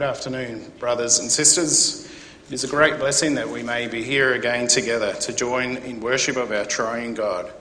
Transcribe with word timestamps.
Good 0.00 0.08
afternoon, 0.08 0.72
brothers 0.78 1.18
and 1.18 1.30
sisters. 1.30 2.06
It 2.46 2.54
is 2.54 2.64
a 2.64 2.68
great 2.68 2.98
blessing 2.98 3.34
that 3.34 3.50
we 3.50 3.62
may 3.62 3.86
be 3.86 4.02
here 4.02 4.32
again 4.32 4.66
together 4.66 5.12
to 5.12 5.32
join 5.34 5.76
in 5.76 6.00
worship 6.00 6.38
of 6.38 6.52
our 6.52 6.64
triune 6.64 7.12
God. 7.12 7.52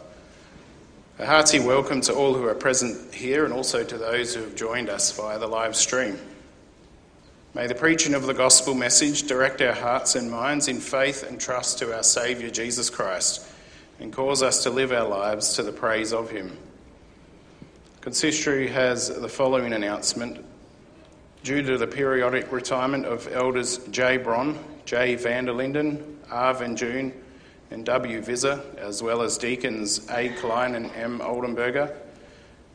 A 1.17 1.25
hearty 1.25 1.59
welcome 1.59 1.99
to 1.99 2.13
all 2.13 2.33
who 2.33 2.45
are 2.45 2.55
present 2.55 3.13
here 3.13 3.43
and 3.43 3.53
also 3.53 3.83
to 3.83 3.97
those 3.97 4.33
who 4.33 4.41
have 4.43 4.55
joined 4.55 4.87
us 4.87 5.11
via 5.11 5.37
the 5.37 5.47
live 5.47 5.75
stream. 5.75 6.17
May 7.53 7.67
the 7.67 7.75
preaching 7.75 8.13
of 8.13 8.23
the 8.23 8.33
gospel 8.33 8.73
message 8.73 9.23
direct 9.23 9.61
our 9.61 9.73
hearts 9.73 10.15
and 10.15 10.31
minds 10.31 10.69
in 10.69 10.79
faith 10.79 11.23
and 11.27 11.41
trust 11.41 11.79
to 11.79 11.93
our 11.93 12.03
Saviour 12.03 12.49
Jesus 12.49 12.89
Christ 12.89 13.45
and 13.99 14.13
cause 14.13 14.41
us 14.41 14.63
to 14.63 14.69
live 14.69 14.93
our 14.93 15.09
lives 15.09 15.55
to 15.55 15.63
the 15.63 15.73
praise 15.73 16.13
of 16.13 16.31
Him. 16.31 16.57
Consistory 17.99 18.69
has 18.69 19.09
the 19.09 19.27
following 19.27 19.73
announcement. 19.73 20.45
Due 21.43 21.61
to 21.61 21.77
the 21.77 21.87
periodic 21.87 22.51
retirement 22.51 23.05
of 23.05 23.27
elders 23.31 23.77
J. 23.89 24.17
Bron, 24.17 24.59
J. 24.85 25.15
Vanderlinden, 25.15 26.17
R. 26.29 26.53
Van 26.53 26.75
June, 26.75 27.13
and 27.71 27.85
W. 27.85 28.21
Visser, 28.21 28.61
as 28.77 29.01
well 29.01 29.21
as 29.21 29.37
deacons 29.37 30.09
A. 30.09 30.29
Klein 30.29 30.75
and 30.75 30.91
M. 30.95 31.19
Oldenberger, 31.19 31.95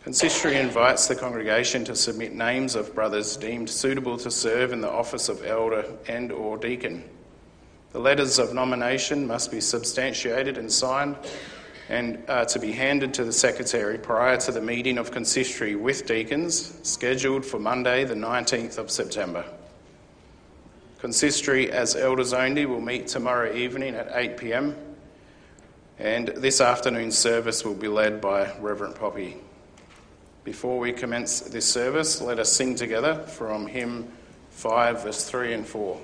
Consistory 0.05 0.57
invites 0.57 1.09
the 1.09 1.15
congregation 1.15 1.83
to 1.87 1.97
submit 1.97 2.35
names 2.35 2.75
of 2.75 2.95
brothers 2.95 3.39
deemed 3.39 3.71
suitable 3.71 4.19
to 4.19 4.31
serve 4.31 4.71
in 4.71 4.83
the 4.83 4.91
office 4.91 5.31
of 5.31 5.43
elder 5.47 5.87
and 6.07 6.31
or 6.31 6.59
deacon. 6.59 7.03
The 7.93 8.01
letters 8.01 8.39
of 8.39 8.53
nomination 8.53 9.27
must 9.27 9.51
be 9.51 9.63
substantiated 9.63 10.59
and 10.59 10.71
signed 10.71 11.17
and 11.89 12.23
are 12.29 12.47
to 12.47 12.59
be 12.59 12.73
handed 12.73 13.13
to 13.15 13.25
the 13.25 13.33
secretary 13.33 13.99
prior 13.99 14.37
to 14.39 14.53
the 14.53 14.61
meeting 14.61 14.99
of 14.99 15.11
consistory 15.11 15.77
with 15.77 16.07
deacons 16.07 16.79
scheduled 16.83 17.45
for 17.45 17.59
Monday 17.59 18.05
the 18.05 18.15
19th 18.15 18.79
of 18.79 18.91
September. 18.91 19.45
Consistory 20.99 21.71
as 21.71 21.95
elders 21.95 22.33
only 22.33 22.65
will 22.65 22.81
meet 22.81 23.09
tomorrow 23.09 23.55
evening 23.55 23.95
at 23.95 24.11
8 24.13 24.37
pm 24.39 24.77
and 25.99 26.29
this 26.29 26.61
afternoon's 26.61 27.17
service 27.17 27.65
will 27.65 27.75
be 27.75 27.89
led 27.89 28.21
by 28.21 28.53
Reverend 28.59 28.97
Poppy. 28.97 29.37
Before 30.43 30.79
we 30.79 30.93
commence 30.93 31.41
this 31.41 31.67
service, 31.67 32.21
let 32.21 32.39
us 32.39 32.53
sing 32.53 32.75
together 32.75 33.23
from 33.23 33.67
hymn 33.67 34.11
5, 34.51 35.05
verse 35.05 35.29
3 35.29 35.55
and 35.55 35.67
4. 35.67 36.01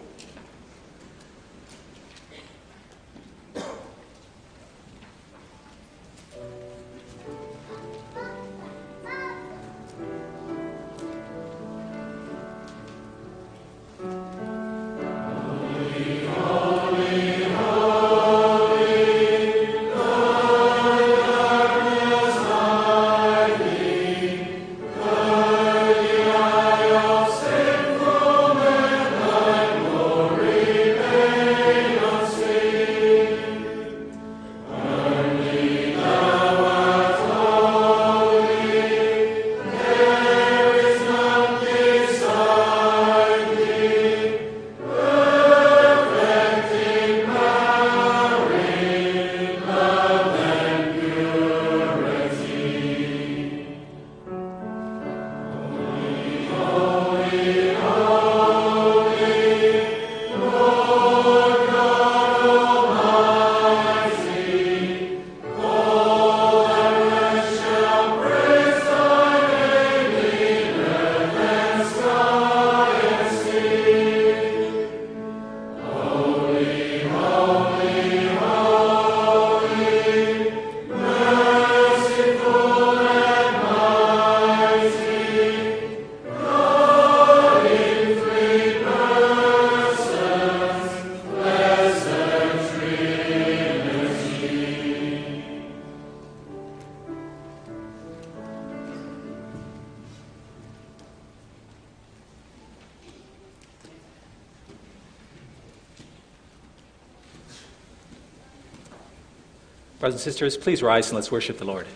And 110.20 110.35
sisters, 110.35 110.58
please 110.58 110.83
rise 110.83 111.08
and 111.08 111.14
let's 111.14 111.33
worship 111.33 111.57
the 111.57 111.64
Lord. 111.64 111.86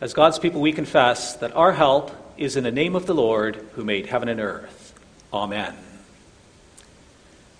As 0.00 0.14
God's 0.14 0.38
people, 0.38 0.62
we 0.62 0.72
confess 0.72 1.36
that 1.36 1.54
our 1.54 1.72
help 1.72 2.10
is 2.38 2.56
in 2.56 2.64
the 2.64 2.72
name 2.72 2.96
of 2.96 3.04
the 3.04 3.14
Lord 3.14 3.56
who 3.74 3.84
made 3.84 4.06
heaven 4.06 4.30
and 4.30 4.40
earth. 4.40 4.98
Amen. 5.30 5.76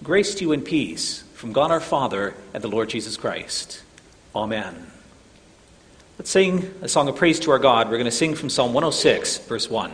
Grace 0.03 0.35
to 0.37 0.45
you 0.45 0.53
and 0.53 0.65
peace 0.65 1.23
from 1.35 1.53
God 1.53 1.71
our 1.71 1.81
Father 1.81 2.35
and 2.55 2.65
the 2.65 2.69
Lord 2.69 2.89
Jesus 2.89 3.19
Christ. 3.19 3.83
Amen. 4.35 4.91
Let's 6.19 6.31
sing 6.31 6.73
a 6.81 6.89
song 6.89 7.09
of 7.09 7.17
praise 7.17 7.41
to 7.41 7.51
our 7.51 7.59
God. 7.59 7.91
We're 7.91 7.99
going 7.99 8.07
to 8.07 8.11
sing 8.11 8.35
from 8.35 8.49
Psalm 8.49 8.73
106, 8.73 9.37
verse 9.39 9.69
1. 9.69 9.93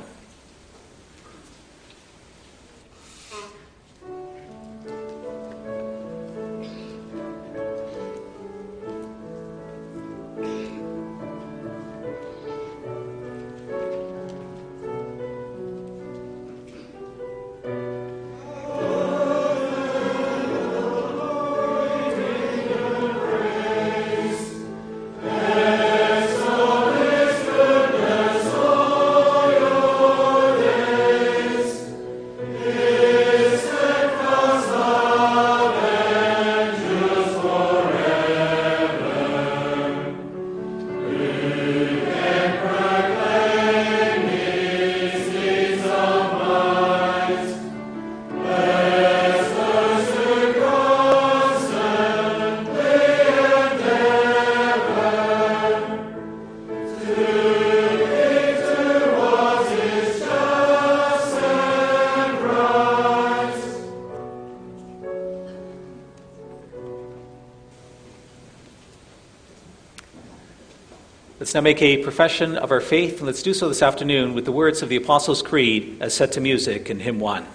Let's 71.46 71.54
now 71.54 71.60
make 71.60 71.80
a 71.80 71.98
profession 71.98 72.56
of 72.56 72.72
our 72.72 72.80
faith, 72.80 73.18
and 73.18 73.26
let's 73.26 73.40
do 73.40 73.54
so 73.54 73.68
this 73.68 73.80
afternoon 73.80 74.34
with 74.34 74.46
the 74.46 74.50
words 74.50 74.82
of 74.82 74.88
the 74.88 74.96
Apostles' 74.96 75.42
Creed 75.42 75.98
as 76.00 76.12
set 76.12 76.32
to 76.32 76.40
music 76.40 76.90
in 76.90 76.98
Hymn 76.98 77.20
1. 77.20 77.46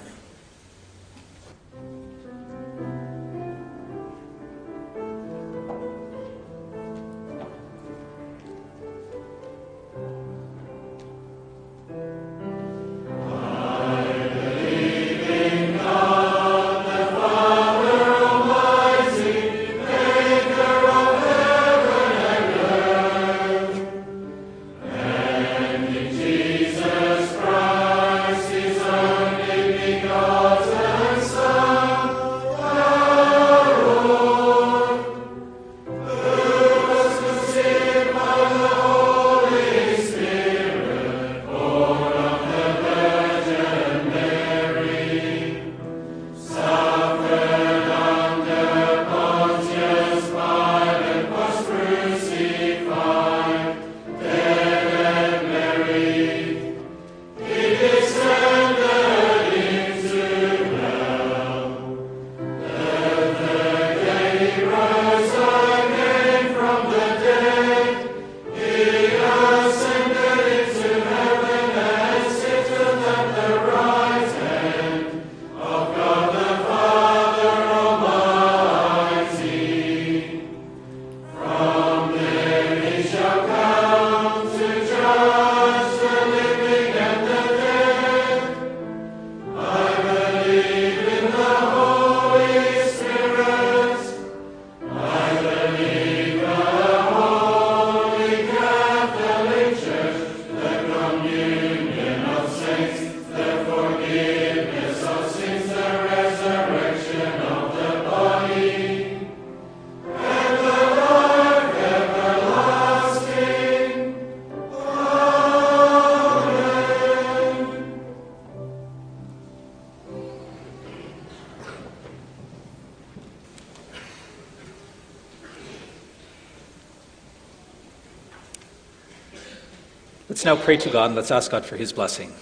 Let's 130.43 130.59
now 130.59 130.65
pray 130.65 130.77
to 130.77 130.89
God 130.89 131.05
and 131.05 131.15
let's 131.15 131.29
ask 131.29 131.51
God 131.51 131.67
for 131.67 131.77
his 131.77 131.93
blessing. 131.93 132.33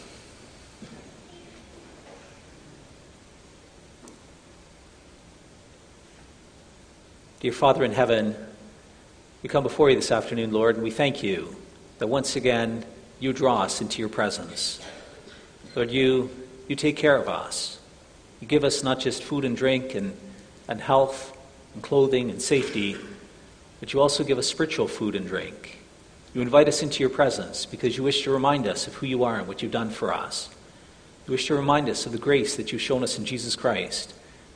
Dear 7.42 7.52
Father 7.52 7.84
in 7.84 7.92
heaven, 7.92 8.38
we 9.44 9.50
come 9.50 9.64
before 9.64 9.90
you 9.90 9.98
this 9.98 10.14
afternoon, 10.14 10.54
Lord, 10.54 10.76
and 10.76 10.84
we 10.86 10.92
thank 10.92 11.24
you 11.24 11.54
that 11.98 12.08
once 12.08 12.38
again 12.38 12.86
you 13.20 13.34
draw 13.34 13.64
us 13.64 13.82
into 13.82 14.00
your 14.00 14.08
presence. 14.08 14.80
Lord, 15.76 15.92
you, 15.92 16.30
you 16.70 16.78
take 16.78 16.96
care 16.96 17.18
of 17.18 17.28
us. 17.28 17.82
You 18.40 18.48
give 18.48 18.64
us 18.64 18.82
not 18.82 19.02
just 19.02 19.22
food 19.24 19.44
and 19.44 19.58
drink 19.58 19.94
and, 19.94 20.16
and 20.70 20.80
health 20.80 21.38
and 21.74 21.84
clothing 21.84 22.30
and 22.30 22.42
safety, 22.42 22.96
but 23.82 23.92
you 23.92 24.00
also 24.00 24.24
give 24.24 24.38
us 24.38 24.48
spiritual 24.48 24.88
food 24.88 25.16
and 25.16 25.28
drink. 25.28 25.69
You 26.34 26.42
invite 26.42 26.68
us 26.68 26.84
into 26.84 27.00
your 27.00 27.10
presence 27.10 27.66
because 27.66 27.98
you 27.98 28.04
wish 28.04 28.24
to 28.24 28.32
remind 28.32 28.68
us 28.68 28.88
of 28.88 28.96
who 28.96 29.08
you 29.08 29.24
are 29.24 29.38
and 29.38 29.48
what 29.48 29.62
you've 29.62 29.72
done 29.72 29.90
for 29.90 30.14
us. 30.14 30.50
You 31.26 31.32
wish 31.32 31.48
to 31.48 31.56
remind 31.56 31.90
us 31.90 32.06
of 32.06 32.12
the 32.12 32.18
grace 32.18 32.56
that 32.58 32.72
you've 32.72 32.82
shown 32.82 33.04
us 33.04 33.18
in 33.18 33.26
Jesus 33.26 33.56
Christ. 33.56 34.14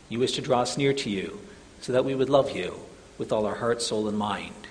You 0.09 0.19
wish 0.19 0.33
to 0.33 0.41
draw 0.41 0.61
us 0.61 0.77
near 0.77 0.93
to 0.93 1.09
you 1.09 1.39
so 1.81 1.93
that 1.93 2.05
we 2.05 2.15
would 2.15 2.29
love 2.29 2.55
you 2.55 2.79
with 3.17 3.31
all 3.31 3.45
our 3.45 3.55
heart, 3.55 3.81
soul, 3.81 4.07
and 4.07 4.17
mind. 4.17 4.67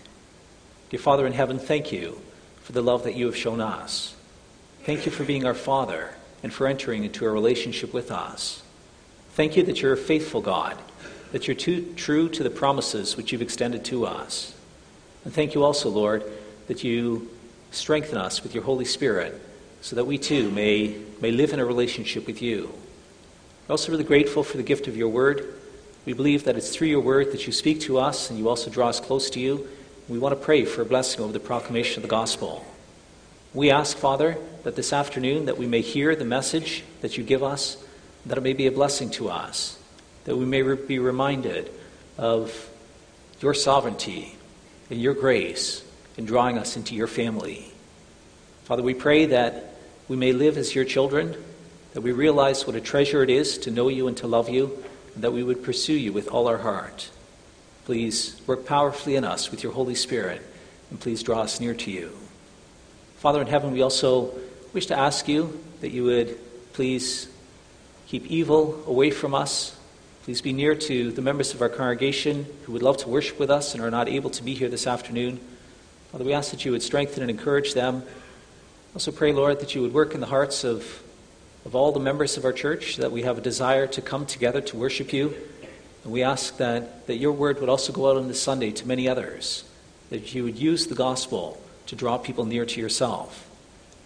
Dear 0.91 1.01
Father 1.01 1.27
in 1.27 1.33
heaven, 1.33 1.59
thank 1.59 1.91
you 1.91 2.21
for 2.63 2.73
the 2.73 2.83
love 2.83 3.05
that 3.05 3.17
you 3.17 3.27
have 3.27 3.37
shown 3.37 3.61
us. 3.61 4.15
Thank 4.85 5.07
you 5.07 5.13
for 5.13 5.25
being 5.25 5.45
our 5.45 5.55
Father 5.55 6.11
and 6.43 6.53
for 6.53 6.67
entering 6.67 7.05
into 7.05 7.25
a 7.25 7.31
relationship 7.31 7.93
with 7.93 8.11
us. 8.11 8.63
Thank 9.33 9.57
you 9.57 9.63
that 9.65 9.81
you're 9.81 9.93
a 9.93 9.97
faithful 9.97 10.41
God, 10.41 10.77
that 11.33 11.49
you're 11.49 11.55
too, 11.55 11.95
true 11.97 12.29
to 12.31 12.43
the 12.43 12.51
promises 12.51 13.17
which 13.17 13.33
you've 13.33 13.43
extended 13.43 13.85
to 13.87 14.07
us. 14.07 14.55
And 15.25 15.33
thank 15.33 15.55
you 15.55 15.65
also, 15.65 15.89
Lord, 15.89 16.25
that 16.67 16.85
you 16.85 17.31
strengthen 17.71 18.19
us 18.19 18.43
with 18.43 18.55
your 18.55 18.65
Holy 18.65 18.85
Spirit 18.85 19.41
so 19.81 19.97
that 19.97 20.05
we 20.05 20.19
too 20.19 20.51
may, 20.51 20.97
may 21.21 21.31
live 21.31 21.53
in 21.53 21.61
a 21.61 21.65
relationship 21.65 22.27
with 22.27 22.41
you. 22.41 22.73
We're 23.67 23.73
also 23.73 23.91
really 23.91 24.05
grateful 24.05 24.45
for 24.45 24.57
the 24.57 24.63
gift 24.63 24.87
of 24.87 24.97
your 24.97 25.09
word. 25.09 25.55
We 26.05 26.13
believe 26.13 26.45
that 26.45 26.57
it's 26.57 26.75
through 26.75 26.89
your 26.89 27.01
word 27.01 27.33
that 27.33 27.47
you 27.47 27.53
speak 27.53 27.81
to 27.83 27.99
us 27.99 28.31
and 28.31 28.39
you 28.39 28.49
also 28.49 28.71
draw 28.71 28.89
us 28.89 29.01
close 29.01 29.31
to 29.31 29.41
you. 29.41 29.69
We 30.09 30.19
want 30.19 30.39
to 30.39 30.45
pray 30.45 30.65
for 30.65 30.83
a 30.83 30.87
blessing 30.87 31.23
over 31.23 31.33
the 31.33 31.41
proclamation 31.41 31.99
of 31.99 32.03
the 32.03 32.09
gospel. 32.09 32.65
We 33.55 33.71
ask, 33.71 33.97
Father, 33.97 34.39
that 34.65 34.77
this 34.77 34.93
afternoon 34.93 35.47
that 35.47 35.59
we 35.59 35.67
may 35.67 35.81
hear 35.81 36.15
the 36.17 36.25
message 36.25 36.85
that 37.01 37.19
you 37.19 37.25
give 37.25 37.43
us, 37.43 37.83
that 38.27 38.39
it 38.39 38.43
may 38.43 38.53
be 38.53 38.67
a 38.67 38.73
blessing 38.73 39.11
to 39.11 39.29
us, 39.29 39.79
that 40.25 40.37
we 40.37 40.45
may 40.45 40.63
be 40.63 40.99
reminded 40.99 41.71
of 42.19 42.71
your 43.41 43.55
sovereignty 43.55 44.37
and 44.91 45.01
your 45.01 45.15
grace 45.15 45.85
in 46.23 46.27
drawing 46.27 46.57
us 46.57 46.77
into 46.77 46.95
your 46.95 47.09
family. 47.09 47.65
Father, 48.63 48.85
we 48.85 48.95
pray 48.95 49.27
that 49.27 49.75
we 50.07 50.17
may 50.17 50.33
live 50.33 50.57
as 50.57 50.73
your 50.73 50.85
children, 50.85 51.35
that 51.95 52.03
we 52.03 52.13
realize 52.13 52.65
what 52.65 52.77
a 52.77 52.81
treasure 52.81 53.25
it 53.25 53.31
is 53.31 53.59
to 53.59 53.73
know 53.73 53.89
you 53.89 54.07
and 54.07 54.17
to 54.19 54.29
love 54.29 54.49
you, 54.49 54.85
and 55.17 55.25
that 55.25 55.33
we 55.33 55.43
would 55.43 55.65
pursue 55.65 55.95
you 55.95 56.13
with 56.13 56.29
all 56.29 56.47
our 56.47 56.59
heart. 56.59 57.11
Please 57.87 58.41
work 58.47 58.65
powerfully 58.65 59.17
in 59.17 59.25
us 59.25 59.51
with 59.51 59.65
your 59.65 59.73
Holy 59.73 59.97
Spirit, 59.97 60.41
and 60.91 61.01
please 61.01 61.25
draw 61.25 61.41
us 61.41 61.59
near 61.59 61.75
to 61.75 61.91
you. 61.91 62.13
Father 63.17 63.41
in 63.41 63.49
heaven, 63.49 63.73
we 63.73 63.83
also 63.83 64.33
wish 64.73 64.87
to 64.87 64.97
ask 64.97 65.27
you 65.27 65.61
that 65.81 65.91
you 65.91 66.05
would 66.05 66.39
please 66.73 67.29
keep 68.07 68.27
evil 68.27 68.81
away 68.87 69.11
from 69.11 69.35
us. 69.35 69.77
Please 70.23 70.41
be 70.41 70.53
near 70.53 70.77
to 70.77 71.11
the 71.11 71.21
members 71.21 71.53
of 71.53 71.61
our 71.61 71.69
congregation 71.69 72.47
who 72.63 72.75
would 72.75 72.83
love 72.83 72.99
to 72.99 73.09
worship 73.09 73.41
with 73.41 73.51
us 73.51 73.75
and 73.75 73.83
are 73.83 73.91
not 73.91 74.09
able 74.09 74.31
to 74.31 74.45
be 74.45 74.55
here 74.55 74.69
this 74.69 74.87
afternoon. 74.87 75.41
Father, 76.13 76.25
we 76.25 76.35
ask 76.35 76.51
that 76.51 76.67
you 76.67 76.73
would 76.73 76.83
strengthen 76.83 77.23
and 77.23 77.31
encourage 77.31 77.73
them. 77.73 78.03
Also 78.93 79.11
pray, 79.11 79.33
Lord, 79.33 79.61
that 79.61 79.75
you 79.75 79.81
would 79.81 79.95
work 79.95 80.15
in 80.15 80.21
the 80.21 80.27
hearts 80.27 80.63
of, 80.63 81.03
of 81.65 81.75
all 81.75 81.91
the 81.91 82.01
members 82.01 82.37
of 82.37 82.45
our 82.45 82.53
church, 82.53 82.97
that 82.97 83.11
we 83.11 83.23
have 83.23 83.39
a 83.39 83.41
desire 83.41 83.87
to 83.87 84.03
come 84.03 84.27
together 84.27 84.61
to 84.61 84.77
worship 84.77 85.15
you. 85.15 85.35
And 86.05 86.13
we 86.13 86.23
ask 86.23 86.59
that, 86.59 87.07
that 87.07 87.17
your 87.17 87.33
word 87.33 87.61
would 87.61 87.71
also 87.71 87.95
go 87.95 88.11
out 88.11 88.19
on 88.19 88.29
this 88.29 88.43
Sunday 88.43 88.73
to 88.73 88.87
many 88.87 89.09
others, 89.09 89.65
that 90.11 90.35
you 90.35 90.45
would 90.45 90.59
use 90.59 90.87
the 90.87 90.95
gospel 90.95 91.59
to 91.87 91.97
draw 91.97 92.19
people 92.19 92.45
near 92.45 92.67
to 92.67 92.79
yourself. 92.79 93.49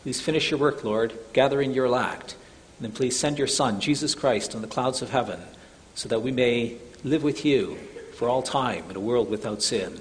Please 0.05 0.21
finish 0.21 0.53
your 0.53 0.61
work, 0.61 0.85
Lord, 0.85 1.13
gather 1.33 1.61
in 1.61 1.75
your 1.75 1.87
elect, 1.87 2.37
and 2.79 2.85
then 2.85 2.93
please 2.93 3.19
send 3.19 3.37
your 3.37 3.49
Son, 3.49 3.81
Jesus 3.81 4.15
Christ, 4.15 4.55
on 4.55 4.63
the 4.63 4.69
clouds 4.69 5.03
of 5.03 5.11
heaven, 5.11 5.41
so 5.97 6.09
that 6.09 6.23
we 6.23 6.31
may 6.31 6.77
live 7.03 7.25
with 7.25 7.45
you 7.45 7.77
for 8.15 8.29
all 8.29 8.43
time 8.43 8.85
in 8.91 8.95
a 8.95 9.01
world 9.01 9.29
without 9.29 9.61
sin. 9.61 10.01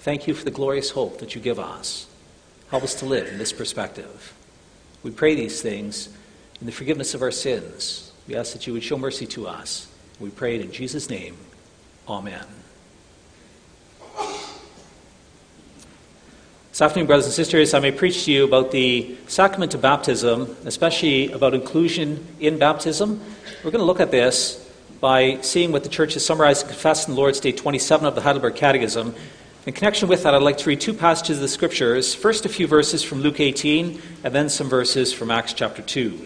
Thank 0.00 0.26
you 0.26 0.34
for 0.34 0.44
the 0.44 0.50
glorious 0.50 0.90
hope 0.90 1.18
that 1.18 1.34
you 1.34 1.40
give 1.40 1.58
us. 1.58 2.06
Help 2.70 2.82
us 2.82 2.94
to 2.96 3.06
live 3.06 3.28
in 3.28 3.38
this 3.38 3.52
perspective. 3.52 4.34
We 5.02 5.10
pray 5.10 5.34
these 5.34 5.60
things 5.60 6.08
in 6.60 6.66
the 6.66 6.72
forgiveness 6.72 7.14
of 7.14 7.22
our 7.22 7.30
sins. 7.30 8.12
We 8.26 8.36
ask 8.36 8.52
that 8.52 8.66
you 8.66 8.72
would 8.72 8.82
show 8.82 8.98
mercy 8.98 9.26
to 9.26 9.46
us. 9.46 9.88
We 10.20 10.30
pray 10.30 10.56
it 10.56 10.60
in 10.60 10.72
Jesus' 10.72 11.08
name. 11.08 11.36
Amen. 12.08 12.44
This 16.70 16.82
afternoon, 16.82 17.06
brothers 17.08 17.24
and 17.24 17.34
sisters, 17.34 17.74
I 17.74 17.80
may 17.80 17.90
preach 17.90 18.24
to 18.26 18.32
you 18.32 18.44
about 18.44 18.70
the 18.70 19.16
sacrament 19.26 19.74
of 19.74 19.82
baptism, 19.82 20.56
especially 20.64 21.32
about 21.32 21.54
inclusion 21.54 22.24
in 22.38 22.58
baptism. 22.58 23.20
We're 23.64 23.72
going 23.72 23.80
to 23.80 23.86
look 23.86 23.98
at 23.98 24.12
this 24.12 24.64
by 25.00 25.40
seeing 25.40 25.72
what 25.72 25.82
the 25.82 25.88
Church 25.88 26.14
has 26.14 26.24
summarized 26.24 26.62
and 26.62 26.70
confessed 26.70 27.08
in 27.08 27.16
Lord's 27.16 27.40
Day 27.40 27.52
27 27.52 28.06
of 28.06 28.14
the 28.14 28.20
Heidelberg 28.20 28.54
Catechism. 28.54 29.14
In 29.68 29.74
connection 29.74 30.08
with 30.08 30.22
that, 30.22 30.34
I'd 30.34 30.40
like 30.40 30.56
to 30.58 30.68
read 30.70 30.80
two 30.80 30.94
passages 30.94 31.36
of 31.36 31.42
the 31.42 31.48
Scriptures. 31.48 32.14
First, 32.14 32.46
a 32.46 32.48
few 32.48 32.66
verses 32.66 33.02
from 33.02 33.20
Luke 33.20 33.38
18, 33.38 34.00
and 34.24 34.34
then 34.34 34.48
some 34.48 34.66
verses 34.66 35.12
from 35.12 35.30
Acts 35.30 35.52
chapter 35.52 35.82
2. 35.82 36.18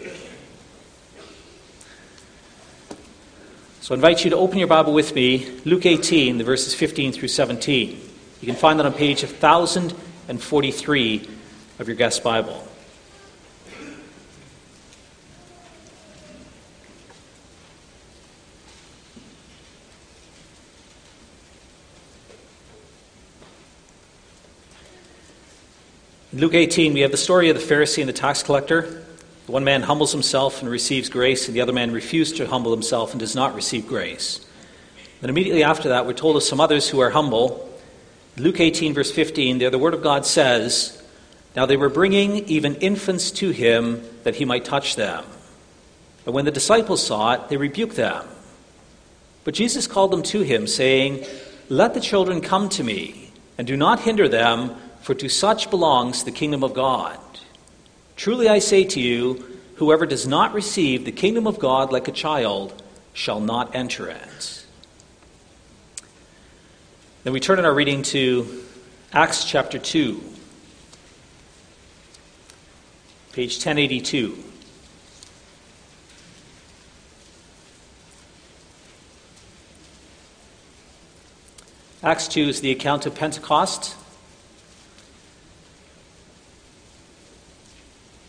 So 3.81 3.93
I 3.93 3.95
invite 3.95 4.23
you 4.23 4.29
to 4.29 4.37
open 4.37 4.59
your 4.59 4.69
Bible 4.69 4.93
with 4.93 5.13
me, 5.13 5.59
Luke 5.65 5.85
18, 5.85 6.37
the 6.37 6.45
verses 6.45 6.73
15 6.73 7.11
through 7.11 7.27
17. 7.27 7.99
You 8.39 8.45
can 8.45 8.55
find 8.55 8.79
that 8.79 8.85
on 8.85 8.93
page 8.93 9.23
1043 9.23 11.29
of 11.79 11.87
your 11.89 11.97
guest 11.97 12.23
Bible. 12.23 12.65
In 26.33 26.39
Luke 26.39 26.55
18, 26.55 26.93
we 26.93 27.01
have 27.01 27.11
the 27.11 27.17
story 27.17 27.49
of 27.49 27.55
the 27.55 27.61
Pharisee 27.61 27.99
and 27.99 28.09
the 28.09 28.13
tax 28.13 28.41
collector. 28.41 29.03
The 29.45 29.51
one 29.51 29.63
man 29.63 29.83
humbles 29.83 30.11
himself 30.11 30.61
and 30.61 30.71
receives 30.71 31.07
grace, 31.07 31.45
and 31.47 31.55
the 31.55 31.61
other 31.61 31.73
man 31.73 31.91
refuses 31.91 32.35
to 32.39 32.47
humble 32.47 32.71
himself 32.71 33.11
and 33.11 33.19
does 33.19 33.35
not 33.35 33.53
receive 33.53 33.87
grace. 33.87 34.43
Then 35.21 35.29
immediately 35.29 35.63
after 35.63 35.89
that, 35.89 36.07
we're 36.07 36.13
told 36.13 36.35
of 36.35 36.41
some 36.41 36.59
others 36.59 36.89
who 36.89 36.99
are 37.01 37.11
humble 37.11 37.69
Luke 38.35 38.59
18, 38.59 38.95
verse 38.95 39.11
15, 39.11 39.59
there 39.59 39.69
the 39.69 39.77
Word 39.77 39.93
of 39.93 40.01
God 40.01 40.25
says, 40.25 40.99
Now 41.55 41.67
they 41.67 41.77
were 41.77 41.87
bringing 41.87 42.37
even 42.47 42.73
infants 42.77 43.29
to 43.33 43.51
him 43.51 44.03
that 44.23 44.33
he 44.33 44.43
might 44.43 44.65
touch 44.65 44.95
them. 44.95 45.23
But 46.25 46.31
when 46.31 46.45
the 46.45 46.51
disciples 46.51 47.05
saw 47.05 47.33
it, 47.33 47.49
they 47.49 47.57
rebuked 47.57 47.95
them. 47.95 48.25
But 49.43 49.53
Jesus 49.53 49.85
called 49.85 50.09
them 50.09 50.23
to 50.23 50.41
him, 50.41 50.65
saying, 50.65 51.27
Let 51.69 51.93
the 51.93 51.99
children 51.99 52.41
come 52.41 52.69
to 52.69 52.83
me, 52.83 53.31
and 53.59 53.67
do 53.67 53.77
not 53.77 53.99
hinder 53.99 54.27
them, 54.27 54.75
for 55.03 55.13
to 55.13 55.27
such 55.27 55.69
belongs 55.69 56.23
the 56.23 56.31
kingdom 56.31 56.63
of 56.63 56.73
God. 56.73 57.19
Truly 58.15 58.47
I 58.47 58.59
say 58.59 58.85
to 58.85 59.01
you, 59.01 59.59
whoever 59.75 60.05
does 60.05 60.25
not 60.25 60.53
receive 60.53 61.03
the 61.03 61.11
kingdom 61.11 61.45
of 61.45 61.59
God 61.59 61.91
like 61.91 62.07
a 62.07 62.11
child 62.13 62.81
shall 63.11 63.41
not 63.41 63.75
enter 63.75 64.07
it. 64.07 64.65
Then 67.25 67.33
we 67.33 67.41
turn 67.41 67.59
in 67.59 67.65
our 67.65 67.73
reading 67.73 68.01
to 68.03 68.63
Acts 69.11 69.43
chapter 69.43 69.77
2, 69.77 70.23
page 73.33 73.55
1082. 73.55 74.41
Acts 82.01 82.29
2 82.29 82.41
is 82.43 82.61
the 82.61 82.71
account 82.71 83.05
of 83.05 83.15
Pentecost. 83.15 83.97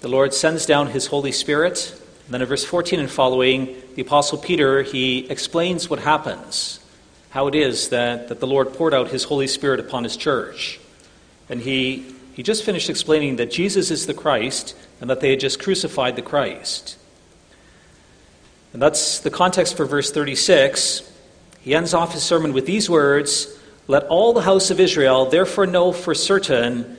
The 0.05 0.11
Lord 0.11 0.35
sends 0.35 0.67
down 0.67 0.89
his 0.89 1.07
Holy 1.07 1.33
Spirit. 1.33 1.99
And 2.27 2.35
then 2.35 2.43
in 2.43 2.47
verse 2.47 2.63
14 2.63 3.01
and 3.01 3.11
following, 3.11 3.75
the 3.95 4.03
Apostle 4.03 4.37
Peter, 4.37 4.83
he 4.83 5.27
explains 5.31 5.89
what 5.89 5.99
happens 5.99 6.79
how 7.31 7.47
it 7.47 7.55
is 7.55 7.89
that, 7.89 8.29
that 8.29 8.39
the 8.39 8.47
Lord 8.47 8.75
poured 8.75 8.93
out 8.93 9.09
his 9.09 9.25
Holy 9.25 9.47
Spirit 9.47 9.81
upon 9.81 10.05
his 10.05 10.19
church. 10.19 10.79
And 11.49 11.59
he, 11.59 12.05
he 12.35 12.43
just 12.43 12.65
finished 12.65 12.91
explaining 12.91 13.37
that 13.37 13.51
Jesus 13.51 13.91
is 13.91 14.05
the 14.05 14.13
Christ 14.13 14.77
and 15.01 15.09
that 15.09 15.21
they 15.21 15.31
had 15.31 15.41
just 15.41 15.59
crucified 15.59 16.17
the 16.17 16.23
Christ. 16.23 16.99
And 18.75 18.83
that's 18.83 19.21
the 19.21 19.31
context 19.31 19.75
for 19.75 19.87
verse 19.87 20.13
36. 20.13 21.11
He 21.63 21.75
ends 21.75 21.95
off 21.95 22.13
his 22.13 22.23
sermon 22.23 22.53
with 22.53 22.67
these 22.67 22.91
words 22.91 23.59
Let 23.89 24.03
all 24.09 24.35
the 24.35 24.43
house 24.43 24.71
of 24.71 24.81
Israel 24.81 25.31
therefore 25.31 25.65
know 25.65 25.93
for 25.93 26.15
certain 26.15 26.99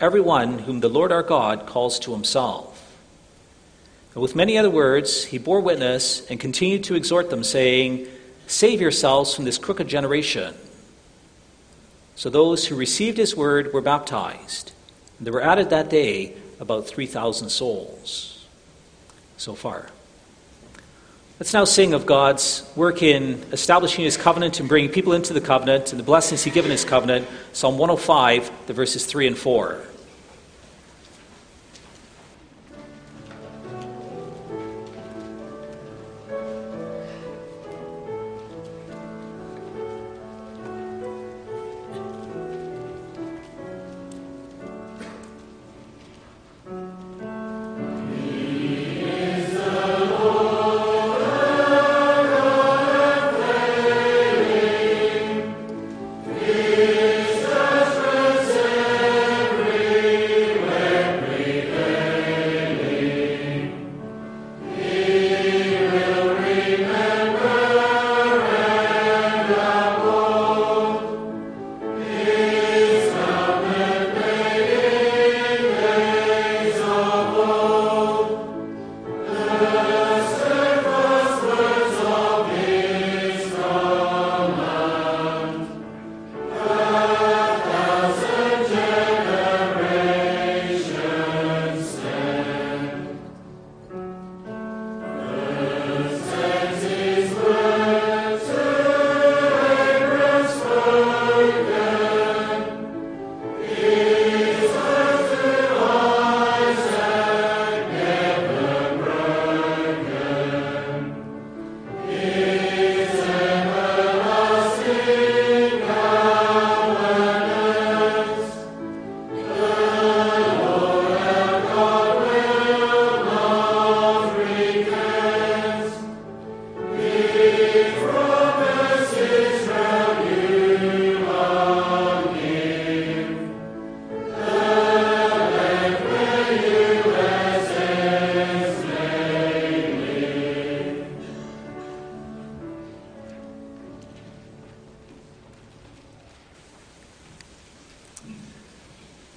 everyone 0.00 0.60
whom 0.60 0.80
the 0.80 0.88
Lord 0.88 1.12
our 1.12 1.22
God 1.22 1.66
calls 1.66 1.98
to 2.00 2.12
himself. 2.12 2.96
And 4.14 4.22
with 4.22 4.34
many 4.36 4.56
other 4.56 4.70
words, 4.70 5.24
he 5.24 5.38
bore 5.38 5.60
witness 5.60 6.26
and 6.30 6.40
continued 6.40 6.84
to 6.84 6.94
exhort 6.94 7.30
them, 7.30 7.44
saying, 7.44 8.06
Save 8.46 8.80
yourselves 8.80 9.34
from 9.34 9.44
this 9.44 9.58
crooked 9.58 9.88
generation. 9.88 10.54
So 12.14 12.30
those 12.30 12.66
who 12.66 12.76
received 12.76 13.18
his 13.18 13.36
word 13.36 13.72
were 13.72 13.82
baptized. 13.82 14.72
And 15.18 15.26
there 15.26 15.34
were 15.34 15.42
added 15.42 15.70
that 15.70 15.90
day 15.90 16.34
about 16.60 16.86
3,000 16.86 17.50
souls 17.50 18.46
so 19.36 19.54
far. 19.54 19.90
Let's 21.38 21.52
now 21.52 21.64
sing 21.64 21.92
of 21.92 22.06
God's 22.06 22.66
work 22.76 23.02
in 23.02 23.44
establishing 23.52 24.06
his 24.06 24.16
covenant 24.16 24.58
and 24.58 24.70
bringing 24.70 24.90
people 24.90 25.12
into 25.12 25.34
the 25.34 25.40
covenant 25.42 25.90
and 25.90 26.00
the 26.00 26.04
blessings 26.04 26.42
he's 26.42 26.54
given 26.54 26.70
his 26.70 26.82
covenant. 26.82 27.28
Psalm 27.52 27.76
105, 27.76 28.50
the 28.66 28.72
verses 28.72 29.04
3 29.04 29.26
and 29.26 29.36
4. 29.36 29.82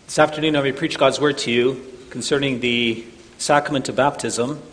This 0.10 0.18
afternoon, 0.18 0.56
I 0.56 0.62
will 0.62 0.74
preach 0.74 0.98
God's 0.98 1.22
word 1.22 1.38
to 1.38 1.52
you 1.52 1.86
concerning 2.10 2.62
the 2.62 3.06
sacrament 3.38 3.90
of 3.90 3.96
baptism. 3.96 4.50
I'm 4.50 4.56
going 4.56 4.64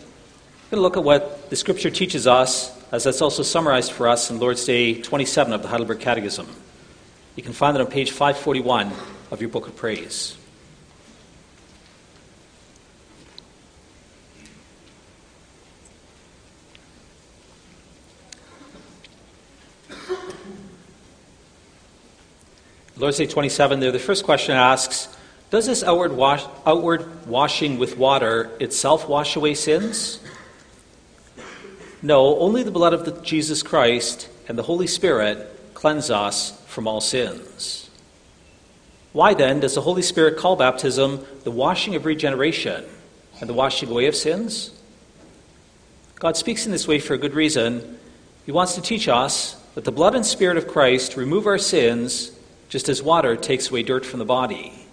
to 0.71 0.81
look 0.81 0.97
at 0.97 1.03
what 1.03 1.51
the 1.51 1.55
scripture 1.55 1.91
teaches 1.91 2.25
us, 2.25 2.75
as 2.91 3.03
that's 3.03 3.21
also 3.21 3.43
summarized 3.43 3.91
for 3.91 4.07
us 4.07 4.31
in 4.31 4.39
Lord's 4.39 4.65
Day 4.65 4.99
27 4.99 5.53
of 5.53 5.61
the 5.61 5.67
Heidelberg 5.67 5.99
Catechism. 5.99 6.47
You 7.35 7.43
can 7.43 7.53
find 7.53 7.77
it 7.77 7.81
on 7.81 7.85
page 7.85 8.09
541 8.09 8.91
of 9.29 9.39
your 9.39 9.51
book 9.51 9.67
of 9.67 9.75
praise. 9.75 10.35
Lord's 22.95 23.17
Day 23.17 23.27
27 23.27 23.79
there, 23.79 23.91
the 23.91 23.99
first 23.99 24.23
question 24.23 24.55
asks 24.55 25.09
does 25.49 25.65
this 25.65 25.83
outward, 25.83 26.11
wash, 26.11 26.43
outward 26.65 27.25
washing 27.25 27.79
with 27.79 27.97
water 27.97 28.51
itself 28.59 29.07
wash 29.07 29.35
away 29.35 29.53
sins? 29.53 30.19
No, 32.01 32.37
only 32.39 32.63
the 32.63 32.71
blood 32.71 32.93
of 32.93 33.05
the 33.05 33.11
Jesus 33.21 33.63
Christ 33.63 34.29
and 34.47 34.57
the 34.57 34.63
Holy 34.63 34.87
Spirit 34.87 35.73
cleanse 35.73 36.09
us 36.11 36.61
from 36.67 36.87
all 36.87 37.01
sins. 37.01 37.89
Why 39.13 39.33
then 39.33 39.61
does 39.61 39.75
the 39.75 39.81
Holy 39.81 40.01
Spirit 40.01 40.37
call 40.37 40.55
baptism 40.55 41.25
the 41.43 41.51
washing 41.51 41.95
of 41.95 42.05
regeneration 42.05 42.83
and 43.39 43.49
the 43.49 43.53
washing 43.53 43.89
away 43.89 44.07
of 44.07 44.15
sins? 44.15 44.71
God 46.15 46.35
speaks 46.35 46.65
in 46.65 46.71
this 46.71 46.87
way 46.87 46.99
for 46.99 47.13
a 47.13 47.17
good 47.17 47.33
reason. 47.33 47.97
He 48.45 48.51
wants 48.51 48.75
to 48.75 48.81
teach 48.81 49.07
us 49.07 49.55
that 49.75 49.85
the 49.85 49.91
blood 49.91 50.13
and 50.13 50.25
Spirit 50.25 50.57
of 50.57 50.67
Christ 50.67 51.15
remove 51.15 51.47
our 51.47 51.57
sins 51.57 52.31
just 52.69 52.89
as 52.89 53.01
water 53.01 53.35
takes 53.35 53.69
away 53.69 53.83
dirt 53.83 54.05
from 54.05 54.19
the 54.19 54.25
body. 54.25 54.86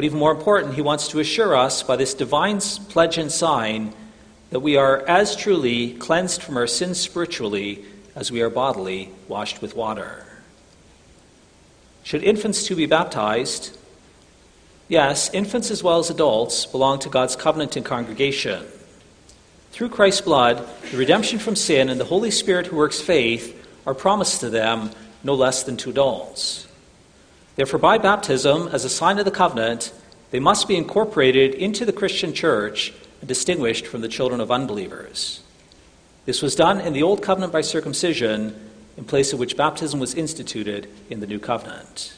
But 0.00 0.06
even 0.06 0.18
more 0.18 0.32
important, 0.32 0.76
he 0.76 0.80
wants 0.80 1.08
to 1.08 1.20
assure 1.20 1.54
us 1.54 1.82
by 1.82 1.96
this 1.96 2.14
divine 2.14 2.60
pledge 2.88 3.18
and 3.18 3.30
sign 3.30 3.92
that 4.48 4.60
we 4.60 4.78
are 4.78 5.06
as 5.06 5.36
truly 5.36 5.92
cleansed 5.92 6.42
from 6.42 6.56
our 6.56 6.66
sins 6.66 6.98
spiritually 6.98 7.84
as 8.16 8.32
we 8.32 8.40
are 8.40 8.48
bodily 8.48 9.10
washed 9.28 9.60
with 9.60 9.76
water. 9.76 10.24
Should 12.02 12.24
infants 12.24 12.64
too 12.64 12.76
be 12.76 12.86
baptized? 12.86 13.76
Yes, 14.88 15.28
infants 15.34 15.70
as 15.70 15.82
well 15.82 15.98
as 15.98 16.08
adults 16.08 16.64
belong 16.64 16.98
to 17.00 17.10
God's 17.10 17.36
covenant 17.36 17.76
and 17.76 17.84
congregation. 17.84 18.64
Through 19.72 19.90
Christ's 19.90 20.22
blood, 20.22 20.66
the 20.92 20.96
redemption 20.96 21.38
from 21.38 21.56
sin 21.56 21.90
and 21.90 22.00
the 22.00 22.06
Holy 22.06 22.30
Spirit 22.30 22.68
who 22.68 22.76
works 22.76 23.02
faith 23.02 23.54
are 23.86 23.92
promised 23.92 24.40
to 24.40 24.48
them 24.48 24.92
no 25.22 25.34
less 25.34 25.62
than 25.62 25.76
to 25.76 25.90
adults. 25.90 26.66
Therefore, 27.56 27.78
by 27.78 27.98
baptism, 27.98 28.68
as 28.68 28.84
a 28.84 28.88
sign 28.88 29.18
of 29.18 29.24
the 29.24 29.30
covenant, 29.30 29.92
they 30.30 30.40
must 30.40 30.68
be 30.68 30.76
incorporated 30.76 31.54
into 31.54 31.84
the 31.84 31.92
Christian 31.92 32.32
church 32.32 32.92
and 33.20 33.28
distinguished 33.28 33.86
from 33.86 34.00
the 34.00 34.08
children 34.08 34.40
of 34.40 34.50
unbelievers. 34.50 35.42
This 36.26 36.42
was 36.42 36.54
done 36.54 36.80
in 36.80 36.92
the 36.92 37.02
Old 37.02 37.22
Covenant 37.22 37.52
by 37.52 37.60
circumcision, 37.60 38.54
in 38.96 39.04
place 39.04 39.32
of 39.32 39.38
which 39.38 39.56
baptism 39.56 39.98
was 39.98 40.14
instituted 40.14 40.88
in 41.08 41.20
the 41.20 41.26
New 41.26 41.38
Covenant. 41.38 42.14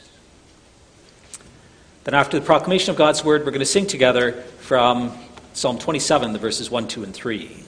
Then, 2.05 2.14
after 2.14 2.38
the 2.38 2.45
proclamation 2.45 2.90
of 2.90 2.97
God's 2.97 3.25
word, 3.25 3.45
we're 3.45 3.53
going 3.53 3.61
to 3.61 3.66
sing 3.66 3.87
together 3.87 4.33
from 4.59 5.16
Psalm 5.55 5.79
27, 5.79 6.33
the 6.33 6.38
verses 6.38 6.71
1, 6.71 6.88
2, 6.88 7.05
and 7.05 7.14
3. 7.14 7.64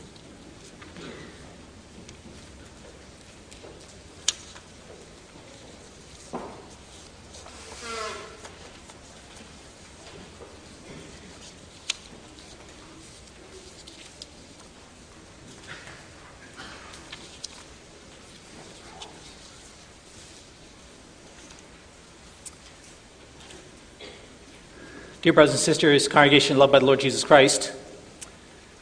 Dear 25.25 25.33
brothers 25.33 25.55
and 25.55 25.61
sisters, 25.61 26.07
congregation 26.07 26.59
loved 26.59 26.71
by 26.71 26.81
the 26.81 26.85
Lord 26.85 27.01
Jesus 27.01 27.25
Christ, 27.25 27.73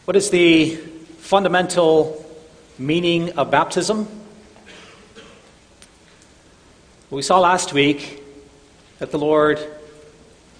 what 0.07 0.16
is 0.16 0.31
the 0.31 0.74
fundamental 1.18 2.26
meaning 2.81 3.31
of 3.38 3.48
baptism? 3.52 4.09
We 7.11 7.22
saw 7.22 7.38
last 7.38 7.72
week 7.72 8.24
that 8.98 9.12
the 9.12 9.20
Lord 9.20 9.61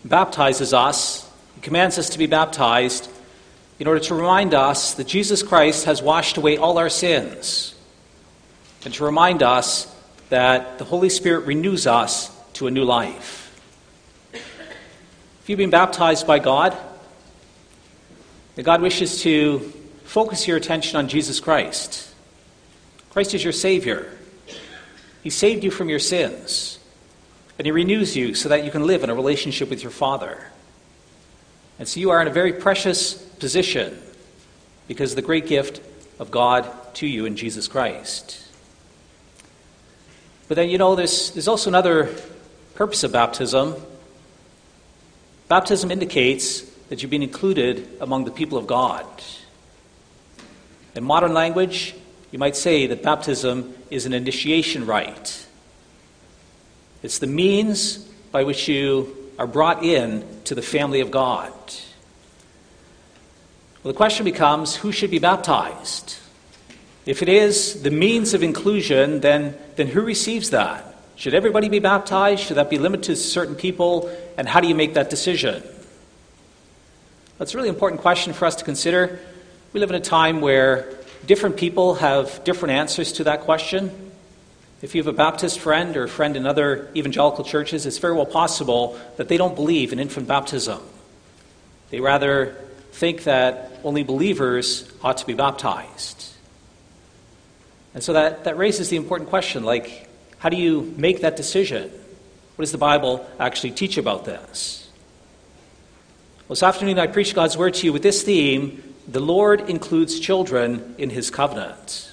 baptizes 0.05 0.73
us, 0.73 1.29
He 1.57 1.61
commands 1.63 1.99
us 1.99 2.11
to 2.11 2.19
be 2.19 2.29
baptized 2.29 3.11
in 3.81 3.89
order 3.89 3.99
to 4.03 4.15
remind 4.15 4.55
us 4.55 4.95
that 4.95 5.09
Jesus 5.09 5.43
Christ 5.43 5.87
has 5.87 6.01
washed 6.01 6.37
away 6.37 6.59
all 6.59 6.79
our 6.79 6.91
sins, 6.91 7.75
and 8.85 8.95
to 8.95 9.05
remind 9.05 9.43
us 9.43 9.93
that 10.29 10.79
the 10.79 10.85
Holy 10.85 11.09
Spirit 11.09 11.45
renews 11.45 11.89
us 11.89 12.31
to 12.53 12.69
a 12.69 12.71
new 12.71 12.85
life. 12.85 13.42
If 15.43 15.51
you've 15.51 15.59
been 15.59 15.71
baptized 15.71 16.25
by 16.25 16.39
God, 16.39 16.79
that 18.55 18.63
God 18.63 18.81
wishes 18.81 19.23
to 19.23 19.59
focus 20.05 20.47
your 20.47 20.57
attention 20.57 20.97
on 20.97 21.09
Jesus 21.09 21.41
Christ. 21.41 22.15
Christ 23.11 23.35
is 23.35 23.43
your 23.43 23.53
Savior. 23.53 24.17
He 25.25 25.31
saved 25.31 25.65
you 25.65 25.73
from 25.73 25.89
your 25.89 25.99
sins, 25.99 26.79
and 27.59 27.67
He 27.67 27.73
renews 27.73 28.17
you 28.17 28.37
so 28.37 28.51
that 28.51 28.65
you 28.65 28.71
can 28.71 28.87
live 28.87 29.03
in 29.03 29.11
a 29.11 29.17
relationship 29.17 29.69
with 29.69 29.83
your 29.83 29.91
Father. 29.91 30.47
And 31.81 31.89
so 31.89 31.99
you 31.99 32.11
are 32.11 32.23
in 32.23 32.29
a 32.29 32.33
very 32.33 32.53
precious 32.53 33.15
position 33.15 34.01
because 34.87 35.11
of 35.11 35.17
the 35.17 35.23
great 35.23 35.49
gift 35.49 35.81
of 36.21 36.31
God 36.31 36.71
to 36.95 37.07
you 37.09 37.27
in 37.27 37.35
Jesus 37.35 37.67
Christ. 37.67 38.47
But 40.47 40.55
then, 40.55 40.71
you 40.71 40.79
know, 40.79 40.95
there's, 40.95 41.33
there's 41.33 41.49
also 41.49 41.69
another 41.69 42.15
purpose 42.77 43.03
of 43.03 43.11
baptism 43.11 43.75
Baptism 45.53 45.91
indicates 45.91 46.63
that 46.89 47.03
you've 47.03 47.11
been 47.11 47.23
included 47.23 47.87
among 48.01 48.25
the 48.25 48.31
people 48.31 48.57
of 48.57 48.67
God. 48.67 49.05
In 50.95 51.05
modern 51.05 51.35
language, 51.35 51.95
you 52.31 52.39
might 52.39 52.57
say 52.57 52.87
that 52.87 53.03
baptism 53.03 53.75
is 53.91 54.07
an 54.07 54.15
initiation 54.15 54.87
rite. 54.87 55.47
It's 57.03 57.19
the 57.19 57.27
means 57.27 57.99
by 58.33 58.45
which 58.45 58.67
you 58.67 59.15
are 59.39 59.47
brought 59.47 59.85
in 59.85 60.25
to 60.45 60.55
the 60.55 60.63
family 60.63 61.01
of 61.01 61.11
God. 61.11 61.53
Well, 63.83 63.93
the 63.93 63.99
question 63.99 64.25
becomes 64.25 64.77
who 64.77 64.91
should 64.91 65.11
be 65.11 65.19
baptized? 65.19 66.17
If 67.05 67.21
it 67.21 67.29
is 67.29 67.83
the 67.83 67.91
means 67.91 68.33
of 68.33 68.43
inclusion, 68.43 69.21
then, 69.21 69.55
then 69.77 69.89
who 69.89 70.01
receives 70.01 70.49
that? 70.49 70.92
Should 71.17 71.35
everybody 71.35 71.69
be 71.69 71.79
baptized? 71.79 72.43
Should 72.43 72.57
that 72.57 72.71
be 72.71 72.79
limited 72.79 73.05
to 73.05 73.17
certain 73.17 73.55
people? 73.55 74.15
And 74.37 74.49
how 74.49 74.61
do 74.61 74.69
you 74.69 74.75
make 74.75 74.95
that 74.95 75.11
decision? 75.11 75.63
That's 77.39 77.55
a 77.55 77.57
really 77.57 77.69
important 77.69 78.01
question 78.01 78.33
for 78.33 78.47
us 78.47 78.57
to 78.57 78.65
consider. 78.65 79.19
We 79.73 79.81
live 79.81 79.91
in 79.91 79.97
a 79.97 80.01
time 80.01 80.41
where 80.41 80.93
different 81.27 81.57
people 81.57 81.95
have 81.97 82.43
different 82.45 82.73
answers 82.73 83.13
to 83.15 83.25
that 83.25 83.43
question. 83.43 84.13
If 84.81 84.95
you 84.95 85.03
have 85.03 85.07
a 85.09 85.17
Baptist 85.17 85.61
friend 85.61 85.97
or 85.97 86.05
a 86.05 86.09
friend 86.09 86.37
in 86.37 86.47
other 86.47 86.91
evangelical 86.97 87.45
churches, 87.45 87.87
it's 87.87 87.99
very 87.99 88.15
well 88.15 88.27
possible 88.27 88.99
that 89.17 89.29
they 89.29 89.37
don't 89.37 89.55
believe 89.55 89.93
in 89.93 89.99
infant 89.99 90.27
baptism. 90.27 90.81
They 91.91 92.01
rather 92.01 92.57
think 92.93 93.25
that 93.25 93.71
only 93.85 94.03
believers 94.03 94.91
ought 95.03 95.19
to 95.19 95.27
be 95.27 95.35
baptized. 95.35 96.33
And 97.95 98.03
so 98.03 98.13
that, 98.15 98.45
that 98.45 98.57
raises 98.57 98.89
the 98.89 98.97
important 98.97 99.31
question 99.31 99.65
like, 99.65 100.09
how 100.43 100.49
do 100.49 100.57
you 100.57 100.93
make 100.97 101.21
that 101.21 101.37
decision? 101.37 101.89
What 102.57 102.65
does 102.65 102.73
the 102.73 102.79
Bible 102.79 103.25
actually 103.39 103.71
teach 103.71 103.97
about 103.97 104.25
this? 104.25 104.91
Well, 106.41 106.57
this 106.57 106.65
afternoon 106.65 106.99
I 106.99 107.07
preach 107.07 107.33
God's 107.33 107.57
Word 107.57 107.75
to 107.75 107.87
you 107.87 107.93
with 107.93 108.03
this 108.03 108.25
theme 108.25 108.83
the 109.07 109.21
Lord 109.21 109.71
includes 109.71 110.19
children 110.19 110.97
in 110.99 111.11
His 111.11 111.31
covenant. 111.31 112.11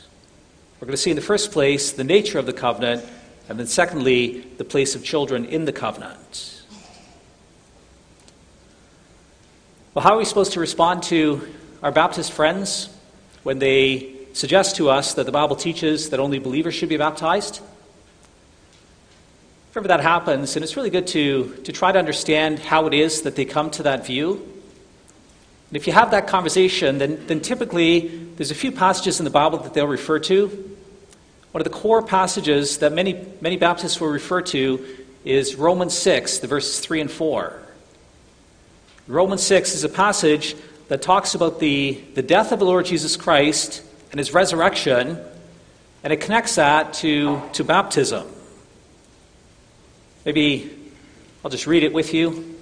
We're 0.79 0.85
going 0.85 0.93
to 0.93 1.01
see 1.01 1.09
in 1.09 1.15
the 1.15 1.23
first 1.23 1.51
place 1.51 1.91
the 1.91 2.03
nature 2.03 2.37
of 2.37 2.45
the 2.45 2.53
covenant, 2.53 3.03
and 3.49 3.59
then 3.59 3.65
secondly, 3.65 4.41
the 4.59 4.63
place 4.63 4.93
of 4.93 5.03
children 5.03 5.45
in 5.45 5.65
the 5.65 5.73
covenant. 5.73 6.61
Well, 9.95 10.03
how 10.03 10.13
are 10.13 10.19
we 10.19 10.25
supposed 10.25 10.53
to 10.53 10.59
respond 10.59 11.01
to 11.03 11.51
our 11.81 11.91
Baptist 11.91 12.31
friends 12.31 12.89
when 13.41 13.57
they 13.57 14.17
suggest 14.33 14.75
to 14.75 14.91
us 14.91 15.15
that 15.15 15.25
the 15.25 15.31
Bible 15.31 15.55
teaches 15.55 16.11
that 16.11 16.19
only 16.19 16.37
believers 16.37 16.75
should 16.75 16.89
be 16.89 16.97
baptized? 16.97 17.61
If 19.69 19.77
ever 19.77 19.87
that 19.89 19.99
happens, 19.99 20.55
and 20.55 20.63
it's 20.63 20.75
really 20.75 20.89
good 20.89 21.05
to, 21.07 21.53
to 21.63 21.71
try 21.71 21.91
to 21.91 21.99
understand 21.99 22.57
how 22.57 22.87
it 22.87 22.93
is 22.95 23.21
that 23.21 23.35
they 23.35 23.45
come 23.45 23.69
to 23.71 23.83
that 23.83 24.03
view. 24.03 24.31
And 25.69 25.77
if 25.77 25.85
you 25.85 25.93
have 25.93 26.09
that 26.09 26.25
conversation, 26.25 26.97
then, 26.97 27.23
then 27.27 27.39
typically 27.39 28.07
there's 28.35 28.49
a 28.49 28.55
few 28.55 28.71
passages 28.71 29.19
in 29.19 29.25
the 29.25 29.29
Bible 29.29 29.59
that 29.59 29.75
they'll 29.75 29.85
refer 29.85 30.17
to. 30.21 30.47
One 31.51 31.61
of 31.61 31.65
the 31.65 31.69
core 31.69 32.01
passages 32.01 32.79
that 32.79 32.93
many, 32.93 33.23
many 33.41 33.57
Baptists 33.57 34.01
will 34.01 34.07
refer 34.07 34.41
to 34.41 34.83
is 35.23 35.53
Romans 35.55 35.95
6, 35.95 36.39
the 36.39 36.47
verses 36.47 36.79
3 36.79 37.01
and 37.01 37.11
4. 37.11 37.61
Romans 39.05 39.43
6 39.43 39.75
is 39.75 39.83
a 39.83 39.89
passage 39.89 40.55
that 40.87 41.03
talks 41.03 41.35
about 41.35 41.59
the, 41.59 42.01
the 42.15 42.23
death 42.23 42.51
of 42.51 42.57
the 42.57 42.65
Lord 42.65 42.87
Jesus 42.87 43.15
Christ 43.15 43.83
and 44.09 44.17
his 44.17 44.33
resurrection, 44.33 45.19
and 46.03 46.11
it 46.11 46.21
connects 46.21 46.55
that 46.55 46.95
to, 46.95 47.39
to 47.53 47.63
baptism. 47.63 48.27
Maybe 50.25 50.69
I'll 51.45 51.51
just 51.51 51.65
read 51.65 51.83
it 51.83 51.93
with 51.93 52.13
you. 52.13 52.57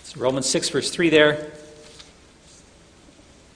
It's 0.00 0.16
Romans 0.16 0.48
6, 0.48 0.70
verse 0.70 0.90
3 0.90 1.08
there. 1.10 1.52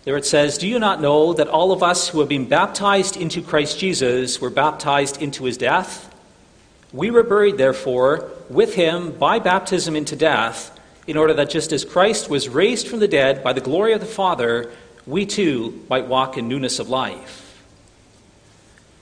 There 0.05 0.17
it 0.17 0.25
says, 0.25 0.57
Do 0.57 0.69
you 0.69 0.79
not 0.79 1.01
know 1.01 1.33
that 1.33 1.49
all 1.49 1.73
of 1.73 1.83
us 1.83 2.09
who 2.09 2.21
have 2.21 2.29
been 2.29 2.49
baptized 2.49 3.17
into 3.17 3.43
Christ 3.43 3.77
Jesus 3.77 4.41
were 4.41 4.51
baptized 4.51 5.21
into 5.21 5.43
his 5.43 5.57
death? 5.57 6.15
We 6.93 7.11
were 7.11 7.25
buried, 7.25 7.59
therefore, 7.59 8.31
with 8.49 8.77
him 8.77 9.11
by 9.11 9.41
baptism 9.41 9.97
into 9.97 10.15
death, 10.15 10.79
in 11.09 11.17
order 11.17 11.35
that 11.35 11.51
just 11.51 11.73
as 11.73 11.85
Christ 11.85 12.31
was 12.31 12.49
raised 12.49 12.87
from 12.87 13.01
the 13.01 13.09
dead 13.09 13.43
by 13.43 13.53
the 13.53 13.61
glory 13.61 13.95
of 13.95 14.01
the 14.01 14.07
Father, 14.07 14.71
we 15.07 15.27
too 15.27 15.85
might 15.91 16.07
walk 16.07 16.39
in 16.39 16.47
newness 16.47 16.79
of 16.79 16.89
life. 16.89 17.48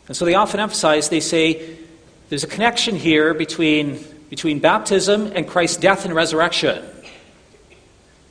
And 0.08 0.16
so 0.16 0.24
they 0.24 0.34
often 0.34 0.60
emphasize, 0.60 1.08
they 1.08 1.20
say, 1.20 1.76
there's 2.28 2.44
a 2.44 2.48
connection 2.48 2.96
here 2.96 3.34
between, 3.34 4.04
between 4.30 4.58
baptism 4.58 5.32
and 5.34 5.46
Christ's 5.46 5.76
death 5.76 6.04
and 6.04 6.14
resurrection. 6.14 6.84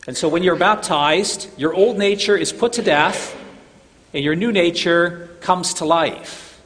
And 0.07 0.15
so 0.15 0.29
when 0.29 0.43
you're 0.43 0.55
baptized, 0.55 1.49
your 1.57 1.73
old 1.73 1.97
nature 1.97 2.37
is 2.37 2.53
put 2.53 2.73
to 2.73 2.81
death, 2.81 3.35
and 4.13 4.23
your 4.23 4.35
new 4.35 4.51
nature 4.51 5.29
comes 5.41 5.75
to 5.75 5.85
life. 5.85 6.61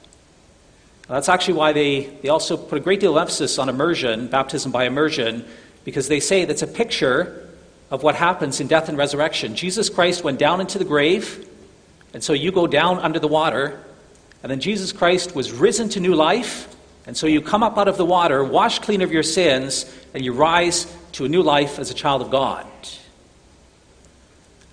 that's 1.08 1.30
actually 1.30 1.56
why 1.56 1.74
they, 1.74 2.02
they 2.22 2.30
also 2.30 2.58
put 2.58 2.78
a 2.78 2.82
great 2.82 3.00
deal 3.00 3.18
of 3.18 3.22
emphasis 3.22 3.58
on 3.58 3.70
immersion, 3.70 4.28
baptism 4.28 4.72
by 4.72 4.86
immersion, 4.86 5.46
because 5.86 6.08
they 6.08 6.20
say 6.20 6.46
that's 6.46 6.62
a 6.62 6.68
picture 6.68 7.50
of 7.90 8.04
what 8.04 8.16
happens 8.16 8.60
in 8.60 8.68
death 8.68 8.90
and 8.90 8.98
resurrection. 8.98 9.56
Jesus 9.56 9.90
Christ 9.90 10.24
went 10.24 10.38
down 10.38 10.62
into 10.62 10.78
the 10.78 10.86
grave, 10.86 11.48
and 12.14 12.24
so 12.24 12.34
you 12.34 12.52
go 12.52 12.68
down 12.68 13.00
under 13.00 13.20
the 13.20 13.28
water, 13.28 13.84
and 14.42 14.52
then 14.52 14.60
Jesus 14.60 14.92
Christ 14.92 15.36
was 15.36 15.52
risen 15.52 15.90
to 15.90 16.00
new 16.00 16.16
life. 16.16 16.74
And 17.06 17.18
so 17.18 17.28
you 17.28 17.42
come 17.42 17.64
up 17.64 17.78
out 17.78 17.88
of 17.88 17.98
the 17.98 18.06
water, 18.06 18.44
wash 18.44 18.80
clean 18.80 19.02
of 19.02 19.12
your 19.12 19.24
sins, 19.24 19.86
and 20.14 20.24
you 20.24 20.32
rise 20.34 20.86
to 21.14 21.26
a 21.26 21.30
new 21.30 21.42
life 21.42 21.80
as 21.80 21.90
a 21.90 21.94
child 21.94 22.22
of 22.22 22.30
God. 22.30 22.66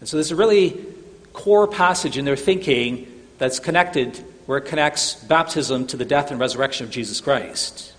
And 0.01 0.09
so 0.09 0.17
there's 0.17 0.31
a 0.31 0.37
really 0.37 0.85
core 1.33 1.67
passage 1.67 2.19
in 2.19 2.25
their 2.25 2.37
thinking 2.37 3.11
that's 3.39 3.59
connected, 3.59 4.23
where 4.47 4.59
it 4.59 4.67
connects 4.67 5.15
baptism 5.15 5.87
to 5.89 5.97
the 5.97 6.05
death 6.05 6.31
and 6.31 6.39
resurrection 6.39 6.87
of 6.87 6.93
Jesus 6.93 7.21
Christ. 7.21 7.93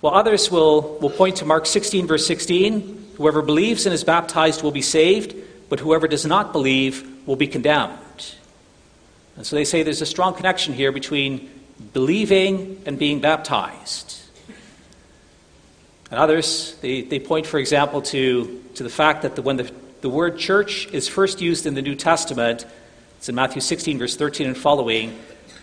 While 0.00 0.14
others 0.14 0.50
will, 0.50 0.98
will 1.00 1.10
point 1.10 1.36
to 1.36 1.44
Mark 1.44 1.66
16, 1.66 2.06
verse 2.06 2.26
16 2.26 2.96
whoever 3.16 3.42
believes 3.42 3.84
and 3.84 3.92
is 3.92 4.04
baptized 4.04 4.62
will 4.62 4.70
be 4.70 4.80
saved, 4.80 5.34
but 5.68 5.80
whoever 5.80 6.06
does 6.06 6.24
not 6.24 6.52
believe 6.52 7.26
will 7.26 7.34
be 7.34 7.48
condemned. 7.48 7.98
And 9.38 9.46
so 9.46 9.54
they 9.54 9.64
say 9.64 9.84
there's 9.84 10.02
a 10.02 10.06
strong 10.06 10.34
connection 10.34 10.74
here 10.74 10.90
between 10.90 11.48
believing 11.92 12.82
and 12.86 12.98
being 12.98 13.20
baptized. 13.20 14.20
And 16.10 16.18
others, 16.18 16.76
they, 16.80 17.02
they 17.02 17.20
point, 17.20 17.46
for 17.46 17.60
example, 17.60 18.02
to, 18.02 18.64
to 18.74 18.82
the 18.82 18.90
fact 18.90 19.22
that 19.22 19.36
the, 19.36 19.42
when 19.42 19.56
the, 19.56 19.70
the 20.00 20.08
word 20.08 20.38
church 20.38 20.88
is 20.88 21.06
first 21.06 21.40
used 21.40 21.66
in 21.66 21.74
the 21.74 21.82
New 21.82 21.94
Testament, 21.94 22.66
it's 23.18 23.28
in 23.28 23.36
Matthew 23.36 23.60
16, 23.60 24.00
verse 24.00 24.16
13 24.16 24.48
and 24.48 24.58
following, 24.58 25.16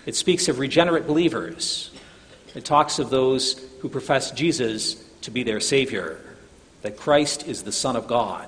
it 0.06 0.16
speaks 0.16 0.48
of 0.48 0.60
regenerate 0.60 1.06
believers. 1.06 1.92
It 2.56 2.64
talks 2.64 2.98
of 2.98 3.10
those 3.10 3.62
who 3.82 3.90
profess 3.90 4.32
Jesus 4.32 4.94
to 5.24 5.32
be 5.32 5.44
their 5.44 5.60
Savior, 5.60 6.18
that 6.82 6.96
Christ 6.96 7.46
is 7.46 7.64
the 7.64 7.74
Son 7.74 7.98
of 7.98 8.08
God. 8.08 8.48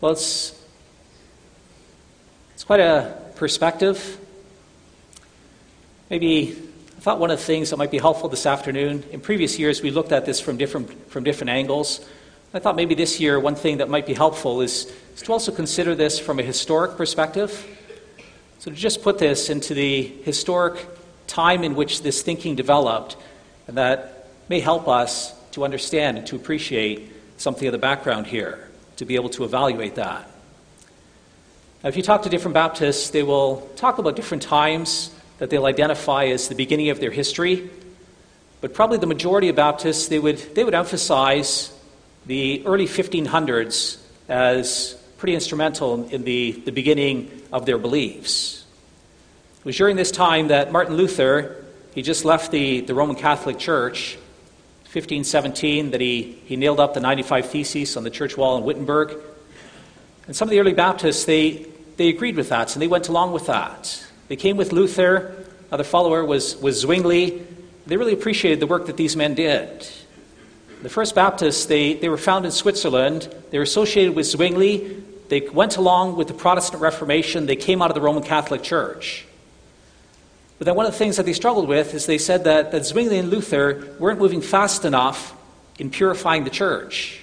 Well, 0.00 0.12
it's 0.12 0.58
quite 2.66 2.80
a 2.80 3.16
perspective. 3.36 4.18
Maybe 6.10 6.56
I 6.96 7.00
thought 7.00 7.20
one 7.20 7.30
of 7.30 7.38
the 7.38 7.44
things 7.44 7.70
that 7.70 7.76
might 7.76 7.92
be 7.92 7.98
helpful 7.98 8.28
this 8.28 8.44
afternoon, 8.44 9.04
in 9.12 9.20
previous 9.20 9.56
years 9.56 9.82
we 9.82 9.92
looked 9.92 10.10
at 10.10 10.26
this 10.26 10.40
from 10.40 10.56
different, 10.56 11.08
from 11.08 11.22
different 11.22 11.50
angles. 11.50 12.04
I 12.52 12.58
thought 12.58 12.74
maybe 12.74 12.96
this 12.96 13.20
year 13.20 13.38
one 13.38 13.54
thing 13.54 13.78
that 13.78 13.88
might 13.88 14.04
be 14.04 14.14
helpful 14.14 14.62
is, 14.62 14.92
is 15.14 15.22
to 15.22 15.32
also 15.32 15.52
consider 15.52 15.94
this 15.94 16.18
from 16.18 16.40
a 16.40 16.42
historic 16.42 16.96
perspective. 16.96 17.64
So 18.58 18.72
to 18.72 18.76
just 18.76 19.00
put 19.00 19.18
this 19.18 19.48
into 19.48 19.72
the 19.72 20.02
historic 20.02 20.84
time 21.28 21.62
in 21.62 21.76
which 21.76 22.02
this 22.02 22.22
thinking 22.22 22.56
developed, 22.56 23.16
and 23.68 23.76
that 23.76 24.28
may 24.48 24.58
help 24.58 24.88
us 24.88 25.32
to 25.52 25.64
understand 25.64 26.18
and 26.18 26.26
to 26.26 26.34
appreciate 26.34 27.12
something 27.36 27.68
of 27.68 27.72
the 27.72 27.78
background 27.78 28.26
here, 28.26 28.68
to 28.96 29.04
be 29.04 29.14
able 29.14 29.28
to 29.30 29.44
evaluate 29.44 29.94
that. 29.94 30.28
If 31.86 31.96
you 31.96 32.02
talk 32.02 32.22
to 32.22 32.28
different 32.28 32.54
Baptists, 32.54 33.10
they 33.10 33.22
will 33.22 33.60
talk 33.76 33.98
about 33.98 34.16
different 34.16 34.42
times 34.42 35.14
that 35.38 35.50
they'll 35.50 35.66
identify 35.66 36.24
as 36.24 36.48
the 36.48 36.56
beginning 36.56 36.90
of 36.90 36.98
their 36.98 37.12
history. 37.12 37.70
But 38.60 38.74
probably 38.74 38.98
the 38.98 39.06
majority 39.06 39.50
of 39.50 39.54
Baptists, 39.54 40.08
they 40.08 40.18
would, 40.18 40.38
they 40.56 40.64
would 40.64 40.74
emphasize 40.74 41.72
the 42.26 42.66
early 42.66 42.86
1500s 42.86 43.98
as 44.28 44.94
pretty 45.18 45.34
instrumental 45.34 46.08
in 46.08 46.24
the, 46.24 46.60
the 46.64 46.72
beginning 46.72 47.30
of 47.52 47.66
their 47.66 47.78
beliefs. 47.78 48.64
It 49.60 49.64
was 49.64 49.76
during 49.76 49.94
this 49.94 50.10
time 50.10 50.48
that 50.48 50.72
Martin 50.72 50.96
Luther, 50.96 51.64
he 51.94 52.02
just 52.02 52.24
left 52.24 52.50
the, 52.50 52.80
the 52.80 52.96
Roman 52.96 53.14
Catholic 53.14 53.60
Church, 53.60 54.16
1517, 54.86 55.92
that 55.92 56.00
he, 56.00 56.42
he 56.46 56.56
nailed 56.56 56.80
up 56.80 56.94
the 56.94 57.00
95 57.00 57.48
Theses 57.48 57.96
on 57.96 58.02
the 58.02 58.10
church 58.10 58.36
wall 58.36 58.58
in 58.58 58.64
Wittenberg. 58.64 59.16
And 60.26 60.34
some 60.34 60.48
of 60.48 60.50
the 60.50 60.58
early 60.58 60.72
Baptists, 60.72 61.26
they, 61.26 61.66
they 61.96 62.08
agreed 62.08 62.36
with 62.36 62.50
that, 62.50 62.74
and 62.74 62.82
they 62.82 62.88
went 62.88 63.08
along 63.08 63.32
with 63.32 63.46
that. 63.46 64.04
They 64.28 64.36
came 64.36 64.56
with 64.56 64.72
Luther. 64.72 65.44
Another 65.68 65.84
follower 65.84 66.24
was, 66.24 66.56
was 66.56 66.80
Zwingli. 66.80 67.46
They 67.86 67.96
really 67.96 68.12
appreciated 68.12 68.60
the 68.60 68.66
work 68.66 68.86
that 68.86 68.96
these 68.96 69.16
men 69.16 69.34
did. 69.34 69.88
The 70.82 70.88
First 70.88 71.14
Baptists, 71.14 71.66
they, 71.66 71.94
they 71.94 72.08
were 72.08 72.18
found 72.18 72.44
in 72.44 72.50
Switzerland. 72.50 73.34
They 73.50 73.58
were 73.58 73.64
associated 73.64 74.14
with 74.14 74.26
Zwingli. 74.26 75.02
They 75.28 75.40
went 75.40 75.76
along 75.76 76.16
with 76.16 76.28
the 76.28 76.34
Protestant 76.34 76.82
Reformation. 76.82 77.46
They 77.46 77.56
came 77.56 77.80
out 77.82 77.90
of 77.90 77.94
the 77.94 78.00
Roman 78.00 78.22
Catholic 78.22 78.62
Church. 78.62 79.24
But 80.58 80.66
then 80.66 80.74
one 80.74 80.86
of 80.86 80.92
the 80.92 80.98
things 80.98 81.16
that 81.16 81.26
they 81.26 81.32
struggled 81.32 81.68
with 81.68 81.94
is 81.94 82.06
they 82.06 82.18
said 82.18 82.44
that, 82.44 82.72
that 82.72 82.86
Zwingli 82.86 83.18
and 83.18 83.30
Luther 83.30 83.96
weren't 83.98 84.18
moving 84.18 84.40
fast 84.40 84.84
enough 84.84 85.34
in 85.78 85.90
purifying 85.90 86.44
the 86.44 86.50
church. 86.50 87.20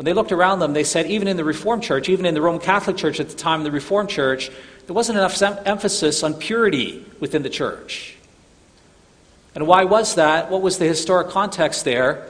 When 0.00 0.06
they 0.06 0.14
looked 0.14 0.32
around 0.32 0.60
them, 0.60 0.72
they 0.72 0.84
said, 0.84 1.10
even 1.10 1.28
in 1.28 1.36
the 1.36 1.44
Reformed 1.44 1.82
Church, 1.82 2.08
even 2.08 2.24
in 2.24 2.32
the 2.32 2.40
Roman 2.40 2.62
Catholic 2.62 2.96
Church 2.96 3.20
at 3.20 3.28
the 3.28 3.36
time, 3.36 3.64
the 3.64 3.70
Reformed 3.70 4.08
Church, 4.08 4.50
there 4.86 4.94
wasn't 4.94 5.18
enough 5.18 5.42
emphasis 5.66 6.22
on 6.22 6.32
purity 6.32 7.04
within 7.20 7.42
the 7.42 7.50
church. 7.50 8.16
And 9.54 9.66
why 9.66 9.84
was 9.84 10.14
that? 10.14 10.50
What 10.50 10.62
was 10.62 10.78
the 10.78 10.86
historic 10.86 11.28
context 11.28 11.84
there? 11.84 12.26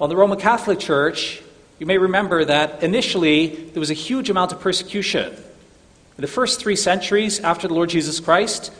Well, 0.00 0.08
the 0.08 0.16
Roman 0.16 0.40
Catholic 0.40 0.80
Church, 0.80 1.40
you 1.78 1.86
may 1.86 1.98
remember 1.98 2.44
that 2.44 2.82
initially 2.82 3.46
there 3.46 3.78
was 3.78 3.90
a 3.90 3.94
huge 3.94 4.28
amount 4.28 4.50
of 4.50 4.60
persecution. 4.60 5.32
In 5.32 6.20
the 6.20 6.26
first 6.26 6.58
three 6.58 6.74
centuries 6.74 7.38
after 7.38 7.68
the 7.68 7.74
Lord 7.74 7.90
Jesus 7.90 8.18
Christ, 8.18 8.72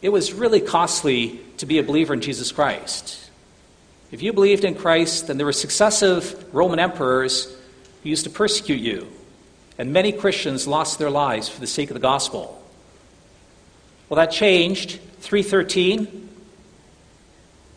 it 0.00 0.08
was 0.08 0.32
really 0.32 0.62
costly 0.62 1.40
to 1.58 1.66
be 1.66 1.76
a 1.76 1.82
believer 1.82 2.14
in 2.14 2.22
Jesus 2.22 2.50
Christ. 2.50 3.29
If 4.12 4.22
you 4.22 4.32
believed 4.32 4.64
in 4.64 4.74
Christ, 4.74 5.28
then 5.28 5.36
there 5.36 5.46
were 5.46 5.52
successive 5.52 6.52
Roman 6.52 6.80
emperors 6.80 7.56
who 8.02 8.08
used 8.08 8.24
to 8.24 8.30
persecute 8.30 8.80
you. 8.80 9.08
And 9.78 9.92
many 9.92 10.12
Christians 10.12 10.66
lost 10.66 10.98
their 10.98 11.10
lives 11.10 11.48
for 11.48 11.60
the 11.60 11.66
sake 11.66 11.90
of 11.90 11.94
the 11.94 12.00
gospel. 12.00 12.62
Well, 14.08 14.16
that 14.16 14.32
changed. 14.32 14.98
313. 15.20 16.28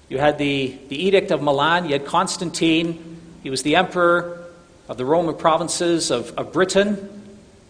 You 0.10 0.18
had 0.18 0.38
the, 0.38 0.78
the 0.90 1.06
Edict 1.06 1.32
of 1.32 1.42
Milan. 1.42 1.86
You 1.86 1.94
had 1.94 2.06
Constantine. 2.06 3.22
He 3.44 3.50
was 3.50 3.62
the 3.62 3.76
emperor 3.76 4.44
of 4.90 4.98
the 4.98 5.06
Roman 5.06 5.36
provinces 5.36 6.10
of, 6.10 6.32
of 6.38 6.52
Britain. 6.52 7.10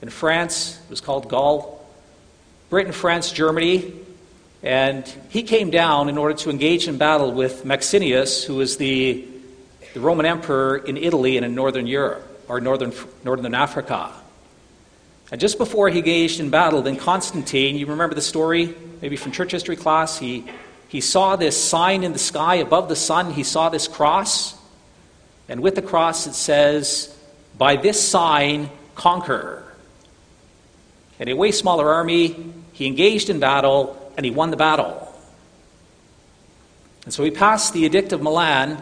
In 0.02 0.10
France, 0.10 0.80
it 0.84 0.89
was 0.89 1.02
called 1.02 1.30
Gaul. 1.30 1.86
Britain, 2.69 2.93
France, 2.93 3.32
Germany, 3.32 3.93
and 4.63 5.06
he 5.28 5.43
came 5.43 5.69
down 5.69 6.08
in 6.08 6.17
order 6.17 6.36
to 6.36 6.49
engage 6.49 6.88
in 6.88 6.97
battle 6.97 7.34
with 7.34 7.65
Maxentius, 7.65 8.45
who 8.45 8.56
was 8.56 8.78
the, 8.78 9.26
the 9.93 9.99
Roman 9.99 10.26
emperor 10.26 10.78
in 10.78 10.95
Italy 10.95 11.36
and 11.36 11.45
in 11.45 11.54
northern 11.54 11.86
Europe, 11.86 12.23
or 12.47 12.62
northern, 12.62 12.93
northern 13.26 13.54
Africa. 13.54 14.10
And 15.32 15.41
just 15.41 15.58
before 15.58 15.89
he 15.89 15.99
engaged 15.99 16.39
in 16.39 16.49
battle, 16.49 16.82
then 16.82 16.95
Constantine, 16.95 17.76
you 17.76 17.88
remember 17.88 18.15
the 18.15 18.21
story, 18.21 18.73
maybe 19.02 19.17
from 19.17 19.34
church 19.34 19.52
history 19.52 19.76
class, 19.76 20.17
he, 20.17 20.45
he 20.88 21.02
saw 21.02 21.36
this 21.36 21.62
sign 21.62 22.06
in 22.06 22.13
the 22.13 22.19
sky 22.19 22.56
above 22.56 22.88
the 22.88 22.95
sun, 22.95 23.34
he 23.34 23.43
saw 23.43 23.67
this 23.67 23.89
cross, 23.89 24.56
and 25.49 25.62
with 25.62 25.76
the 25.76 25.82
cross 25.82 26.26
it 26.26 26.36
says, 26.36 27.13
By 27.58 27.76
this 27.76 28.02
sign, 28.02 28.69
conquer. 28.95 29.65
And 31.19 31.30
a 31.30 31.36
way 31.36 31.52
smaller 31.52 31.89
army, 31.89 32.54
he 32.71 32.88
engaged 32.88 33.30
in 33.30 33.41
battle 33.41 33.99
and 34.15 34.26
he 34.26 34.32
won 34.32 34.52
the 34.52 34.58
battle. 34.58 35.10
And 37.06 37.13
so 37.13 37.23
he 37.23 37.32
passed 37.32 37.73
the 37.73 37.82
Edict 37.82 38.13
of 38.13 38.21
Milan, 38.21 38.82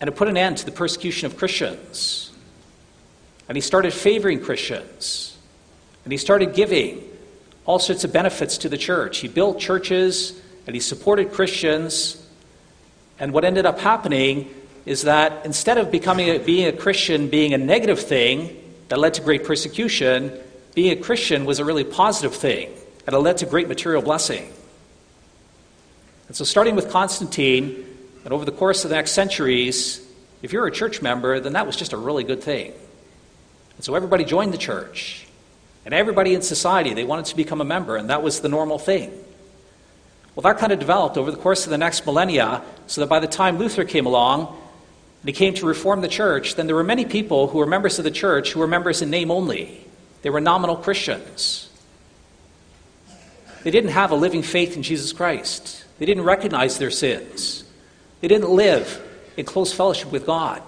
and 0.00 0.08
it 0.08 0.16
put 0.16 0.28
an 0.28 0.36
end 0.36 0.58
to 0.58 0.66
the 0.66 0.72
persecution 0.72 1.26
of 1.26 1.36
Christians. 1.36 2.32
And 3.48 3.56
he 3.56 3.62
started 3.62 3.92
favoring 3.92 4.40
Christians. 4.40 5.36
And 6.04 6.12
he 6.12 6.18
started 6.18 6.54
giving 6.54 7.02
all 7.64 7.78
sorts 7.78 8.04
of 8.04 8.12
benefits 8.12 8.58
to 8.58 8.68
the 8.68 8.76
church. 8.76 9.18
He 9.18 9.28
built 9.28 9.58
churches, 9.58 10.40
and 10.66 10.74
he 10.74 10.80
supported 10.80 11.32
Christians. 11.32 12.22
And 13.18 13.32
what 13.32 13.44
ended 13.44 13.66
up 13.66 13.78
happening 13.78 14.54
is 14.84 15.02
that 15.02 15.44
instead 15.44 15.78
of 15.78 15.90
becoming 15.90 16.28
a, 16.28 16.38
being 16.38 16.66
a 16.66 16.72
Christian 16.72 17.28
being 17.28 17.54
a 17.54 17.58
negative 17.58 17.98
thing 17.98 18.56
that 18.88 18.98
led 18.98 19.14
to 19.14 19.22
great 19.22 19.44
persecution, 19.44 20.32
being 20.74 20.96
a 20.96 21.02
Christian 21.02 21.44
was 21.44 21.58
a 21.58 21.64
really 21.64 21.82
positive 21.82 22.34
thing 22.34 22.70
and 23.06 23.14
it 23.14 23.18
led 23.18 23.38
to 23.38 23.46
great 23.46 23.68
material 23.68 24.02
blessing. 24.02 24.52
And 26.28 26.36
so, 26.36 26.44
starting 26.44 26.74
with 26.74 26.90
Constantine, 26.90 27.84
and 28.24 28.32
over 28.32 28.44
the 28.44 28.52
course 28.52 28.84
of 28.84 28.90
the 28.90 28.96
next 28.96 29.12
centuries, 29.12 30.04
if 30.42 30.52
you're 30.52 30.66
a 30.66 30.72
church 30.72 31.00
member, 31.00 31.38
then 31.38 31.52
that 31.52 31.66
was 31.66 31.76
just 31.76 31.92
a 31.92 31.96
really 31.96 32.24
good 32.24 32.42
thing. 32.42 32.72
And 33.76 33.84
so, 33.84 33.94
everybody 33.94 34.24
joined 34.24 34.52
the 34.52 34.58
church. 34.58 35.26
And 35.84 35.94
everybody 35.94 36.34
in 36.34 36.42
society, 36.42 36.94
they 36.94 37.04
wanted 37.04 37.26
to 37.26 37.36
become 37.36 37.60
a 37.60 37.64
member, 37.64 37.94
and 37.94 38.10
that 38.10 38.20
was 38.20 38.40
the 38.40 38.48
normal 38.48 38.76
thing. 38.76 39.12
Well, 40.34 40.42
that 40.42 40.58
kind 40.58 40.72
of 40.72 40.80
developed 40.80 41.16
over 41.16 41.30
the 41.30 41.36
course 41.36 41.64
of 41.64 41.70
the 41.70 41.78
next 41.78 42.04
millennia, 42.04 42.62
so 42.88 43.00
that 43.02 43.06
by 43.06 43.20
the 43.20 43.28
time 43.28 43.56
Luther 43.58 43.84
came 43.84 44.04
along 44.04 44.48
and 44.48 45.28
he 45.28 45.32
came 45.32 45.54
to 45.54 45.66
reform 45.66 46.00
the 46.00 46.08
church, 46.08 46.56
then 46.56 46.66
there 46.66 46.74
were 46.74 46.84
many 46.84 47.04
people 47.04 47.46
who 47.46 47.58
were 47.58 47.66
members 47.66 47.98
of 47.98 48.04
the 48.04 48.10
church 48.10 48.52
who 48.52 48.60
were 48.60 48.66
members 48.66 49.00
in 49.00 49.10
name 49.10 49.30
only. 49.30 49.80
They 50.22 50.30
were 50.30 50.40
nominal 50.40 50.76
Christians. 50.76 51.65
They 53.66 53.72
didn't 53.72 53.90
have 53.90 54.12
a 54.12 54.14
living 54.14 54.42
faith 54.42 54.76
in 54.76 54.84
Jesus 54.84 55.12
Christ. 55.12 55.84
They 55.98 56.06
didn't 56.06 56.22
recognize 56.22 56.78
their 56.78 56.92
sins. 56.92 57.64
They 58.20 58.28
didn't 58.28 58.50
live 58.50 59.02
in 59.36 59.44
close 59.44 59.72
fellowship 59.72 60.12
with 60.12 60.24
God. 60.24 60.62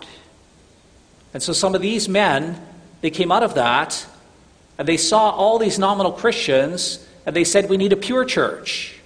And 1.33 1.41
so 1.41 1.53
some 1.53 1.77
of 1.77 1.81
these 1.81 2.09
men, 2.09 2.61
they 3.01 3.11
came 3.11 3.31
out 3.31 3.45
of 3.45 3.55
that 3.55 4.05
and 4.79 4.89
they 4.89 4.97
saw 4.97 5.31
all 5.31 5.61
these 5.61 5.79
nominal 5.79 6.11
Christians 6.11 7.07
and 7.25 7.37
they 7.37 7.45
said, 7.45 7.71
We 7.71 7.77
need 7.77 7.93
a 7.93 7.97
pure 7.97 8.25
church. 8.25 8.97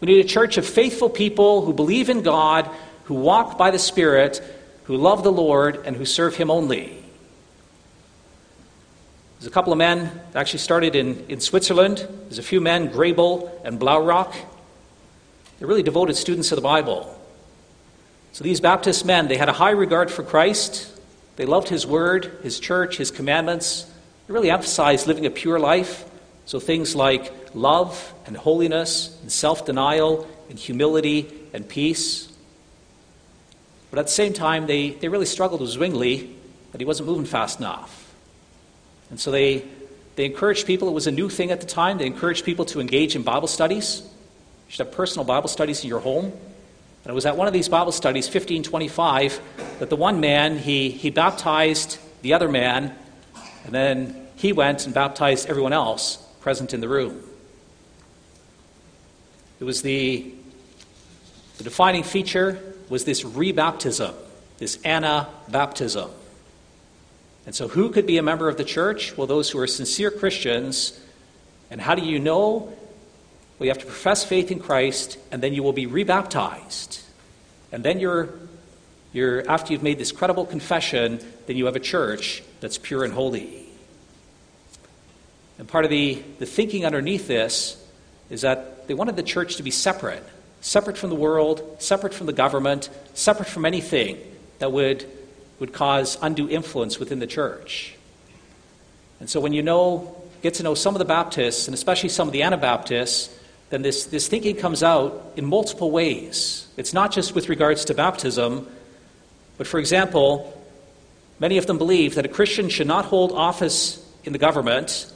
We 0.00 0.06
need 0.06 0.24
a 0.24 0.28
church 0.28 0.56
of 0.56 0.64
faithful 0.64 1.10
people 1.10 1.62
who 1.62 1.72
believe 1.72 2.10
in 2.10 2.22
God, 2.22 2.70
who 3.06 3.14
walk 3.14 3.58
by 3.58 3.72
the 3.72 3.80
Spirit, 3.80 4.40
who 4.84 4.96
love 4.96 5.24
the 5.24 5.32
Lord, 5.32 5.82
and 5.84 5.96
who 5.96 6.04
serve 6.04 6.36
Him 6.36 6.52
only. 6.52 6.96
There's 9.38 9.46
a 9.46 9.50
couple 9.50 9.72
of 9.72 9.78
men 9.78 10.10
that 10.32 10.40
actually 10.40 10.58
started 10.58 10.96
in, 10.96 11.24
in 11.28 11.38
Switzerland. 11.38 11.98
There's 12.24 12.38
a 12.38 12.42
few 12.42 12.60
men, 12.60 12.88
Grebel 12.88 13.60
and 13.64 13.78
Blaurock. 13.78 14.34
They're 15.58 15.68
really 15.68 15.84
devoted 15.84 16.16
students 16.16 16.50
of 16.50 16.56
the 16.56 16.62
Bible. 16.62 17.14
So 18.32 18.42
these 18.42 18.60
Baptist 18.60 19.04
men, 19.04 19.28
they 19.28 19.36
had 19.36 19.48
a 19.48 19.52
high 19.52 19.70
regard 19.70 20.10
for 20.10 20.24
Christ. 20.24 20.92
They 21.36 21.46
loved 21.46 21.68
his 21.68 21.86
word, 21.86 22.38
his 22.42 22.58
church, 22.58 22.96
his 22.96 23.12
commandments. 23.12 23.86
They 24.26 24.34
really 24.34 24.50
emphasized 24.50 25.06
living 25.06 25.24
a 25.24 25.30
pure 25.30 25.60
life. 25.60 26.04
So 26.44 26.58
things 26.58 26.96
like 26.96 27.32
love 27.54 28.12
and 28.26 28.36
holiness 28.36 29.16
and 29.22 29.30
self 29.30 29.64
denial 29.66 30.28
and 30.50 30.58
humility 30.58 31.32
and 31.52 31.68
peace. 31.68 32.28
But 33.90 34.00
at 34.00 34.06
the 34.06 34.12
same 34.12 34.32
time, 34.32 34.66
they, 34.66 34.90
they 34.90 35.08
really 35.08 35.26
struggled 35.26 35.60
with 35.60 35.70
Zwingli, 35.70 36.34
that 36.72 36.80
he 36.80 36.84
wasn't 36.84 37.08
moving 37.08 37.24
fast 37.24 37.60
enough. 37.60 37.97
And 39.10 39.18
so 39.18 39.30
they, 39.30 39.64
they 40.16 40.24
encouraged 40.24 40.66
people, 40.66 40.88
it 40.88 40.92
was 40.92 41.06
a 41.06 41.12
new 41.12 41.28
thing 41.28 41.50
at 41.50 41.60
the 41.60 41.66
time, 41.66 41.98
they 41.98 42.06
encouraged 42.06 42.44
people 42.44 42.64
to 42.66 42.80
engage 42.80 43.16
in 43.16 43.22
Bible 43.22 43.48
studies. 43.48 44.02
You 44.66 44.72
should 44.72 44.86
have 44.86 44.94
personal 44.94 45.24
Bible 45.24 45.48
studies 45.48 45.82
in 45.82 45.88
your 45.88 46.00
home. 46.00 46.24
And 46.24 47.10
it 47.10 47.14
was 47.14 47.24
at 47.24 47.36
one 47.36 47.46
of 47.46 47.52
these 47.52 47.68
Bible 47.68 47.92
studies, 47.92 48.26
1525, 48.26 49.40
that 49.78 49.88
the 49.88 49.96
one 49.96 50.20
man, 50.20 50.58
he, 50.58 50.90
he 50.90 51.10
baptized 51.10 51.98
the 52.22 52.34
other 52.34 52.48
man, 52.48 52.94
and 53.64 53.72
then 53.72 54.26
he 54.36 54.52
went 54.52 54.84
and 54.84 54.94
baptized 54.94 55.48
everyone 55.48 55.72
else 55.72 56.16
present 56.40 56.74
in 56.74 56.80
the 56.80 56.88
room. 56.88 57.22
It 59.60 59.64
was 59.64 59.82
the, 59.82 60.32
the 61.56 61.64
defining 61.64 62.02
feature 62.02 62.58
was 62.88 63.04
this 63.04 63.22
rebaptism, 63.22 64.14
this 64.58 64.76
anabaptism. 64.78 66.10
And 67.48 67.54
so, 67.54 67.66
who 67.66 67.88
could 67.88 68.04
be 68.04 68.18
a 68.18 68.22
member 68.22 68.50
of 68.50 68.58
the 68.58 68.62
church? 68.62 69.16
Well, 69.16 69.26
those 69.26 69.48
who 69.48 69.58
are 69.58 69.66
sincere 69.66 70.10
Christians. 70.10 71.00
And 71.70 71.80
how 71.80 71.94
do 71.94 72.04
you 72.04 72.18
know? 72.18 72.76
Well, 73.58 73.64
you 73.64 73.68
have 73.68 73.78
to 73.78 73.86
profess 73.86 74.22
faith 74.22 74.50
in 74.50 74.60
Christ, 74.60 75.16
and 75.32 75.42
then 75.42 75.54
you 75.54 75.62
will 75.62 75.72
be 75.72 75.86
rebaptized. 75.86 77.00
And 77.72 77.82
then 77.82 78.00
you're, 78.00 78.28
you're 79.14 79.48
after 79.48 79.72
you've 79.72 79.82
made 79.82 79.96
this 79.96 80.12
credible 80.12 80.44
confession, 80.44 81.20
then 81.46 81.56
you 81.56 81.64
have 81.64 81.74
a 81.74 81.80
church 81.80 82.42
that's 82.60 82.76
pure 82.76 83.02
and 83.02 83.14
holy. 83.14 83.64
And 85.58 85.66
part 85.66 85.86
of 85.86 85.90
the, 85.90 86.22
the 86.38 86.44
thinking 86.44 86.84
underneath 86.84 87.28
this 87.28 87.82
is 88.28 88.42
that 88.42 88.88
they 88.88 88.92
wanted 88.92 89.16
the 89.16 89.22
church 89.22 89.56
to 89.56 89.62
be 89.62 89.70
separate 89.70 90.22
separate 90.60 90.98
from 90.98 91.08
the 91.08 91.16
world, 91.16 91.76
separate 91.78 92.12
from 92.12 92.26
the 92.26 92.34
government, 92.34 92.90
separate 93.14 93.48
from 93.48 93.64
anything 93.64 94.18
that 94.58 94.70
would, 94.70 95.06
would 95.58 95.72
cause 95.72 96.18
undue 96.22 96.48
influence 96.48 96.98
within 96.98 97.18
the 97.18 97.26
church. 97.26 97.94
And 99.20 99.28
so 99.28 99.40
when 99.40 99.52
you 99.52 99.62
know, 99.62 100.16
get 100.42 100.54
to 100.54 100.62
know 100.62 100.74
some 100.74 100.94
of 100.94 100.98
the 100.98 101.04
Baptists, 101.04 101.66
and 101.66 101.74
especially 101.74 102.08
some 102.08 102.28
of 102.28 102.32
the 102.32 102.42
Anabaptists, 102.42 103.34
then 103.70 103.82
this, 103.82 104.06
this 104.06 104.28
thinking 104.28 104.56
comes 104.56 104.82
out 104.82 105.32
in 105.36 105.44
multiple 105.44 105.90
ways. 105.90 106.66
It's 106.76 106.94
not 106.94 107.12
just 107.12 107.34
with 107.34 107.48
regards 107.48 107.84
to 107.86 107.94
baptism, 107.94 108.66
but 109.58 109.66
for 109.66 109.78
example, 109.78 110.54
many 111.38 111.58
of 111.58 111.66
them 111.66 111.76
believe 111.76 112.14
that 112.14 112.24
a 112.24 112.28
Christian 112.28 112.68
should 112.68 112.86
not 112.86 113.04
hold 113.04 113.32
office 113.32 114.04
in 114.24 114.32
the 114.32 114.38
government 114.38 115.12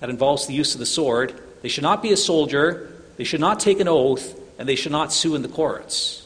that 0.00 0.10
involves 0.10 0.46
the 0.46 0.54
use 0.54 0.74
of 0.74 0.80
the 0.80 0.86
sword. 0.86 1.40
They 1.62 1.68
should 1.68 1.82
not 1.82 2.02
be 2.02 2.12
a 2.12 2.16
soldier. 2.16 2.90
They 3.16 3.24
should 3.24 3.40
not 3.40 3.60
take 3.60 3.80
an 3.80 3.88
oath. 3.88 4.40
And 4.58 4.68
they 4.68 4.76
should 4.76 4.92
not 4.92 5.12
sue 5.12 5.34
in 5.34 5.42
the 5.42 5.48
courts. 5.48 6.23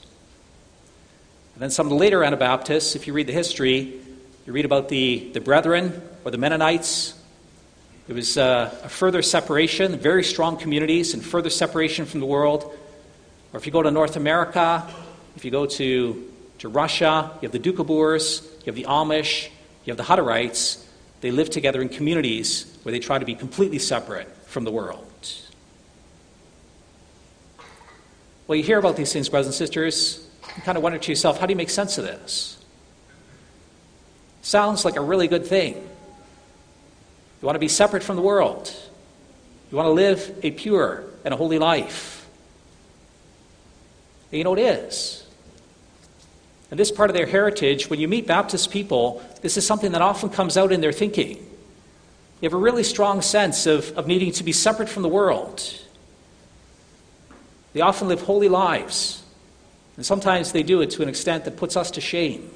And 1.58 1.64
then 1.64 1.70
some 1.70 1.86
of 1.86 1.90
the 1.90 1.96
later 1.96 2.22
Anabaptists, 2.22 2.94
if 2.94 3.08
you 3.08 3.12
read 3.12 3.26
the 3.26 3.32
history, 3.32 4.00
you 4.46 4.52
read 4.52 4.64
about 4.64 4.88
the, 4.88 5.28
the 5.32 5.40
Brethren 5.40 6.00
or 6.24 6.30
the 6.30 6.38
Mennonites. 6.38 7.20
It 8.06 8.12
was 8.12 8.38
uh, 8.38 8.72
a 8.84 8.88
further 8.88 9.22
separation, 9.22 9.98
very 9.98 10.22
strong 10.22 10.56
communities, 10.56 11.14
and 11.14 11.24
further 11.24 11.50
separation 11.50 12.06
from 12.06 12.20
the 12.20 12.26
world. 12.26 12.72
Or 13.52 13.58
if 13.58 13.66
you 13.66 13.72
go 13.72 13.82
to 13.82 13.90
North 13.90 14.14
America, 14.14 14.88
if 15.34 15.44
you 15.44 15.50
go 15.50 15.66
to, 15.66 16.32
to 16.58 16.68
Russia, 16.68 17.32
you 17.42 17.48
have 17.50 17.52
the 17.52 17.58
Doukhobors, 17.58 18.44
you 18.60 18.66
have 18.66 18.76
the 18.76 18.84
Amish, 18.84 19.48
you 19.84 19.90
have 19.90 19.96
the 19.96 20.04
Hutterites. 20.04 20.86
They 21.22 21.32
live 21.32 21.50
together 21.50 21.82
in 21.82 21.88
communities 21.88 22.72
where 22.84 22.92
they 22.92 23.00
try 23.00 23.18
to 23.18 23.26
be 23.26 23.34
completely 23.34 23.80
separate 23.80 24.28
from 24.46 24.62
the 24.62 24.70
world. 24.70 25.10
Well, 28.46 28.54
you 28.54 28.62
hear 28.62 28.78
about 28.78 28.94
these 28.94 29.12
things, 29.12 29.28
brothers 29.28 29.48
and 29.48 29.56
sisters, 29.56 30.24
you 30.58 30.64
kind 30.64 30.76
of 30.76 30.82
wonder 30.82 30.98
to 30.98 31.12
yourself, 31.12 31.38
how 31.38 31.46
do 31.46 31.52
you 31.52 31.56
make 31.56 31.70
sense 31.70 31.98
of 31.98 32.04
this? 32.04 32.58
Sounds 34.42 34.84
like 34.84 34.96
a 34.96 35.00
really 35.00 35.28
good 35.28 35.46
thing. 35.46 35.74
You 35.74 37.46
want 37.46 37.54
to 37.54 37.60
be 37.60 37.68
separate 37.68 38.02
from 38.02 38.16
the 38.16 38.22
world. 38.22 38.74
You 39.70 39.76
want 39.76 39.86
to 39.86 39.92
live 39.92 40.40
a 40.42 40.50
pure 40.50 41.04
and 41.24 41.32
a 41.32 41.36
holy 41.36 41.60
life. 41.60 42.26
And 44.32 44.38
you 44.38 44.44
know 44.44 44.54
it 44.54 44.60
is. 44.60 45.24
And 46.72 46.80
this 46.80 46.90
part 46.90 47.08
of 47.08 47.14
their 47.14 47.26
heritage, 47.26 47.88
when 47.88 48.00
you 48.00 48.08
meet 48.08 48.26
Baptist 48.26 48.72
people, 48.72 49.22
this 49.40 49.56
is 49.56 49.64
something 49.64 49.92
that 49.92 50.02
often 50.02 50.28
comes 50.28 50.56
out 50.56 50.72
in 50.72 50.80
their 50.80 50.92
thinking. 50.92 51.36
They 52.40 52.46
have 52.46 52.52
a 52.52 52.58
really 52.58 52.82
strong 52.82 53.22
sense 53.22 53.66
of, 53.66 53.96
of 53.96 54.08
needing 54.08 54.32
to 54.32 54.44
be 54.44 54.52
separate 54.52 54.88
from 54.88 55.02
the 55.02 55.08
world. 55.08 55.62
They 57.74 57.80
often 57.80 58.08
live 58.08 58.22
holy 58.22 58.48
lives, 58.48 59.22
and 59.98 60.06
sometimes 60.06 60.52
they 60.52 60.62
do 60.62 60.80
it 60.80 60.90
to 60.90 61.02
an 61.02 61.08
extent 61.08 61.44
that 61.44 61.56
puts 61.56 61.76
us 61.76 61.90
to 61.90 62.00
shame. 62.00 62.48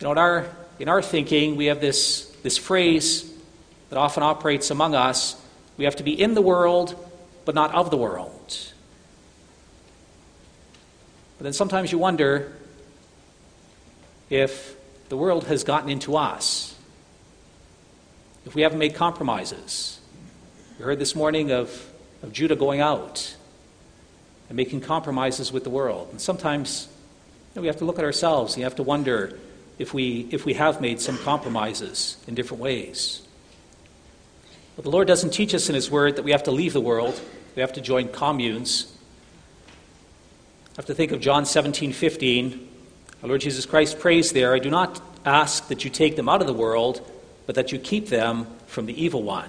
You 0.00 0.04
know, 0.06 0.12
in 0.12 0.18
our, 0.18 0.46
in 0.78 0.88
our 0.88 1.02
thinking, 1.02 1.56
we 1.56 1.66
have 1.66 1.78
this, 1.78 2.24
this 2.42 2.56
phrase 2.56 3.30
that 3.90 3.98
often 3.98 4.22
operates 4.22 4.70
among 4.70 4.94
us 4.94 5.38
we 5.76 5.84
have 5.84 5.96
to 5.96 6.02
be 6.02 6.18
in 6.18 6.32
the 6.32 6.40
world, 6.40 6.96
but 7.44 7.54
not 7.54 7.74
of 7.74 7.90
the 7.90 7.98
world. 7.98 8.32
But 11.36 11.44
then 11.44 11.52
sometimes 11.52 11.92
you 11.92 11.98
wonder 11.98 12.56
if 14.30 14.74
the 15.10 15.18
world 15.18 15.44
has 15.48 15.64
gotten 15.64 15.90
into 15.90 16.16
us 16.16 16.74
if 18.46 18.54
we 18.54 18.62
haven't 18.62 18.78
made 18.78 18.94
compromises. 18.94 20.00
We 20.78 20.86
heard 20.86 20.98
this 20.98 21.14
morning 21.14 21.50
of, 21.50 21.92
of 22.22 22.32
Judah 22.32 22.56
going 22.56 22.80
out 22.80 23.36
and 24.48 24.56
making 24.56 24.80
compromises 24.80 25.52
with 25.52 25.64
the 25.64 25.70
world. 25.70 26.08
And 26.10 26.20
sometimes 26.20 26.88
you 27.52 27.56
know, 27.56 27.62
we 27.62 27.68
have 27.68 27.78
to 27.78 27.84
look 27.84 27.98
at 27.98 28.04
ourselves 28.04 28.56
you 28.56 28.64
have 28.64 28.76
to 28.76 28.82
wonder 28.82 29.38
if 29.78 29.92
we, 29.92 30.28
if 30.30 30.44
we 30.44 30.54
have 30.54 30.80
made 30.80 31.00
some 31.00 31.18
compromises 31.18 32.16
in 32.28 32.34
different 32.34 32.62
ways. 32.62 33.22
But 34.76 34.84
the 34.84 34.90
Lord 34.90 35.08
doesn't 35.08 35.30
teach 35.30 35.52
us 35.54 35.68
in 35.68 35.74
His 35.74 35.90
Word 35.90 36.16
that 36.16 36.22
we 36.22 36.30
have 36.30 36.44
to 36.44 36.52
leave 36.52 36.72
the 36.72 36.80
world, 36.80 37.20
we 37.56 37.60
have 37.60 37.72
to 37.74 37.80
join 37.80 38.08
communes. 38.08 38.92
I 39.66 40.76
have 40.76 40.86
to 40.86 40.94
think 40.94 41.12
of 41.12 41.20
John 41.20 41.44
17 41.44 41.92
15. 41.92 42.68
Our 43.22 43.28
Lord 43.28 43.40
Jesus 43.40 43.66
Christ 43.66 43.98
prays 43.98 44.32
there, 44.32 44.54
I 44.54 44.58
do 44.58 44.70
not 44.70 45.00
ask 45.24 45.68
that 45.68 45.84
you 45.84 45.90
take 45.90 46.16
them 46.16 46.28
out 46.28 46.40
of 46.40 46.46
the 46.46 46.52
world 46.54 47.00
but 47.46 47.54
that 47.56 47.72
you 47.72 47.78
keep 47.78 48.08
them 48.08 48.46
from 48.66 48.86
the 48.86 49.02
evil 49.02 49.22
one. 49.22 49.48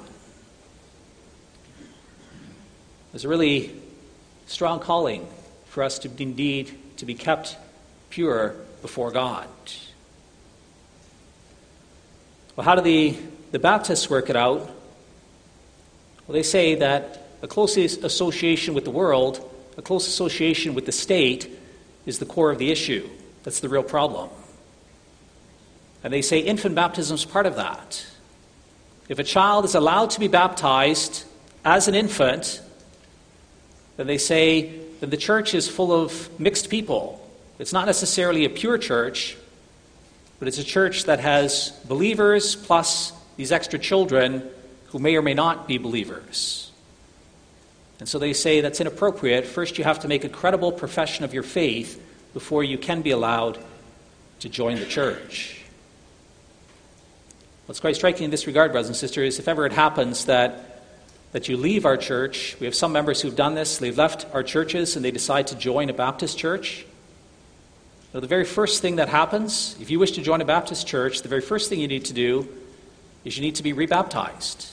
There's 3.11 3.25
a 3.25 3.29
really 3.29 3.73
strong 4.45 4.79
calling 4.79 5.27
for 5.65 5.83
us 5.83 5.99
to 5.99 6.09
indeed 6.17 6.77
to 6.97 7.05
be 7.05 7.13
kept 7.13 7.57
pure 8.09 8.55
before 8.81 9.11
God. 9.11 9.47
Well, 12.55 12.63
how 12.63 12.75
do 12.75 12.81
the, 12.81 13.17
the 13.51 13.59
Baptists 13.59 14.09
work 14.09 14.29
it 14.29 14.35
out? 14.35 14.59
Well, 14.59 16.33
they 16.33 16.43
say 16.43 16.75
that 16.75 17.27
a 17.41 17.47
close 17.47 17.75
association 17.77 18.73
with 18.73 18.85
the 18.85 18.91
world, 18.91 19.51
a 19.77 19.81
close 19.81 20.07
association 20.07 20.73
with 20.73 20.85
the 20.85 20.91
state, 20.91 21.49
is 22.05 22.19
the 22.19 22.25
core 22.25 22.51
of 22.51 22.57
the 22.57 22.71
issue. 22.71 23.09
That's 23.43 23.59
the 23.59 23.69
real 23.69 23.83
problem. 23.83 24.29
And 26.03 26.13
they 26.13 26.21
say 26.21 26.39
infant 26.39 26.75
baptism 26.75 27.15
is 27.15 27.25
part 27.25 27.45
of 27.45 27.55
that. 27.57 28.05
If 29.09 29.19
a 29.19 29.23
child 29.23 29.65
is 29.65 29.75
allowed 29.75 30.11
to 30.11 30.19
be 30.19 30.27
baptized 30.27 31.25
as 31.63 31.87
an 31.87 31.95
infant, 31.95 32.61
then 33.97 34.07
they 34.07 34.17
say 34.17 34.79
that 34.99 35.11
the 35.11 35.17
church 35.17 35.53
is 35.53 35.67
full 35.67 35.91
of 35.91 36.39
mixed 36.39 36.69
people. 36.69 37.21
It's 37.59 37.73
not 37.73 37.85
necessarily 37.85 38.45
a 38.45 38.49
pure 38.49 38.77
church, 38.77 39.37
but 40.39 40.47
it's 40.47 40.59
a 40.59 40.63
church 40.63 41.05
that 41.05 41.19
has 41.19 41.71
believers 41.87 42.55
plus 42.55 43.13
these 43.37 43.51
extra 43.51 43.79
children 43.79 44.43
who 44.87 44.99
may 44.99 45.15
or 45.15 45.21
may 45.21 45.33
not 45.33 45.67
be 45.67 45.77
believers. 45.77 46.71
And 47.99 48.09
so 48.09 48.19
they 48.19 48.33
say 48.33 48.61
that's 48.61 48.81
inappropriate. 48.81 49.45
First, 49.45 49.77
you 49.77 49.85
have 49.85 49.99
to 50.01 50.07
make 50.07 50.25
a 50.25 50.29
credible 50.29 50.71
profession 50.71 51.23
of 51.23 51.33
your 51.33 51.43
faith 51.43 52.01
before 52.33 52.63
you 52.63 52.77
can 52.77 53.01
be 53.01 53.11
allowed 53.11 53.57
to 54.41 54.49
join 54.49 54.79
the 54.79 54.85
church. 54.85 55.61
What's 57.65 57.79
quite 57.79 57.95
striking 57.95 58.25
in 58.25 58.31
this 58.31 58.45
regard, 58.47 58.73
brothers 58.73 58.89
and 58.89 58.95
sisters, 58.95 59.35
is 59.35 59.39
if 59.39 59.47
ever 59.47 59.65
it 59.65 59.71
happens 59.71 60.25
that, 60.25 60.74
that 61.35 61.49
you 61.49 61.57
leave 61.57 61.85
our 61.85 61.97
church, 61.97 62.55
we 62.61 62.65
have 62.65 62.73
some 62.73 62.93
members 62.93 63.19
who've 63.19 63.35
done 63.35 63.55
this, 63.55 63.77
they've 63.77 63.97
left 63.97 64.25
our 64.33 64.41
churches 64.41 64.95
and 64.95 65.03
they 65.03 65.11
decide 65.11 65.47
to 65.47 65.55
join 65.57 65.89
a 65.89 65.93
Baptist 65.93 66.37
church. 66.37 66.85
Now, 68.13 68.21
the 68.21 68.27
very 68.27 68.45
first 68.45 68.81
thing 68.81 68.95
that 68.95 69.09
happens, 69.09 69.75
if 69.81 69.89
you 69.89 69.99
wish 69.99 70.11
to 70.11 70.21
join 70.21 70.39
a 70.39 70.45
Baptist 70.45 70.87
church, 70.87 71.23
the 71.23 71.27
very 71.27 71.41
first 71.41 71.67
thing 71.67 71.81
you 71.81 71.89
need 71.89 72.05
to 72.05 72.13
do 72.13 72.47
is 73.25 73.35
you 73.35 73.43
need 73.43 73.55
to 73.55 73.63
be 73.63 73.73
rebaptized. 73.73 74.65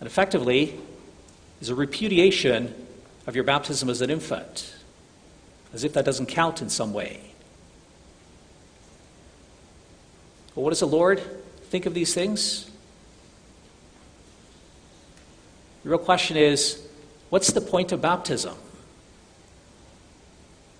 And 0.00 0.06
effectively, 0.06 0.78
is 1.62 1.70
a 1.70 1.74
repudiation 1.74 2.74
of 3.26 3.34
your 3.34 3.44
baptism 3.44 3.88
as 3.88 4.02
an 4.02 4.10
infant, 4.10 4.76
as 5.72 5.82
if 5.82 5.94
that 5.94 6.04
doesn't 6.04 6.26
count 6.26 6.60
in 6.60 6.68
some 6.68 6.92
way. 6.92 7.22
But 10.54 10.60
what 10.60 10.70
does 10.72 10.80
the 10.80 10.86
Lord 10.86 11.22
think 11.70 11.86
of 11.86 11.94
these 11.94 12.12
things? 12.12 12.67
The 15.88 15.92
real 15.92 16.04
question 16.04 16.36
is 16.36 16.86
what's 17.30 17.52
the 17.52 17.62
point 17.62 17.92
of 17.92 18.02
baptism? 18.02 18.54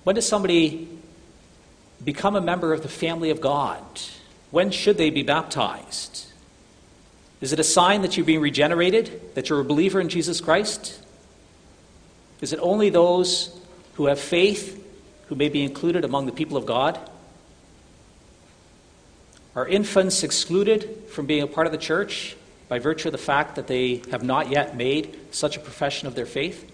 When 0.05 0.17
does 0.17 0.29
somebody 0.29 0.87
become 2.05 2.37
a 2.37 2.43
member 2.43 2.75
of 2.75 2.83
the 2.83 2.91
family 2.91 3.31
of 3.31 3.41
God? 3.41 3.83
When 4.51 4.71
should 4.71 4.99
they 4.99 5.09
be 5.09 5.23
baptized? 5.23 6.31
Is 7.41 7.55
it 7.55 7.59
a 7.59 7.65
sign 7.65 8.03
that 8.03 8.19
you're 8.19 8.27
being 8.27 8.43
regenerated, 8.43 9.35
that 9.35 9.49
you're 9.49 9.61
a 9.61 9.65
believer 9.65 9.99
in 9.99 10.11
Jesus 10.11 10.43
Christ? 10.43 11.01
Is 12.43 12.53
it 12.53 12.59
only 12.61 12.91
those 12.91 13.59
who 13.95 14.09
have 14.09 14.21
faith 14.21 14.75
who 15.29 15.37
may 15.37 15.49
be 15.49 15.63
included 15.63 16.05
among 16.05 16.27
the 16.27 16.33
people 16.33 16.59
of 16.59 16.67
God? 16.67 17.01
Are 19.55 19.67
infants 19.67 20.23
excluded 20.23 21.05
from 21.09 21.25
being 21.25 21.45
a 21.45 21.47
part 21.47 21.67
of 21.67 21.73
the 21.73 21.79
church? 21.79 22.37
By 22.69 22.79
virtue 22.79 23.09
of 23.09 23.13
the 23.13 23.19
fact 23.19 23.57
that 23.57 23.67
they 23.67 24.03
have 24.11 24.23
not 24.23 24.51
yet 24.51 24.77
made 24.77 25.19
such 25.31 25.57
a 25.57 25.61
profession 25.61 26.07
of 26.07 26.15
their 26.15 26.27
faith? 26.27 26.71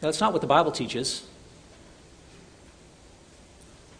That's 0.00 0.20
not 0.20 0.32
what 0.32 0.42
the 0.42 0.48
Bible 0.48 0.70
teaches. 0.70 1.26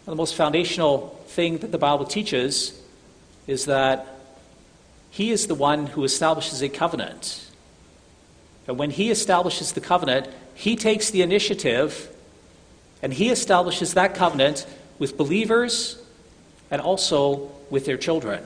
The 0.05 0.15
most 0.15 0.35
foundational 0.35 1.19
thing 1.27 1.57
that 1.59 1.71
the 1.71 1.77
Bible 1.77 2.05
teaches 2.05 2.81
is 3.47 3.65
that 3.65 4.07
He 5.11 5.31
is 5.31 5.47
the 5.47 5.55
one 5.55 5.87
who 5.87 6.03
establishes 6.03 6.61
a 6.61 6.69
covenant. 6.69 7.47
And 8.67 8.77
when 8.77 8.91
He 8.91 9.11
establishes 9.11 9.73
the 9.73 9.81
covenant, 9.81 10.27
He 10.55 10.75
takes 10.75 11.09
the 11.09 11.21
initiative 11.21 12.09
and 13.03 13.13
He 13.13 13.29
establishes 13.29 13.93
that 13.93 14.15
covenant 14.15 14.65
with 14.97 15.17
believers 15.17 16.01
and 16.71 16.81
also 16.81 17.51
with 17.69 17.85
their 17.85 17.97
children. 17.97 18.43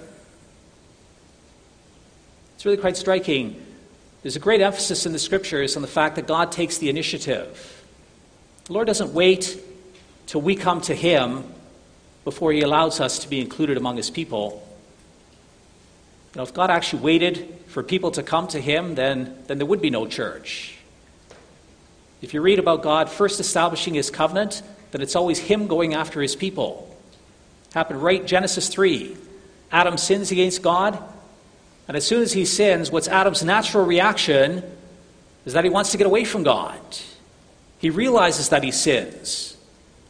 It's 2.55 2.65
really 2.65 2.77
quite 2.77 2.97
striking. 2.97 3.61
There's 4.21 4.35
a 4.37 4.39
great 4.39 4.61
emphasis 4.61 5.05
in 5.05 5.11
the 5.11 5.19
scriptures 5.19 5.75
on 5.75 5.81
the 5.81 5.87
fact 5.87 6.15
that 6.15 6.27
God 6.27 6.51
takes 6.51 6.77
the 6.77 6.89
initiative. 6.89 7.85
The 8.65 8.73
Lord 8.73 8.87
doesn't 8.87 9.13
wait 9.13 9.61
till 10.27 10.41
we 10.41 10.55
come 10.55 10.79
to 10.81 10.95
Him 10.95 11.43
before 12.23 12.53
He 12.53 12.61
allows 12.61 13.01
us 13.01 13.19
to 13.19 13.27
be 13.27 13.41
included 13.41 13.75
among 13.75 13.97
His 13.97 14.09
people. 14.09 14.65
You 16.33 16.39
know, 16.39 16.43
if 16.43 16.53
God 16.53 16.69
actually 16.69 17.03
waited 17.03 17.53
for 17.67 17.83
people 17.83 18.11
to 18.11 18.23
come 18.23 18.47
to 18.47 18.61
Him, 18.61 18.95
then, 18.95 19.37
then 19.47 19.57
there 19.57 19.67
would 19.67 19.81
be 19.81 19.89
no 19.89 20.07
church. 20.07 20.77
If 22.21 22.33
you 22.33 22.41
read 22.41 22.59
about 22.59 22.81
God 22.81 23.09
first 23.09 23.41
establishing 23.41 23.93
His 23.93 24.09
covenant, 24.09 24.61
then 24.91 25.01
it's 25.01 25.17
always 25.17 25.39
Him 25.39 25.67
going 25.67 25.93
after 25.93 26.21
His 26.21 26.35
people. 26.37 26.92
Happened 27.73 28.01
right 28.03 28.25
Genesis 28.25 28.69
3. 28.69 29.17
Adam 29.71 29.97
sins 29.97 30.31
against 30.31 30.61
God, 30.61 31.01
and 31.87 31.97
as 31.97 32.05
soon 32.05 32.21
as 32.21 32.33
he 32.33 32.45
sins, 32.45 32.91
what's 32.91 33.07
Adam's 33.07 33.43
natural 33.43 33.85
reaction 33.85 34.63
is 35.45 35.53
that 35.53 35.63
he 35.63 35.69
wants 35.69 35.91
to 35.91 35.97
get 35.97 36.07
away 36.07 36.23
from 36.23 36.43
God. 36.43 36.79
He 37.79 37.89
realizes 37.89 38.49
that 38.49 38.63
he 38.63 38.71
sins, 38.71 39.57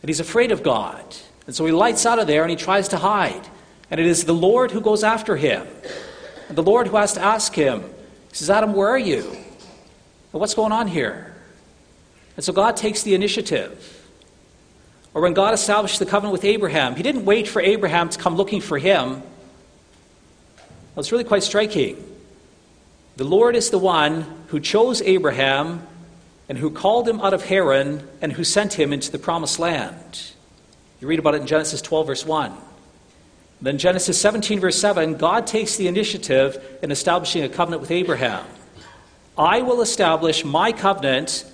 and 0.01 0.09
he's 0.09 0.19
afraid 0.19 0.51
of 0.51 0.61
God. 0.61 1.03
And 1.47 1.55
so 1.55 1.65
he 1.65 1.71
lights 1.71 2.05
out 2.05 2.19
of 2.19 2.27
there 2.27 2.43
and 2.43 2.51
he 2.51 2.55
tries 2.55 2.89
to 2.89 2.97
hide. 2.97 3.47
And 3.89 3.99
it 3.99 4.05
is 4.05 4.25
the 4.25 4.33
Lord 4.33 4.71
who 4.71 4.81
goes 4.81 5.03
after 5.03 5.35
him. 5.35 5.67
And 6.47 6.57
the 6.57 6.63
Lord 6.63 6.87
who 6.87 6.97
has 6.97 7.13
to 7.13 7.21
ask 7.21 7.53
him, 7.53 7.81
He 8.29 8.35
says, 8.35 8.49
Adam, 8.49 8.73
where 8.73 8.87
are 8.87 8.99
you? 8.99 9.21
And 9.21 10.39
what's 10.39 10.53
going 10.53 10.71
on 10.71 10.87
here? 10.87 11.35
And 12.35 12.43
so 12.43 12.53
God 12.53 12.77
takes 12.77 13.03
the 13.03 13.13
initiative. 13.13 13.92
Or 15.13 15.21
when 15.21 15.33
God 15.33 15.53
established 15.53 15.99
the 15.99 16.05
covenant 16.05 16.33
with 16.33 16.43
Abraham, 16.43 16.95
He 16.95 17.03
didn't 17.03 17.25
wait 17.25 17.47
for 17.47 17.61
Abraham 17.61 18.09
to 18.09 18.19
come 18.19 18.35
looking 18.35 18.61
for 18.61 18.77
him. 18.77 19.21
Well, 20.95 21.01
it's 21.01 21.11
really 21.11 21.23
quite 21.23 21.43
striking. 21.43 22.03
The 23.15 23.23
Lord 23.23 23.55
is 23.55 23.69
the 23.69 23.77
one 23.77 24.25
who 24.47 24.59
chose 24.59 25.01
Abraham 25.01 25.87
and 26.49 26.57
who 26.57 26.71
called 26.71 27.07
him 27.07 27.19
out 27.21 27.33
of 27.33 27.45
Haran 27.45 28.07
and 28.21 28.31
who 28.31 28.43
sent 28.43 28.73
him 28.73 28.91
into 28.91 29.11
the 29.11 29.19
promised 29.19 29.59
land. 29.59 30.31
You 30.99 31.07
read 31.07 31.19
about 31.19 31.35
it 31.35 31.41
in 31.41 31.47
Genesis 31.47 31.81
12, 31.81 32.07
verse 32.07 32.25
1. 32.25 32.53
Then, 33.61 33.77
Genesis 33.77 34.19
17, 34.19 34.59
verse 34.59 34.79
7, 34.79 35.15
God 35.15 35.47
takes 35.47 35.77
the 35.77 35.87
initiative 35.87 36.61
in 36.81 36.91
establishing 36.91 37.43
a 37.43 37.49
covenant 37.49 37.81
with 37.81 37.91
Abraham. 37.91 38.45
I 39.37 39.61
will 39.61 39.81
establish 39.81 40.43
my 40.43 40.71
covenant 40.71 41.45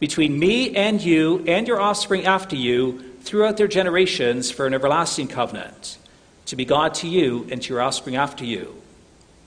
between 0.00 0.38
me 0.38 0.74
and 0.74 1.00
you 1.00 1.44
and 1.46 1.68
your 1.68 1.80
offspring 1.80 2.24
after 2.24 2.56
you 2.56 3.07
throughout 3.28 3.58
their 3.58 3.68
generations 3.68 4.50
for 4.50 4.66
an 4.66 4.72
everlasting 4.72 5.28
covenant, 5.28 5.98
to 6.46 6.56
be 6.56 6.64
God 6.64 6.94
to 6.94 7.06
you 7.06 7.46
and 7.50 7.60
to 7.60 7.74
your 7.74 7.82
offspring 7.82 8.16
after 8.16 8.44
you. 8.44 8.74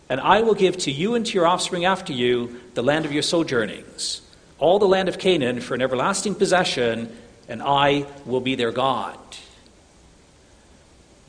And 0.07 0.21
I 0.21 0.41
will 0.41 0.53
give 0.53 0.77
to 0.79 0.91
you 0.91 1.15
and 1.15 1.25
to 1.25 1.33
your 1.33 1.47
offspring 1.47 1.85
after 1.85 2.13
you 2.13 2.61
the 2.75 2.83
land 2.83 3.05
of 3.05 3.11
your 3.11 3.23
sojournings, 3.23 4.21
all 4.59 4.77
the 4.77 4.87
land 4.87 5.09
of 5.09 5.17
Canaan 5.17 5.61
for 5.61 5.73
an 5.73 5.81
everlasting 5.81 6.35
possession, 6.35 7.11
and 7.49 7.63
I 7.63 8.05
will 8.25 8.39
be 8.39 8.53
their 8.53 8.71
God. 8.71 9.17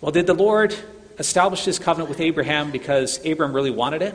Well, 0.03 0.13
did 0.13 0.27
the 0.27 0.35
Lord 0.35 0.75
establish 1.19 1.65
this 1.65 1.79
covenant 1.79 2.11
with 2.11 2.21
Abraham 2.21 2.71
because 2.71 3.25
Abram 3.25 3.55
really 3.55 3.71
wanted 3.71 4.03
it? 4.03 4.15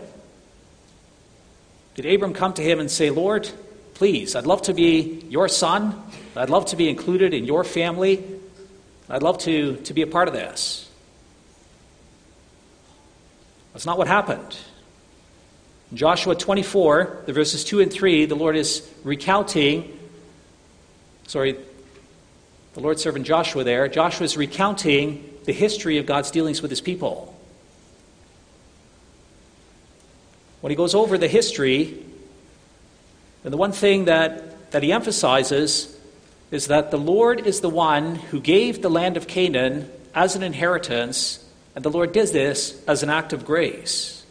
Did 1.96 2.06
Abram 2.06 2.34
come 2.34 2.54
to 2.54 2.62
him 2.62 2.80
and 2.80 2.92
say, 2.92 3.10
Lord, 3.10 3.50
please, 3.98 4.36
I'd 4.36 4.46
love 4.46 4.62
to 4.64 4.76
be 4.76 5.26
your 5.28 5.50
son. 5.50 6.00
I'd 6.36 6.52
love 6.52 6.68
to 6.68 6.76
be 6.76 6.88
included 6.88 7.34
in 7.34 7.46
your 7.46 7.64
family. 7.64 8.24
I'd 9.10 9.24
love 9.24 9.40
to, 9.40 9.78
to 9.78 9.94
be 9.96 10.04
a 10.04 10.08
part 10.08 10.28
of 10.28 10.36
this. 10.36 10.88
That's 13.74 13.88
not 13.88 13.98
what 13.98 14.08
happened. 14.08 14.56
In 15.90 15.98
Joshua 15.98 16.36
24, 16.36 17.24
the 17.26 17.34
verses 17.34 17.64
2 17.64 17.80
and 17.80 17.92
3, 17.92 18.26
the 18.26 18.36
Lord 18.36 18.56
is 18.56 18.88
recounting, 19.04 19.98
sorry, 21.26 21.58
the 22.76 22.80
Lord's 22.80 23.02
servant 23.02 23.26
Joshua 23.26 23.64
there, 23.64 23.88
Joshua 23.88 24.26
is 24.26 24.38
recounting 24.38 25.28
the 25.46 25.54
history 25.54 25.98
of 25.98 26.06
God's 26.06 26.30
dealings 26.30 26.62
with 26.62 26.70
his 26.70 26.82
people. 26.82 27.36
When 30.62 30.70
he 30.70 30.76
goes 30.76 30.94
over 30.94 31.18
the 31.18 31.28
history, 31.28 32.04
and 33.48 33.54
the 33.54 33.58
one 33.58 33.72
thing 33.72 34.06
that, 34.06 34.72
that 34.72 34.84
he 34.84 34.92
emphasizes 34.92 35.98
is 36.52 36.68
that 36.68 36.92
the 36.92 36.98
Lord 36.98 37.48
is 37.48 37.62
the 37.62 37.70
one 37.70 38.16
who 38.16 38.42
gave 38.42 38.82
the 38.82 38.90
land 38.90 39.16
of 39.16 39.26
Canaan 39.26 39.90
as 40.14 40.36
an 40.36 40.44
inheritance 40.44 41.42
and 41.74 41.82
the 41.82 41.90
Lord 41.90 42.12
did 42.12 42.28
this 42.34 42.84
as 42.90 43.04
an 43.04 43.10
act 43.10 43.32
of 43.32 43.46
grace. 43.46 44.26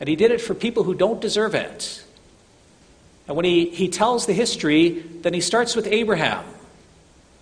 And 0.00 0.08
He 0.08 0.16
did 0.16 0.32
it 0.32 0.40
for 0.40 0.52
people 0.52 0.82
who 0.82 0.94
don't 0.94 1.20
deserve 1.20 1.54
it. 1.54 2.02
And 3.28 3.36
when 3.36 3.44
he, 3.44 3.70
he 3.70 3.86
tells 3.86 4.26
the 4.26 4.32
history, 4.32 4.98
then 4.98 5.32
he 5.32 5.40
starts 5.40 5.76
with 5.76 5.86
Abraham. 5.86 6.44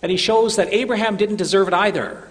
And 0.03 0.11
he 0.11 0.19
shows 0.19 0.57
that 0.57 0.75
Abraham 0.75 1.17
didn't 1.17 1.37
deserve 1.37 1.69
it 1.69 1.75
either. 1.75 2.29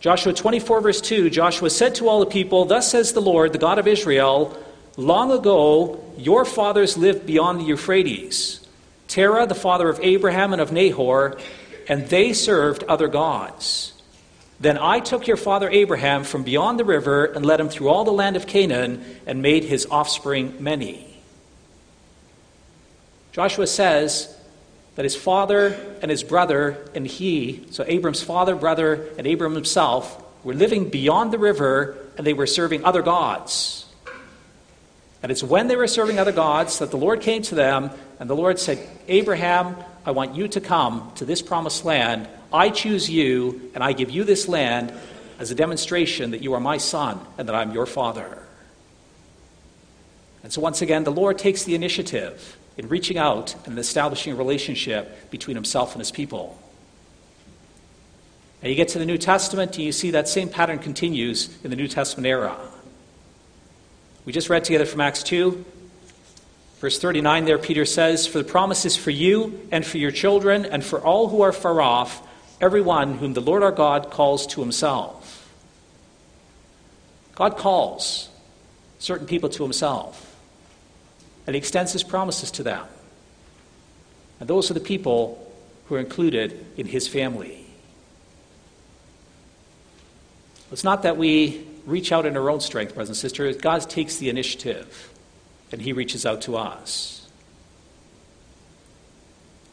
Joshua 0.00 0.34
24, 0.34 0.82
verse 0.82 1.00
2 1.00 1.30
Joshua 1.30 1.70
said 1.70 1.94
to 1.94 2.10
all 2.10 2.20
the 2.20 2.26
people, 2.26 2.66
Thus 2.66 2.90
says 2.90 3.14
the 3.14 3.22
Lord, 3.22 3.54
the 3.54 3.58
God 3.58 3.78
of 3.78 3.86
Israel, 3.86 4.61
Long 4.96 5.32
ago 5.32 6.04
your 6.18 6.44
fathers 6.44 6.96
lived 6.96 7.26
beyond 7.26 7.60
the 7.60 7.64
Euphrates, 7.64 8.66
Terah, 9.08 9.46
the 9.46 9.54
father 9.54 9.88
of 9.88 10.00
Abraham 10.02 10.52
and 10.52 10.60
of 10.60 10.72
Nahor, 10.72 11.38
and 11.88 12.08
they 12.08 12.32
served 12.32 12.84
other 12.84 13.08
gods. 13.08 13.92
Then 14.60 14.78
I 14.78 15.00
took 15.00 15.26
your 15.26 15.36
father 15.36 15.68
Abraham 15.68 16.22
from 16.22 16.44
beyond 16.44 16.78
the 16.78 16.84
river 16.84 17.24
and 17.24 17.44
led 17.44 17.58
him 17.58 17.68
through 17.68 17.88
all 17.88 18.04
the 18.04 18.12
land 18.12 18.36
of 18.36 18.46
Canaan 18.46 19.04
and 19.26 19.42
made 19.42 19.64
his 19.64 19.86
offspring 19.90 20.62
many. 20.62 21.08
Joshua 23.32 23.66
says 23.66 24.36
that 24.94 25.04
his 25.04 25.16
father 25.16 25.74
and 26.00 26.10
his 26.10 26.22
brother 26.22 26.78
and 26.94 27.06
he, 27.06 27.66
so 27.70 27.84
Abram's 27.88 28.22
father, 28.22 28.54
brother, 28.54 29.08
and 29.18 29.26
Abram 29.26 29.54
himself, 29.54 30.22
were 30.44 30.54
living 30.54 30.90
beyond 30.90 31.32
the 31.32 31.38
river 31.38 31.96
and 32.16 32.26
they 32.26 32.34
were 32.34 32.46
serving 32.46 32.84
other 32.84 33.02
gods. 33.02 33.81
And 35.22 35.30
it's 35.30 35.42
when 35.42 35.68
they 35.68 35.76
were 35.76 35.86
serving 35.86 36.18
other 36.18 36.32
gods 36.32 36.80
that 36.80 36.90
the 36.90 36.96
Lord 36.96 37.20
came 37.20 37.42
to 37.42 37.54
them 37.54 37.90
and 38.18 38.28
the 38.28 38.34
Lord 38.34 38.58
said, 38.58 38.78
Abraham, 39.08 39.76
I 40.04 40.10
want 40.10 40.34
you 40.34 40.48
to 40.48 40.60
come 40.60 41.12
to 41.16 41.24
this 41.24 41.42
promised 41.42 41.84
land 41.84 42.28
I 42.52 42.68
choose 42.68 43.08
you, 43.08 43.70
and 43.74 43.82
I 43.82 43.92
give 43.92 44.10
you 44.10 44.24
this 44.24 44.46
land 44.46 44.92
as 45.38 45.50
a 45.50 45.54
demonstration 45.54 46.32
that 46.32 46.42
you 46.42 46.52
are 46.52 46.60
my 46.60 46.76
son 46.76 47.18
and 47.38 47.48
that 47.48 47.54
I'm 47.54 47.72
your 47.72 47.86
father. 47.86 48.42
And 50.42 50.52
so, 50.52 50.60
once 50.60 50.82
again, 50.82 51.04
the 51.04 51.12
Lord 51.12 51.38
takes 51.38 51.64
the 51.64 51.74
initiative 51.74 52.58
in 52.76 52.88
reaching 52.88 53.16
out 53.16 53.54
and 53.64 53.78
establishing 53.78 54.34
a 54.34 54.36
relationship 54.36 55.30
between 55.30 55.56
himself 55.56 55.92
and 55.92 56.00
his 56.00 56.10
people. 56.10 56.58
And 58.60 58.70
you 58.70 58.76
get 58.76 58.88
to 58.88 58.98
the 58.98 59.06
New 59.06 59.18
Testament, 59.18 59.76
and 59.76 59.84
you 59.84 59.92
see 59.92 60.10
that 60.10 60.28
same 60.28 60.48
pattern 60.48 60.78
continues 60.78 61.56
in 61.64 61.70
the 61.70 61.76
New 61.76 61.88
Testament 61.88 62.26
era. 62.26 62.56
We 64.24 64.32
just 64.32 64.48
read 64.48 64.64
together 64.64 64.86
from 64.86 65.00
Acts 65.00 65.22
2. 65.24 65.64
Verse 66.78 66.98
39 66.98 67.44
there, 67.44 67.58
Peter 67.58 67.84
says, 67.84 68.26
For 68.26 68.38
the 68.38 68.44
promise 68.44 68.84
is 68.84 68.96
for 68.96 69.10
you 69.10 69.68
and 69.70 69.84
for 69.84 69.98
your 69.98 70.10
children 70.10 70.64
and 70.64 70.84
for 70.84 71.00
all 71.00 71.28
who 71.28 71.42
are 71.42 71.52
far 71.52 71.80
off 71.80 72.22
everyone 72.60 73.14
whom 73.14 73.34
the 73.34 73.40
Lord 73.40 73.62
our 73.62 73.72
God 73.72 74.10
calls 74.10 74.46
to 74.48 74.60
himself. 74.60 75.50
God 77.34 77.56
calls 77.56 78.28
certain 78.98 79.26
people 79.26 79.48
to 79.48 79.64
himself, 79.64 80.36
and 81.46 81.54
he 81.54 81.58
extends 81.58 81.92
his 81.92 82.04
promises 82.04 82.52
to 82.52 82.62
them. 82.62 82.86
And 84.38 84.48
those 84.48 84.70
are 84.70 84.74
the 84.74 84.80
people 84.80 85.52
who 85.86 85.96
are 85.96 86.00
included 86.00 86.64
in 86.76 86.86
his 86.86 87.08
family. 87.08 87.66
It's 90.70 90.84
not 90.84 91.02
that 91.02 91.16
we 91.16 91.66
reach 91.86 92.12
out 92.12 92.26
in 92.26 92.36
our 92.36 92.50
own 92.50 92.60
strength, 92.60 92.94
brothers 92.94 93.08
and 93.08 93.16
sisters. 93.16 93.56
God 93.56 93.88
takes 93.88 94.16
the 94.16 94.28
initiative, 94.28 95.12
and 95.70 95.80
he 95.82 95.92
reaches 95.92 96.24
out 96.24 96.42
to 96.42 96.56
us. 96.56 97.28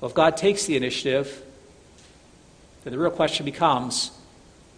Well, 0.01 0.09
if 0.09 0.15
God 0.15 0.37
takes 0.37 0.65
the 0.65 0.75
initiative, 0.75 1.43
then 2.83 2.93
the 2.93 2.99
real 2.99 3.11
question 3.11 3.45
becomes 3.45 4.11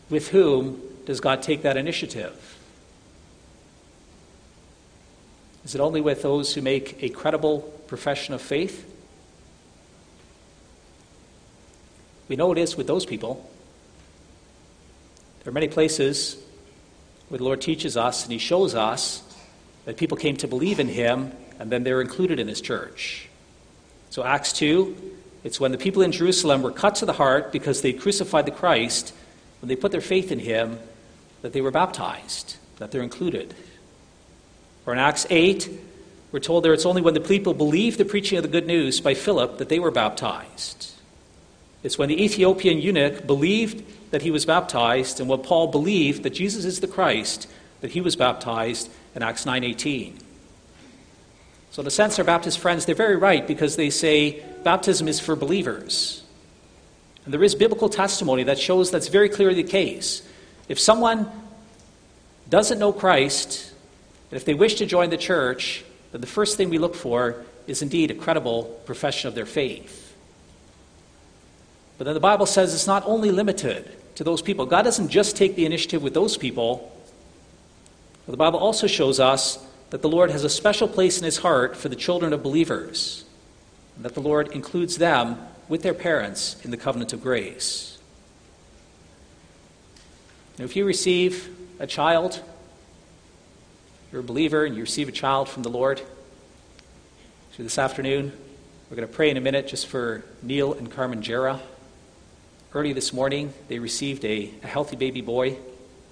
with 0.10 0.30
whom 0.30 0.82
does 1.06 1.20
God 1.20 1.42
take 1.42 1.62
that 1.62 1.78
initiative? 1.78 2.58
Is 5.64 5.76
it 5.76 5.82
only 5.82 6.02
with 6.02 6.22
those 6.22 6.54
who 6.56 6.62
make 6.62 7.02
a 7.04 7.10
credible 7.10 7.60
profession 7.88 8.34
of 8.34 8.42
faith? 8.42 8.88
We 12.28 12.36
know 12.36 12.52
it 12.52 12.58
is 12.58 12.76
with 12.76 12.88
those 12.88 13.06
people. 13.06 13.48
There 15.44 15.52
are 15.52 15.54
many 15.54 15.68
places 15.68 16.38
where 17.32 17.38
the 17.38 17.46
Lord 17.46 17.62
teaches 17.62 17.96
us 17.96 18.24
and 18.24 18.34
He 18.34 18.38
shows 18.38 18.76
us 18.76 19.24
that 19.86 19.96
people 19.96 20.18
came 20.18 20.36
to 20.38 20.50
believe 20.50 20.82
in 20.82 20.90
Him 20.90 21.32
and 21.60 21.72
then 21.72 21.86
they're 21.86 22.02
included 22.02 22.42
in 22.42 22.50
His 22.50 22.60
church. 22.60 23.30
So, 24.10 24.26
Acts 24.26 24.52
2, 24.52 25.14
it's 25.46 25.58
when 25.58 25.72
the 25.72 25.78
people 25.78 26.02
in 26.02 26.12
Jerusalem 26.12 26.62
were 26.62 26.74
cut 26.74 26.96
to 26.96 27.06
the 27.06 27.14
heart 27.14 27.54
because 27.54 27.82
they 27.82 27.94
crucified 27.94 28.46
the 28.46 28.52
Christ, 28.52 29.14
when 29.62 29.70
they 29.70 29.78
put 29.78 29.94
their 29.94 30.02
faith 30.02 30.30
in 30.30 30.40
Him, 30.40 30.78
that 31.42 31.54
they 31.54 31.62
were 31.62 31.72
baptized, 31.72 32.58
that 32.80 32.92
they're 32.92 33.02
included. 33.02 33.56
Or 34.86 34.92
in 34.92 35.00
Acts 35.00 35.26
8, 35.30 35.70
we're 36.34 36.40
told 36.40 36.66
there 36.66 36.74
it's 36.74 36.86
only 36.86 37.02
when 37.02 37.14
the 37.14 37.22
people 37.22 37.54
believed 37.54 37.98
the 37.98 38.04
preaching 38.04 38.40
of 38.40 38.44
the 38.44 38.50
good 38.50 38.68
news 38.68 39.00
by 39.00 39.14
Philip 39.14 39.58
that 39.60 39.70
they 39.70 39.80
were 39.80 39.92
baptized. 39.92 40.91
It's 41.84 41.98
when 41.98 42.10
the 42.10 42.24
Ethiopian 42.24 42.80
eunuch 42.80 43.26
believed 43.26 43.84
that 44.12 44.22
he 44.22 44.32
was 44.32 44.46
baptized 44.46 45.20
and 45.20 45.28
when 45.28 45.40
Paul 45.40 45.68
believed 45.68 46.24
that 46.24 46.32
Jesus 46.32 46.66
is 46.66 46.80
the 46.80 46.88
Christ 46.88 47.48
that 47.82 47.92
he 47.92 48.02
was 48.02 48.16
baptized 48.16 48.90
in 49.16 49.24
Acts 49.24 49.46
9:18. 49.46 50.20
So 51.72 51.82
in 51.82 51.88
a 51.88 52.24
Baptist 52.24 52.60
friends 52.60 52.86
they're 52.86 52.96
very 52.96 53.16
right 53.16 53.48
because 53.48 53.76
they 53.76 53.90
say 53.90 54.44
baptism 54.64 55.08
is 55.08 55.20
for 55.20 55.36
believers. 55.36 56.24
And 57.26 57.34
there 57.34 57.44
is 57.44 57.56
biblical 57.56 57.90
testimony 57.90 58.44
that 58.44 58.60
shows 58.60 58.92
that's 58.92 59.08
very 59.08 59.30
clearly 59.30 59.62
the 59.62 59.70
case. 59.70 60.22
If 60.68 60.80
someone 60.80 61.30
doesn't 62.50 62.80
know 62.80 62.92
Christ, 62.92 63.72
and 64.30 64.38
if 64.38 64.46
they 64.46 64.54
wish 64.54 64.76
to 64.76 64.86
join 64.86 65.10
the 65.10 65.18
church, 65.18 65.84
then 66.12 66.22
the 66.22 66.28
first 66.28 66.58
thing 66.58 66.70
we 66.70 66.78
look 66.78 66.96
for 66.96 67.44
is 67.68 67.82
indeed 67.82 68.12
a 68.12 68.16
credible 68.16 68.64
profession 68.86 69.28
of 69.28 69.36
their 69.36 69.46
faith. 69.46 70.11
But 72.02 72.06
then 72.06 72.14
the 72.16 72.20
Bible 72.20 72.48
says 72.48 72.74
it's 72.74 72.88
not 72.88 73.06
only 73.06 73.30
limited 73.30 73.96
to 74.16 74.24
those 74.24 74.42
people. 74.42 74.66
God 74.66 74.82
doesn't 74.82 75.10
just 75.10 75.38
take 75.38 75.56
the 75.56 75.68
initiative 75.68 76.02
with 76.02 76.16
those 76.16 76.36
people. 76.36 76.92
But 78.26 78.32
the 78.32 78.38
Bible 78.38 78.58
also 78.58 78.88
shows 78.88 79.20
us 79.20 79.64
that 79.92 80.02
the 80.02 80.10
Lord 80.10 80.32
has 80.32 80.44
a 80.44 80.50
special 80.50 80.88
place 80.88 81.20
in 81.20 81.26
his 81.26 81.38
heart 81.38 81.78
for 81.78 81.90
the 81.90 81.96
children 81.96 82.34
of 82.34 82.42
believers, 82.42 83.24
and 83.96 84.04
that 84.04 84.16
the 84.16 84.20
Lord 84.20 84.48
includes 84.48 84.98
them 84.98 85.38
with 85.70 85.84
their 85.84 85.94
parents 85.94 86.60
in 86.64 86.72
the 86.72 86.76
covenant 86.76 87.14
of 87.14 87.22
grace. 87.22 88.00
Now, 90.58 90.66
if 90.66 90.76
you 90.76 90.86
receive 90.86 91.56
a 91.78 91.86
child 91.86 92.42
you're 94.12 94.22
a 94.22 94.24
believer 94.24 94.66
and 94.66 94.76
you 94.76 94.82
receive 94.82 95.08
a 95.08 95.12
child 95.12 95.50
from 95.50 95.62
the 95.62 95.70
Lord, 95.70 96.02
so 97.56 97.62
this 97.62 97.78
afternoon, 97.78 98.34
we're 98.90 98.96
going 98.96 99.08
to 99.08 99.14
pray 99.14 99.30
in 99.30 99.38
a 99.38 99.42
minute 99.42 99.68
just 99.68 99.86
for 99.86 100.26
Neil 100.42 100.74
and 100.74 100.90
Carmen 100.90 101.22
Jera. 101.22 101.60
Early 102.74 102.94
this 102.94 103.12
morning, 103.12 103.54
they 103.68 103.80
received 103.80 104.24
a, 104.24 104.50
a 104.64 104.68
healthy 104.68 104.96
baby 104.96 105.20
boy. 105.20 105.58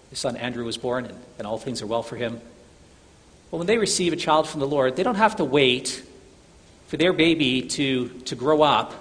His 0.09 0.19
son 0.19 0.35
Andrew 0.35 0.65
was 0.65 0.77
born, 0.77 1.05
and, 1.05 1.17
and 1.37 1.47
all 1.47 1.57
things 1.57 1.81
are 1.81 1.87
well 1.87 2.03
for 2.03 2.17
him. 2.17 2.41
Well, 3.49 3.59
when 3.59 3.67
they 3.67 3.77
receive 3.77 4.11
a 4.11 4.17
child 4.17 4.45
from 4.45 4.59
the 4.59 4.67
Lord, 4.67 4.97
they 4.97 5.03
don't 5.03 5.15
have 5.15 5.37
to 5.37 5.45
wait 5.45 6.03
for 6.87 6.97
their 6.97 7.13
baby 7.13 7.61
to, 7.61 8.09
to 8.09 8.35
grow 8.35 8.61
up 8.61 8.93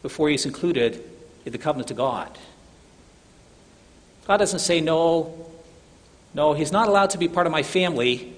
before 0.00 0.30
he's 0.30 0.46
included 0.46 1.04
in 1.44 1.52
the 1.52 1.58
covenant 1.58 1.90
of 1.90 1.98
God. 1.98 2.30
God 4.26 4.38
doesn't 4.38 4.60
say, 4.60 4.80
No, 4.80 5.46
no, 6.32 6.54
he's 6.54 6.72
not 6.72 6.88
allowed 6.88 7.10
to 7.10 7.18
be 7.18 7.28
part 7.28 7.46
of 7.46 7.52
my 7.52 7.62
family. 7.62 8.34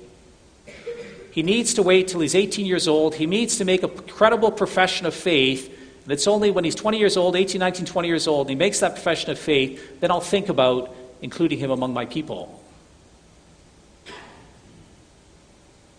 He 1.30 1.44
needs 1.44 1.74
to 1.74 1.82
wait 1.82 2.08
till 2.08 2.18
he's 2.18 2.34
18 2.34 2.66
years 2.66 2.88
old. 2.88 3.14
He 3.14 3.26
needs 3.26 3.58
to 3.58 3.64
make 3.64 3.84
a 3.84 3.88
credible 3.88 4.50
profession 4.50 5.06
of 5.06 5.14
faith. 5.14 5.74
And 6.06 6.12
it's 6.12 6.28
only 6.28 6.52
when 6.52 6.62
he's 6.62 6.76
20 6.76 6.98
years 6.98 7.16
old, 7.16 7.34
18, 7.34 7.58
19, 7.58 7.84
20 7.84 8.06
years 8.06 8.28
old, 8.28 8.46
and 8.46 8.50
he 8.50 8.54
makes 8.54 8.78
that 8.78 8.94
profession 8.94 9.32
of 9.32 9.40
faith, 9.40 9.98
then 9.98 10.12
I'll 10.12 10.20
think 10.20 10.48
about 10.48 10.94
including 11.20 11.58
him 11.58 11.72
among 11.72 11.92
my 11.92 12.06
people. 12.06 12.62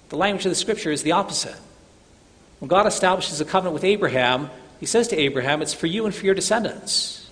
The 0.08 0.16
language 0.16 0.46
of 0.46 0.50
the 0.50 0.56
scripture 0.56 0.92
is 0.92 1.04
the 1.04 1.12
opposite. 1.12 1.58
When 2.60 2.70
God 2.70 2.88
establishes 2.88 3.42
a 3.42 3.46
covenant 3.46 3.74
with 3.74 3.84
Abraham, 3.84 4.50
he 4.80 4.86
says 4.86 5.10
to 5.10 5.18
Abraham, 5.18 5.62
It's 5.62 5.74
for 5.74 5.88
you 5.88 6.06
and 6.06 6.16
for 6.16 6.26
your 6.26 6.36
descendants. 6.36 7.30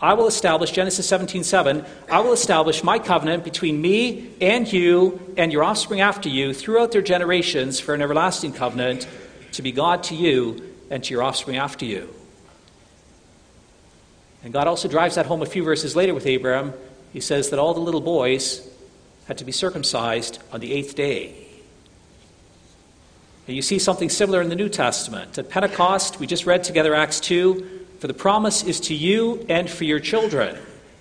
I 0.00 0.14
will 0.14 0.26
establish, 0.26 0.72
Genesis 0.72 1.06
17 1.06 1.44
7, 1.44 1.84
I 2.10 2.18
will 2.18 2.32
establish 2.32 2.82
my 2.82 2.98
covenant 2.98 3.44
between 3.44 3.80
me 3.80 4.32
and 4.40 4.70
you 4.72 5.34
and 5.36 5.52
your 5.52 5.62
offspring 5.62 6.00
after 6.00 6.28
you 6.28 6.54
throughout 6.54 6.90
their 6.90 7.02
generations 7.02 7.78
for 7.78 7.94
an 7.94 8.02
everlasting 8.02 8.52
covenant 8.52 9.06
to 9.52 9.62
be 9.62 9.70
God 9.70 10.02
to 10.04 10.16
you 10.16 10.69
and 10.90 11.02
to 11.04 11.14
your 11.14 11.22
offspring 11.22 11.56
after 11.56 11.84
you. 11.84 12.12
And 14.42 14.52
God 14.52 14.66
also 14.66 14.88
drives 14.88 15.14
that 15.14 15.26
home 15.26 15.42
a 15.42 15.46
few 15.46 15.62
verses 15.62 15.94
later 15.94 16.14
with 16.14 16.26
Abraham. 16.26 16.72
He 17.12 17.20
says 17.20 17.50
that 17.50 17.58
all 17.58 17.74
the 17.74 17.80
little 17.80 18.00
boys 18.00 18.66
had 19.26 19.38
to 19.38 19.44
be 19.44 19.52
circumcised 19.52 20.38
on 20.52 20.60
the 20.60 20.72
eighth 20.72 20.94
day. 20.94 21.34
And 23.46 23.56
you 23.56 23.62
see 23.62 23.78
something 23.78 24.08
similar 24.08 24.40
in 24.40 24.48
the 24.48 24.56
New 24.56 24.68
Testament. 24.68 25.36
At 25.38 25.50
Pentecost, 25.50 26.20
we 26.20 26.26
just 26.26 26.46
read 26.46 26.64
together 26.64 26.94
Acts 26.94 27.20
2. 27.20 27.78
For 27.98 28.06
the 28.06 28.14
promise 28.14 28.62
is 28.62 28.80
to 28.80 28.94
you 28.94 29.44
and 29.48 29.68
for 29.68 29.84
your 29.84 30.00
children, 30.00 30.56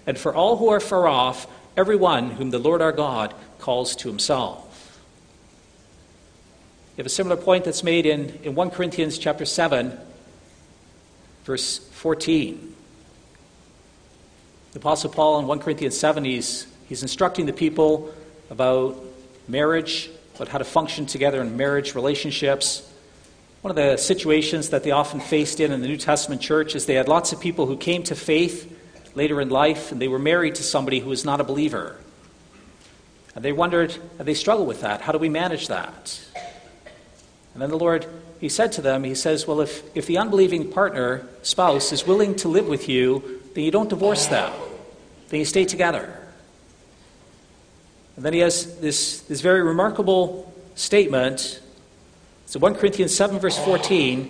and 0.05 0.17
for 0.17 0.35
all 0.35 0.57
who 0.57 0.69
are 0.69 0.81
far 0.81 1.07
off, 1.07 1.47
everyone 1.77 2.31
whom 2.31 2.49
the 2.49 2.59
Lord 2.59 2.81
our 2.81 2.91
God 2.91 3.33
calls 3.59 3.95
to 3.97 4.09
himself. 4.09 4.68
You 6.99 7.03
have 7.03 7.07
a 7.07 7.15
similar 7.15 7.37
point 7.37 7.63
that's 7.63 7.81
made 7.81 8.05
in, 8.05 8.37
in 8.43 8.55
1 8.55 8.71
Corinthians 8.71 9.17
chapter 9.17 9.45
7, 9.45 9.97
verse 11.45 11.77
14. 11.77 12.75
The 14.73 14.79
Apostle 14.79 15.09
Paul 15.09 15.39
in 15.39 15.47
1 15.47 15.59
Corinthians 15.59 15.97
7, 15.97 16.25
he's, 16.25 16.67
he's 16.89 17.01
instructing 17.01 17.45
the 17.45 17.53
people 17.53 18.13
about 18.49 19.01
marriage, 19.47 20.09
about 20.35 20.49
how 20.49 20.57
to 20.57 20.65
function 20.65 21.05
together 21.05 21.39
in 21.39 21.55
marriage 21.55 21.95
relationships. 21.95 22.85
One 23.61 23.69
of 23.71 23.77
the 23.77 23.95
situations 23.95 24.71
that 24.71 24.83
they 24.83 24.91
often 24.91 25.21
faced 25.21 25.61
in 25.61 25.71
in 25.71 25.79
the 25.79 25.87
New 25.87 25.95
Testament 25.95 26.41
church 26.41 26.75
is 26.75 26.85
they 26.85 26.95
had 26.95 27.07
lots 27.07 27.31
of 27.31 27.39
people 27.39 27.65
who 27.65 27.77
came 27.77 28.03
to 28.03 28.15
faith 28.15 28.77
later 29.15 29.39
in 29.39 29.47
life 29.47 29.93
and 29.93 30.01
they 30.01 30.09
were 30.09 30.19
married 30.19 30.55
to 30.55 30.63
somebody 30.63 30.99
who 30.99 31.07
was 31.07 31.23
not 31.23 31.39
a 31.39 31.45
believer. 31.45 31.95
And 33.35 33.45
they 33.45 33.53
wondered, 33.53 33.95
and 34.17 34.27
they 34.27 34.33
struggled 34.33 34.67
with 34.67 34.81
that. 34.81 34.99
How 34.99 35.13
do 35.13 35.17
we 35.17 35.29
manage 35.29 35.69
that? 35.69 36.25
And 37.53 37.61
then 37.61 37.69
the 37.69 37.77
Lord, 37.77 38.05
He 38.39 38.49
said 38.49 38.71
to 38.73 38.81
them, 38.81 39.03
He 39.03 39.15
says, 39.15 39.47
Well, 39.47 39.61
if, 39.61 39.83
if 39.95 40.05
the 40.05 40.17
unbelieving 40.17 40.71
partner, 40.71 41.27
spouse, 41.41 41.91
is 41.91 42.05
willing 42.05 42.35
to 42.37 42.47
live 42.47 42.67
with 42.67 42.89
you, 42.89 43.41
then 43.53 43.63
you 43.63 43.71
don't 43.71 43.89
divorce 43.89 44.27
them, 44.27 44.53
then 45.29 45.39
you 45.39 45.45
stay 45.45 45.65
together. 45.65 46.15
And 48.15 48.25
then 48.25 48.33
He 48.33 48.39
has 48.39 48.79
this, 48.79 49.21
this 49.21 49.41
very 49.41 49.61
remarkable 49.61 50.53
statement 50.75 51.61
so 52.49 52.59
1 52.59 52.73
Corinthians 52.77 53.13
7, 53.15 53.37
verse 53.37 53.59
14, 53.59 54.27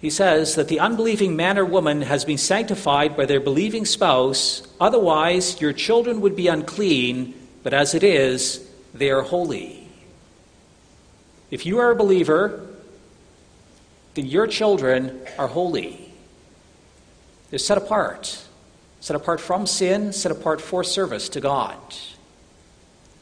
he 0.00 0.08
says 0.08 0.54
that 0.54 0.68
the 0.68 0.78
unbelieving 0.78 1.34
man 1.34 1.58
or 1.58 1.64
woman 1.64 2.02
has 2.02 2.24
been 2.24 2.38
sanctified 2.38 3.16
by 3.16 3.26
their 3.26 3.40
believing 3.40 3.84
spouse, 3.84 4.62
otherwise, 4.80 5.60
your 5.60 5.72
children 5.72 6.20
would 6.20 6.36
be 6.36 6.46
unclean, 6.46 7.34
but 7.64 7.74
as 7.74 7.92
it 7.92 8.04
is, 8.04 8.64
they 8.94 9.10
are 9.10 9.22
holy. 9.22 9.83
If 11.54 11.64
you 11.64 11.78
are 11.78 11.92
a 11.92 11.94
believer, 11.94 12.66
then 14.14 14.26
your 14.26 14.48
children 14.48 15.20
are 15.38 15.46
holy. 15.46 16.12
They're 17.50 17.60
set 17.60 17.78
apart, 17.78 18.44
set 18.98 19.14
apart 19.14 19.40
from 19.40 19.68
sin, 19.68 20.12
set 20.12 20.32
apart 20.32 20.60
for 20.60 20.82
service 20.82 21.28
to 21.28 21.40
God. 21.40 21.78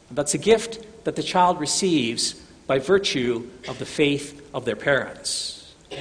And 0.09 0.17
that's 0.17 0.33
a 0.33 0.39
gift 0.39 1.05
that 1.05 1.15
the 1.15 1.23
child 1.23 1.61
receives 1.61 2.33
by 2.67 2.79
virtue 2.79 3.51
of 3.69 3.79
the 3.79 3.85
faith 3.85 4.41
of 4.55 4.65
their 4.65 4.77
parents. 4.77 5.75
You 5.91 5.99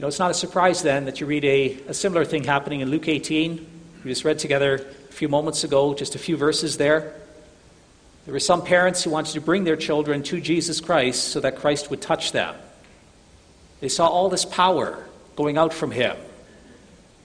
know, 0.00 0.08
it's 0.08 0.18
not 0.18 0.32
a 0.32 0.34
surprise 0.34 0.82
then 0.82 1.04
that 1.04 1.20
you 1.20 1.28
read 1.28 1.44
a, 1.44 1.78
a 1.86 1.94
similar 1.94 2.24
thing 2.24 2.42
happening 2.42 2.80
in 2.80 2.90
Luke 2.90 3.06
18. 3.06 3.64
We 4.02 4.10
just 4.10 4.24
read 4.24 4.40
together 4.40 4.74
a 4.74 5.12
few 5.12 5.28
moments 5.28 5.62
ago, 5.62 5.94
just 5.94 6.16
a 6.16 6.18
few 6.18 6.36
verses 6.36 6.76
there. 6.76 7.14
There 8.24 8.32
were 8.32 8.40
some 8.40 8.64
parents 8.64 9.02
who 9.04 9.10
wanted 9.10 9.32
to 9.32 9.40
bring 9.40 9.64
their 9.64 9.76
children 9.76 10.22
to 10.24 10.40
Jesus 10.40 10.80
Christ 10.80 11.28
so 11.28 11.40
that 11.40 11.56
Christ 11.56 11.90
would 11.90 12.00
touch 12.00 12.32
them. 12.32 12.54
They 13.80 13.88
saw 13.88 14.08
all 14.08 14.30
this 14.30 14.44
power 14.44 15.04
going 15.36 15.58
out 15.58 15.74
from 15.74 15.90
him. 15.90 16.16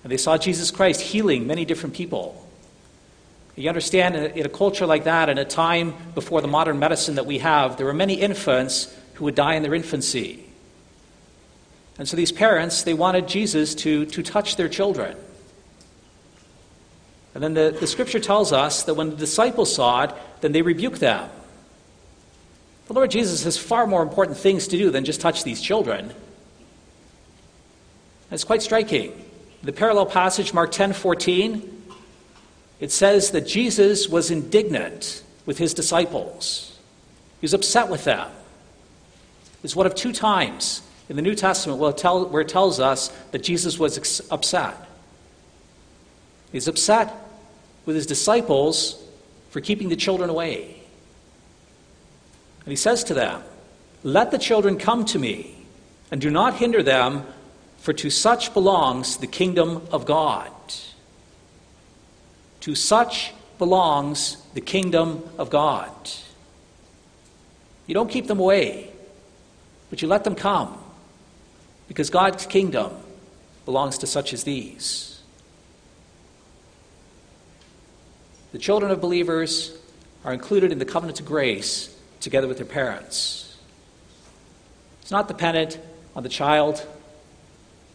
And 0.03 0.11
they 0.11 0.17
saw 0.17 0.37
Jesus 0.37 0.71
Christ 0.71 1.01
healing 1.01 1.47
many 1.47 1.65
different 1.65 1.95
people. 1.95 2.45
You 3.55 3.67
understand, 3.67 4.15
in 4.15 4.45
a 4.45 4.49
culture 4.49 4.85
like 4.85 5.03
that, 5.03 5.27
in 5.27 5.37
a 5.37 5.43
time 5.43 5.93
before 6.15 6.41
the 6.41 6.47
modern 6.47 6.79
medicine 6.79 7.15
that 7.15 7.25
we 7.25 7.39
have, 7.39 7.75
there 7.75 7.85
were 7.85 7.93
many 7.93 8.15
infants 8.15 8.93
who 9.15 9.25
would 9.25 9.35
die 9.35 9.55
in 9.55 9.63
their 9.63 9.75
infancy. 9.75 10.45
And 11.97 12.07
so 12.07 12.15
these 12.15 12.31
parents, 12.31 12.83
they 12.83 12.93
wanted 12.93 13.27
Jesus 13.27 13.75
to, 13.75 14.05
to 14.05 14.23
touch 14.23 14.55
their 14.55 14.69
children. 14.69 15.17
And 17.33 17.43
then 17.43 17.53
the, 17.53 17.75
the 17.79 17.87
scripture 17.87 18.19
tells 18.19 18.51
us 18.51 18.83
that 18.83 18.95
when 18.95 19.11
the 19.11 19.15
disciples 19.15 19.73
saw 19.73 20.03
it, 20.03 20.11
then 20.41 20.51
they 20.51 20.61
rebuked 20.61 20.99
them. 20.99 21.29
The 22.87 22.93
Lord 22.93 23.11
Jesus 23.11 23.43
has 23.43 23.57
far 23.57 23.85
more 23.85 24.01
important 24.01 24.37
things 24.37 24.67
to 24.69 24.77
do 24.77 24.89
than 24.89 25.05
just 25.05 25.21
touch 25.21 25.43
these 25.43 25.61
children. 25.61 26.11
It's 28.31 28.43
quite 28.43 28.63
striking. 28.63 29.13
The 29.61 29.73
parallel 29.73 30.07
passage, 30.07 30.53
Mark 30.53 30.71
10 30.71 30.93
14, 30.93 31.83
it 32.79 32.91
says 32.91 33.31
that 33.31 33.45
Jesus 33.45 34.07
was 34.07 34.31
indignant 34.31 35.23
with 35.45 35.57
his 35.57 35.73
disciples. 35.73 36.77
He 37.41 37.45
was 37.45 37.53
upset 37.53 37.89
with 37.89 38.05
them. 38.05 38.29
It's 39.63 39.75
one 39.75 39.85
of 39.85 39.95
two 39.95 40.13
times 40.13 40.81
in 41.09 41.15
the 41.15 41.21
New 41.21 41.35
Testament 41.35 41.79
where 41.79 42.41
it 42.41 42.47
tells 42.47 42.79
us 42.79 43.09
that 43.31 43.43
Jesus 43.43 43.77
was 43.77 44.21
upset. 44.31 44.88
He's 46.51 46.67
upset 46.67 47.13
with 47.85 47.95
his 47.95 48.05
disciples 48.05 49.01
for 49.49 49.61
keeping 49.61 49.89
the 49.89 49.95
children 49.95 50.29
away. 50.29 50.75
And 52.65 52.71
he 52.71 52.75
says 52.75 53.03
to 53.05 53.13
them, 53.13 53.43
Let 54.03 54.31
the 54.31 54.37
children 54.37 54.77
come 54.77 55.05
to 55.05 55.19
me, 55.19 55.55
and 56.11 56.21
do 56.21 56.29
not 56.29 56.55
hinder 56.55 56.83
them, 56.83 57.25
for 57.77 57.93
to 57.93 58.09
such 58.09 58.53
belongs 58.53 59.17
the 59.17 59.27
kingdom 59.27 59.87
of 59.91 60.05
God. 60.05 60.51
To 62.61 62.75
such 62.75 63.33
belongs 63.57 64.37
the 64.53 64.61
kingdom 64.61 65.23
of 65.37 65.49
God. 65.49 65.91
You 67.87 67.93
don't 67.95 68.09
keep 68.09 68.27
them 68.27 68.39
away, 68.39 68.91
but 69.89 70.01
you 70.01 70.07
let 70.07 70.23
them 70.23 70.35
come, 70.35 70.77
because 71.87 72.09
God's 72.11 72.45
kingdom 72.45 72.91
belongs 73.65 73.97
to 73.99 74.07
such 74.07 74.33
as 74.33 74.43
these. 74.43 75.08
The 78.51 78.57
children 78.57 78.91
of 78.91 78.99
believers 78.99 79.77
are 80.25 80.33
included 80.33 80.71
in 80.71 80.79
the 80.79 80.85
covenant 80.85 81.19
of 81.19 81.25
grace 81.25 81.95
together 82.19 82.47
with 82.47 82.57
their 82.57 82.65
parents. 82.65 83.57
It's 85.01 85.11
not 85.11 85.27
dependent 85.27 85.79
on 86.15 86.23
the 86.23 86.29
child. 86.29 86.85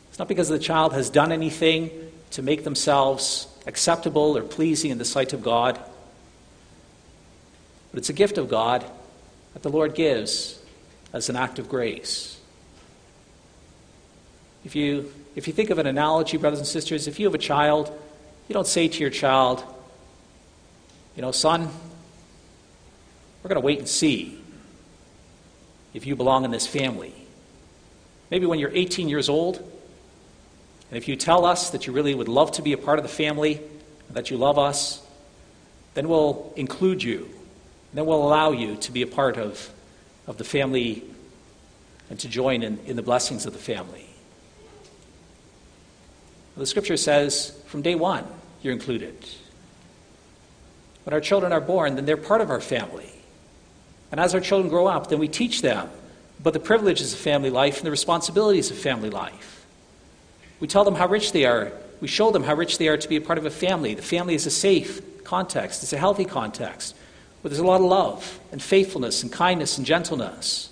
It's 0.08 0.18
not 0.18 0.28
because 0.28 0.48
the 0.48 0.58
child 0.58 0.92
has 0.92 1.10
done 1.10 1.32
anything 1.32 1.90
to 2.32 2.42
make 2.42 2.64
themselves 2.64 3.48
acceptable 3.66 4.36
or 4.36 4.42
pleasing 4.42 4.90
in 4.90 4.98
the 4.98 5.04
sight 5.04 5.32
of 5.32 5.42
God. 5.42 5.78
But 7.90 7.98
it's 7.98 8.08
a 8.08 8.14
gift 8.14 8.38
of 8.38 8.48
God 8.48 8.84
that 9.52 9.62
the 9.62 9.70
Lord 9.70 9.94
gives 9.94 10.60
as 11.12 11.28
an 11.28 11.36
act 11.36 11.58
of 11.58 11.68
grace. 11.68 12.40
If 14.64 14.74
you, 14.74 15.12
if 15.36 15.46
you 15.46 15.52
think 15.52 15.70
of 15.70 15.78
an 15.78 15.86
analogy, 15.86 16.36
brothers 16.36 16.58
and 16.58 16.66
sisters, 16.66 17.06
if 17.06 17.20
you 17.20 17.26
have 17.26 17.34
a 17.34 17.38
child, 17.38 17.96
you 18.48 18.52
don't 18.54 18.66
say 18.66 18.88
to 18.88 19.00
your 19.00 19.10
child, 19.10 19.64
you 21.16 21.22
know, 21.22 21.32
son, 21.32 21.68
we're 23.42 23.48
going 23.48 23.60
to 23.60 23.64
wait 23.64 23.78
and 23.78 23.88
see 23.88 24.40
if 25.92 26.06
you 26.06 26.16
belong 26.16 26.44
in 26.44 26.50
this 26.50 26.66
family. 26.66 27.14
Maybe 28.30 28.46
when 28.46 28.58
you're 28.58 28.72
18 28.72 29.08
years 29.08 29.28
old, 29.28 29.58
and 30.90 30.96
if 30.96 31.08
you 31.08 31.16
tell 31.16 31.44
us 31.44 31.70
that 31.70 31.86
you 31.86 31.92
really 31.92 32.14
would 32.14 32.28
love 32.28 32.52
to 32.52 32.62
be 32.62 32.72
a 32.72 32.78
part 32.78 32.98
of 32.98 33.04
the 33.04 33.10
family, 33.10 33.60
and 34.08 34.16
that 34.16 34.30
you 34.30 34.36
love 34.36 34.58
us, 34.58 35.02
then 35.94 36.08
we'll 36.08 36.52
include 36.56 37.02
you. 37.02 37.28
Then 37.92 38.06
we'll 38.06 38.22
allow 38.22 38.50
you 38.50 38.76
to 38.76 38.92
be 38.92 39.02
a 39.02 39.06
part 39.06 39.36
of, 39.36 39.70
of 40.26 40.36
the 40.36 40.44
family 40.44 41.04
and 42.10 42.18
to 42.20 42.28
join 42.28 42.62
in, 42.62 42.78
in 42.86 42.96
the 42.96 43.02
blessings 43.02 43.46
of 43.46 43.52
the 43.52 43.58
family. 43.58 44.06
The 46.56 46.66
scripture 46.66 46.96
says 46.96 47.58
from 47.66 47.82
day 47.82 47.94
one, 47.94 48.26
you're 48.62 48.72
included. 48.72 49.16
When 51.04 51.14
our 51.14 51.20
children 51.20 51.52
are 51.52 51.60
born, 51.60 51.96
then 51.96 52.06
they're 52.06 52.16
part 52.16 52.40
of 52.40 52.50
our 52.50 52.60
family. 52.60 53.10
And 54.10 54.20
as 54.20 54.34
our 54.34 54.40
children 54.40 54.68
grow 54.68 54.86
up, 54.86 55.08
then 55.08 55.18
we 55.18 55.28
teach 55.28 55.62
them 55.62 55.90
about 56.40 56.52
the 56.52 56.60
privileges 56.60 57.12
of 57.12 57.18
family 57.18 57.50
life 57.50 57.78
and 57.78 57.86
the 57.86 57.90
responsibilities 57.90 58.70
of 58.70 58.78
family 58.78 59.10
life. 59.10 59.66
We 60.60 60.68
tell 60.68 60.84
them 60.84 60.94
how 60.94 61.08
rich 61.08 61.32
they 61.32 61.44
are. 61.44 61.72
We 62.00 62.08
show 62.08 62.30
them 62.30 62.44
how 62.44 62.54
rich 62.54 62.78
they 62.78 62.88
are 62.88 62.96
to 62.96 63.08
be 63.08 63.16
a 63.16 63.20
part 63.20 63.38
of 63.38 63.46
a 63.46 63.50
family. 63.50 63.94
The 63.94 64.02
family 64.02 64.34
is 64.34 64.46
a 64.46 64.50
safe 64.50 65.24
context, 65.24 65.82
it's 65.82 65.92
a 65.92 65.98
healthy 65.98 66.24
context 66.26 66.94
where 67.40 67.50
there's 67.50 67.60
a 67.60 67.66
lot 67.66 67.80
of 67.80 67.86
love 67.86 68.40
and 68.52 68.62
faithfulness 68.62 69.22
and 69.22 69.32
kindness 69.32 69.76
and 69.78 69.86
gentleness. 69.86 70.70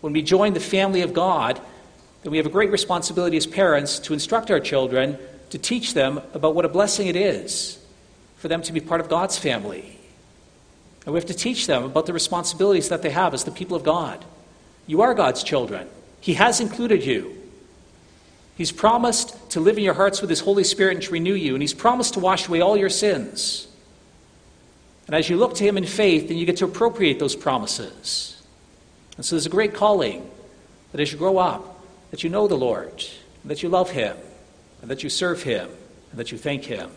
When 0.00 0.12
we 0.12 0.22
join 0.22 0.54
the 0.54 0.60
family 0.60 1.02
of 1.02 1.12
God, 1.12 1.60
then 2.22 2.30
we 2.30 2.38
have 2.38 2.46
a 2.46 2.50
great 2.50 2.70
responsibility 2.70 3.36
as 3.36 3.46
parents 3.46 3.98
to 4.00 4.14
instruct 4.14 4.50
our 4.50 4.60
children, 4.60 5.18
to 5.50 5.58
teach 5.58 5.94
them 5.94 6.20
about 6.32 6.54
what 6.54 6.64
a 6.64 6.68
blessing 6.68 7.08
it 7.08 7.16
is 7.16 7.81
for 8.42 8.48
them 8.48 8.60
to 8.60 8.72
be 8.72 8.80
part 8.80 9.00
of 9.00 9.08
God's 9.08 9.38
family. 9.38 9.96
And 11.04 11.14
we 11.14 11.20
have 11.20 11.28
to 11.28 11.34
teach 11.34 11.68
them 11.68 11.84
about 11.84 12.06
the 12.06 12.12
responsibilities 12.12 12.88
that 12.88 13.00
they 13.00 13.10
have 13.10 13.34
as 13.34 13.44
the 13.44 13.52
people 13.52 13.76
of 13.76 13.84
God. 13.84 14.24
You 14.88 15.02
are 15.02 15.14
God's 15.14 15.44
children, 15.44 15.88
He 16.20 16.34
has 16.34 16.58
included 16.58 17.06
you. 17.06 17.38
He's 18.56 18.72
promised 18.72 19.50
to 19.52 19.60
live 19.60 19.78
in 19.78 19.84
your 19.84 19.94
hearts 19.94 20.20
with 20.20 20.28
His 20.28 20.40
Holy 20.40 20.64
Spirit 20.64 20.94
and 20.96 21.02
to 21.04 21.12
renew 21.12 21.34
you, 21.34 21.54
and 21.54 21.62
He's 21.62 21.72
promised 21.72 22.14
to 22.14 22.20
wash 22.20 22.48
away 22.48 22.60
all 22.60 22.76
your 22.76 22.90
sins. 22.90 23.68
And 25.06 25.14
as 25.14 25.30
you 25.30 25.36
look 25.36 25.54
to 25.54 25.64
Him 25.64 25.78
in 25.78 25.86
faith, 25.86 26.26
then 26.26 26.36
you 26.36 26.44
get 26.44 26.56
to 26.56 26.64
appropriate 26.64 27.20
those 27.20 27.36
promises. 27.36 28.42
And 29.16 29.24
so 29.24 29.36
there's 29.36 29.46
a 29.46 29.50
great 29.50 29.72
calling 29.72 30.28
that 30.90 31.00
as 31.00 31.12
you 31.12 31.18
grow 31.18 31.38
up, 31.38 31.80
that 32.10 32.24
you 32.24 32.28
know 32.28 32.48
the 32.48 32.56
Lord, 32.56 33.04
that 33.44 33.62
you 33.62 33.68
love 33.68 33.90
Him, 33.92 34.16
and 34.80 34.90
that 34.90 35.04
you 35.04 35.10
serve 35.10 35.44
Him, 35.44 35.68
and 36.10 36.18
that 36.18 36.32
you 36.32 36.38
thank 36.38 36.64
Him. 36.64 36.90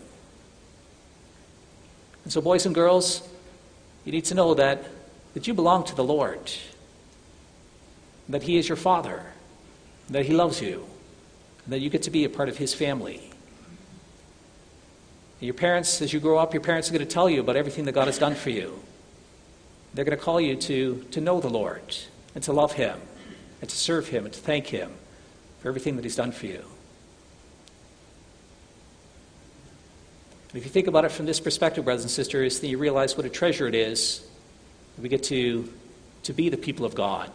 And 2.25 2.33
so, 2.33 2.41
boys 2.41 2.65
and 2.65 2.75
girls, 2.75 3.25
you 4.03 4.11
need 4.11 4.25
to 4.25 4.35
know 4.35 4.55
that, 4.55 4.83
that 5.35 5.47
you 5.47 5.53
belong 5.53 5.85
to 5.85 5.95
the 5.95 6.03
Lord, 6.03 6.51
that 8.27 8.43
He 8.43 8.57
is 8.57 8.67
your 8.67 8.75
Father, 8.75 9.23
that 10.09 10.25
He 10.25 10.33
loves 10.33 10.59
you, 10.59 10.85
and 11.63 11.73
that 11.73 11.79
you 11.79 11.89
get 11.89 12.03
to 12.03 12.11
be 12.11 12.25
a 12.25 12.29
part 12.29 12.49
of 12.49 12.57
His 12.57 12.73
family. 12.73 13.21
And 15.39 15.47
your 15.47 15.53
parents, 15.53 16.01
as 16.01 16.11
you 16.11 16.19
grow 16.19 16.37
up, 16.37 16.53
your 16.53 16.63
parents 16.63 16.89
are 16.89 16.93
going 16.93 17.05
to 17.05 17.13
tell 17.13 17.29
you 17.29 17.41
about 17.41 17.55
everything 17.55 17.85
that 17.85 17.91
God 17.91 18.07
has 18.07 18.17
done 18.17 18.33
for 18.33 18.49
you. 18.49 18.79
They're 19.93 20.05
going 20.05 20.17
to 20.17 20.23
call 20.23 20.41
you 20.41 20.55
to, 20.55 21.05
to 21.11 21.21
know 21.21 21.39
the 21.39 21.49
Lord 21.49 21.95
and 22.33 22.43
to 22.43 22.53
love 22.53 22.73
Him 22.73 22.99
and 23.61 23.69
to 23.69 23.75
serve 23.75 24.07
Him 24.07 24.25
and 24.25 24.33
to 24.33 24.39
thank 24.39 24.67
Him 24.67 24.91
for 25.59 25.69
everything 25.69 25.95
that 25.95 26.03
He's 26.03 26.15
done 26.15 26.31
for 26.31 26.47
you. 26.47 26.65
And 30.55 30.61
if 30.61 30.67
you 30.67 30.71
think 30.71 30.87
about 30.87 31.03
it 31.03 31.11
from 31.11 31.25
this 31.25 31.41
perspective, 31.41 31.83
brothers 31.83 32.05
and 32.05 32.09
sisters, 32.09 32.61
then 32.61 32.69
you 32.69 32.77
realize 32.77 33.17
what 33.17 33.25
a 33.25 33.29
treasure 33.29 33.67
it 33.67 33.75
is 33.75 34.25
that 34.95 35.01
we 35.01 35.09
get 35.09 35.23
to, 35.23 35.69
to 36.23 36.31
be 36.31 36.47
the 36.47 36.55
people 36.55 36.85
of 36.85 36.95
God, 36.95 37.29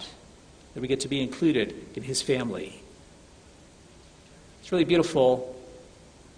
that 0.73 0.81
we 0.81 0.89
get 0.89 1.01
to 1.01 1.09
be 1.09 1.21
included 1.21 1.75
in 1.95 2.03
His 2.03 2.23
family. 2.23 2.81
It's 4.63 4.73
really 4.73 4.87
beautiful 4.87 5.55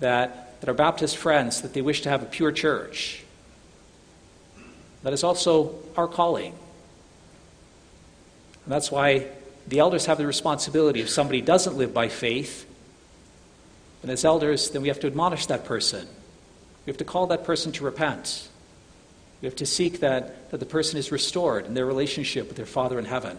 that, 0.00 0.60
that 0.60 0.68
our 0.68 0.74
Baptist 0.74 1.16
friends, 1.16 1.62
that 1.62 1.72
they 1.72 1.82
wish 1.82 2.00
to 2.00 2.08
have 2.08 2.24
a 2.24 2.26
pure 2.26 2.50
church. 2.50 3.22
That 5.04 5.12
is 5.12 5.22
also 5.22 5.76
our 5.96 6.08
calling. 6.08 6.52
And 8.64 8.72
that's 8.72 8.90
why 8.90 9.28
the 9.68 9.78
elders 9.78 10.06
have 10.06 10.18
the 10.18 10.26
responsibility 10.26 11.00
if 11.00 11.10
somebody 11.10 11.42
doesn't 11.42 11.76
live 11.76 11.94
by 11.94 12.08
faith, 12.08 12.68
and 14.02 14.10
as 14.10 14.24
elders, 14.24 14.70
then 14.70 14.82
we 14.82 14.88
have 14.88 14.98
to 14.98 15.06
admonish 15.06 15.46
that 15.46 15.64
person 15.64 16.08
we 16.84 16.90
have 16.90 16.98
to 16.98 17.04
call 17.04 17.26
that 17.28 17.44
person 17.44 17.72
to 17.72 17.84
repent. 17.84 18.48
We 19.40 19.46
have 19.46 19.56
to 19.56 19.66
seek 19.66 20.00
that, 20.00 20.50
that 20.50 20.60
the 20.60 20.66
person 20.66 20.98
is 20.98 21.10
restored 21.12 21.66
in 21.66 21.74
their 21.74 21.86
relationship 21.86 22.48
with 22.48 22.56
their 22.56 22.66
Father 22.66 22.98
in 22.98 23.04
heaven. 23.04 23.38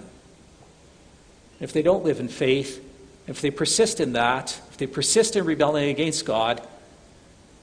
If 1.60 1.72
they 1.72 1.82
don't 1.82 2.04
live 2.04 2.20
in 2.20 2.28
faith, 2.28 2.84
if 3.28 3.42
they 3.42 3.52
persist 3.52 4.00
in 4.00 4.14
that, 4.14 4.60
if 4.70 4.78
they 4.78 4.88
persist 4.88 5.36
in 5.36 5.46
rebelling 5.46 5.90
against 5.90 6.26
God, 6.26 6.66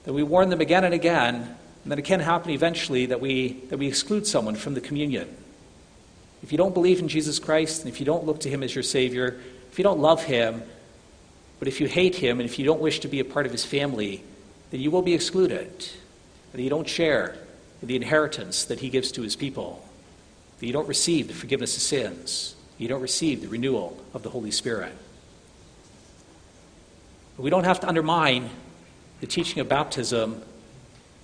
then 0.05 0.15
we 0.15 0.23
warn 0.23 0.49
them 0.49 0.61
again 0.61 0.85
and 0.85 0.95
again, 0.95 1.35
and 1.83 1.91
then 1.93 1.99
it 1.99 2.05
can 2.05 2.21
happen 2.21 2.51
eventually 2.51 3.07
that 3.07 3.21
we, 3.21 3.53
that 3.69 3.79
we 3.79 3.87
exclude 3.87 4.27
someone 4.27 4.55
from 4.55 4.75
the 4.75 4.81
communion. 4.81 5.29
If 6.43 6.53
you 6.53 6.59
don't 6.59 6.73
believe 6.73 7.01
in 7.01 7.09
Jesus 7.09 7.39
Christ, 7.39 7.85
and 7.85 7.93
if 7.93 8.01
you 8.01 8.07
don't 8.07 8.25
look 8.25 8.41
to 8.41 8.49
Him 8.49 8.63
as 8.63 8.75
your 8.75 8.85
Savior, 8.85 9.41
if 9.71 9.79
you 9.79 9.83
don't 9.83 10.01
love 10.01 10.25
Him, 10.25 10.63
but 11.59 11.69
if 11.69 11.81
you 11.81 11.87
hate 11.87 12.17
Him, 12.17 12.41
and 12.41 12.49
if 12.49 12.59
you 12.59 12.65
don't 12.65 12.81
wish 12.81 13.01
to 13.01 13.09
be 13.09 13.21
a 13.21 13.25
part 13.25 13.45
of 13.45 13.53
His 13.53 13.65
family, 13.65 14.23
then 14.71 14.81
you 14.81 14.91
will 14.91 15.03
be 15.03 15.15
excluded, 15.15 15.89
that 16.53 16.63
you 16.63 16.71
don't 16.71 16.89
share 16.89 17.37
the 17.83 17.97
inheritance 17.97 18.65
that 18.65 18.81
he 18.81 18.91
gives 18.91 19.13
to 19.13 19.23
his 19.23 19.37
people, 19.37 19.87
that 20.59 20.67
you 20.67 20.73
don't 20.73 20.89
receive 20.89 21.29
the 21.29 21.35
forgiveness 21.35 21.77
of 21.77 21.83
sins, 21.83 22.55
you 22.79 22.89
don't 22.89 23.03
receive 23.03 23.41
the 23.41 23.49
renewal 23.49 23.99
of 24.15 24.23
the 24.23 24.31
Holy 24.31 24.51
Spirit. 24.51 24.93
But 27.37 27.43
we 27.43 27.51
don't 27.51 27.65
have 27.65 27.81
to 27.81 27.89
undermine 27.89 28.51
the 29.21 29.27
teaching 29.27 29.61
of 29.61 29.69
baptism 29.69 30.43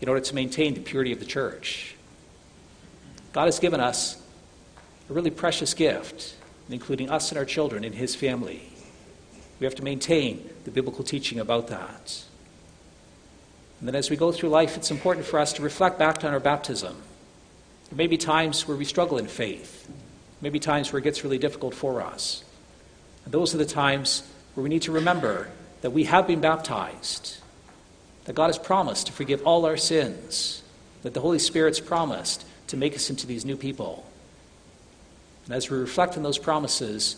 in 0.00 0.08
order 0.08 0.20
to 0.20 0.34
maintain 0.34 0.74
the 0.74 0.80
purity 0.80 1.12
of 1.12 1.18
the 1.18 1.24
church. 1.26 1.94
God 3.32 3.46
has 3.46 3.58
given 3.58 3.80
us 3.80 4.22
a 5.08 5.12
really 5.12 5.30
precious 5.30 5.74
gift, 5.74 6.34
including 6.68 7.10
us 7.10 7.30
and 7.30 7.38
our 7.38 7.44
children 7.44 7.84
in 7.84 7.92
his 7.92 8.14
family. 8.14 8.62
We 9.60 9.64
have 9.64 9.74
to 9.76 9.84
maintain 9.84 10.48
the 10.64 10.70
biblical 10.70 11.04
teaching 11.04 11.38
about 11.38 11.68
that. 11.68 12.24
And 13.78 13.88
then 13.88 13.94
as 13.94 14.10
we 14.10 14.16
go 14.16 14.32
through 14.32 14.48
life, 14.48 14.76
it's 14.76 14.90
important 14.90 15.26
for 15.26 15.38
us 15.38 15.52
to 15.54 15.62
reflect 15.62 15.98
back 15.98 16.24
on 16.24 16.32
our 16.32 16.40
baptism. 16.40 16.96
There 17.90 17.96
may 17.96 18.06
be 18.06 18.16
times 18.16 18.66
where 18.66 18.76
we 18.76 18.84
struggle 18.84 19.18
in 19.18 19.26
faith, 19.26 19.88
maybe 20.40 20.58
times 20.58 20.92
where 20.92 20.98
it 20.98 21.04
gets 21.04 21.22
really 21.22 21.38
difficult 21.38 21.74
for 21.74 22.00
us. 22.00 22.42
And 23.24 23.32
those 23.32 23.54
are 23.54 23.58
the 23.58 23.66
times 23.66 24.22
where 24.54 24.62
we 24.62 24.70
need 24.70 24.82
to 24.82 24.92
remember 24.92 25.50
that 25.82 25.90
we 25.90 26.04
have 26.04 26.26
been 26.26 26.40
baptized, 26.40 27.36
that 28.24 28.34
God 28.34 28.46
has 28.46 28.58
promised 28.58 29.06
to 29.06 29.12
forgive 29.12 29.42
all 29.42 29.66
our 29.66 29.76
sins, 29.76 30.62
that 31.02 31.14
the 31.14 31.20
Holy 31.20 31.38
Spirit's 31.38 31.80
promised 31.80 32.44
to 32.68 32.76
make 32.76 32.94
us 32.94 33.10
into 33.10 33.26
these 33.26 33.44
new 33.44 33.56
people. 33.56 34.04
And 35.44 35.54
as 35.54 35.70
we 35.70 35.78
reflect 35.78 36.16
on 36.16 36.22
those 36.22 36.38
promises, 36.38 37.16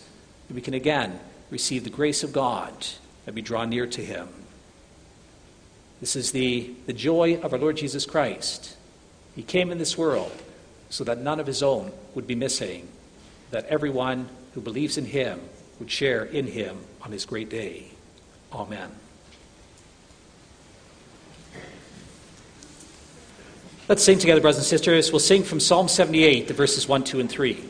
we 0.50 0.61
can 0.61 0.74
again 0.74 1.18
receive 1.50 1.84
the 1.84 1.90
grace 1.90 2.22
of 2.22 2.32
God 2.32 2.74
and 3.26 3.34
be 3.34 3.42
drawn 3.42 3.70
near 3.70 3.86
to 3.86 4.04
Him. 4.04 4.28
This 6.01 6.14
is 6.14 6.32
the, 6.32 6.70
the 6.86 6.92
joy 6.92 7.40
of 7.40 7.53
our 7.53 7.59
Lord 7.59 7.76
Jesus 7.76 8.07
Christ. 8.07 8.76
He 9.34 9.42
came 9.42 9.70
in 9.72 9.78
this 9.78 9.99
world 9.99 10.32
so 10.90 11.05
that 11.05 11.18
none 11.18 11.40
of 11.40 11.46
His 11.46 11.62
own 11.62 11.92
would 12.14 12.26
be 12.26 12.34
missing, 12.34 12.88
that 13.51 13.66
everyone 13.66 14.28
who 14.55 14.61
believes 14.61 14.96
in 14.96 15.07
Him 15.07 15.40
would 15.78 15.90
share 15.90 16.24
in 16.24 16.46
Him 16.46 16.78
on 17.03 17.12
His 17.12 17.26
great 17.26 17.49
day. 17.49 17.88
Amen. 18.53 18.90
Let's 23.88 24.05
sing 24.05 24.18
together, 24.18 24.40
brothers 24.40 24.59
and 24.59 24.66
sisters. 24.66 25.11
We'll 25.12 25.18
sing 25.18 25.42
from 25.42 25.61
Psalm 25.61 25.88
78, 25.88 26.46
the 26.46 26.55
verses 26.55 26.86
1, 26.86 27.05
2, 27.05 27.20
and 27.20 27.30
3. 27.30 27.64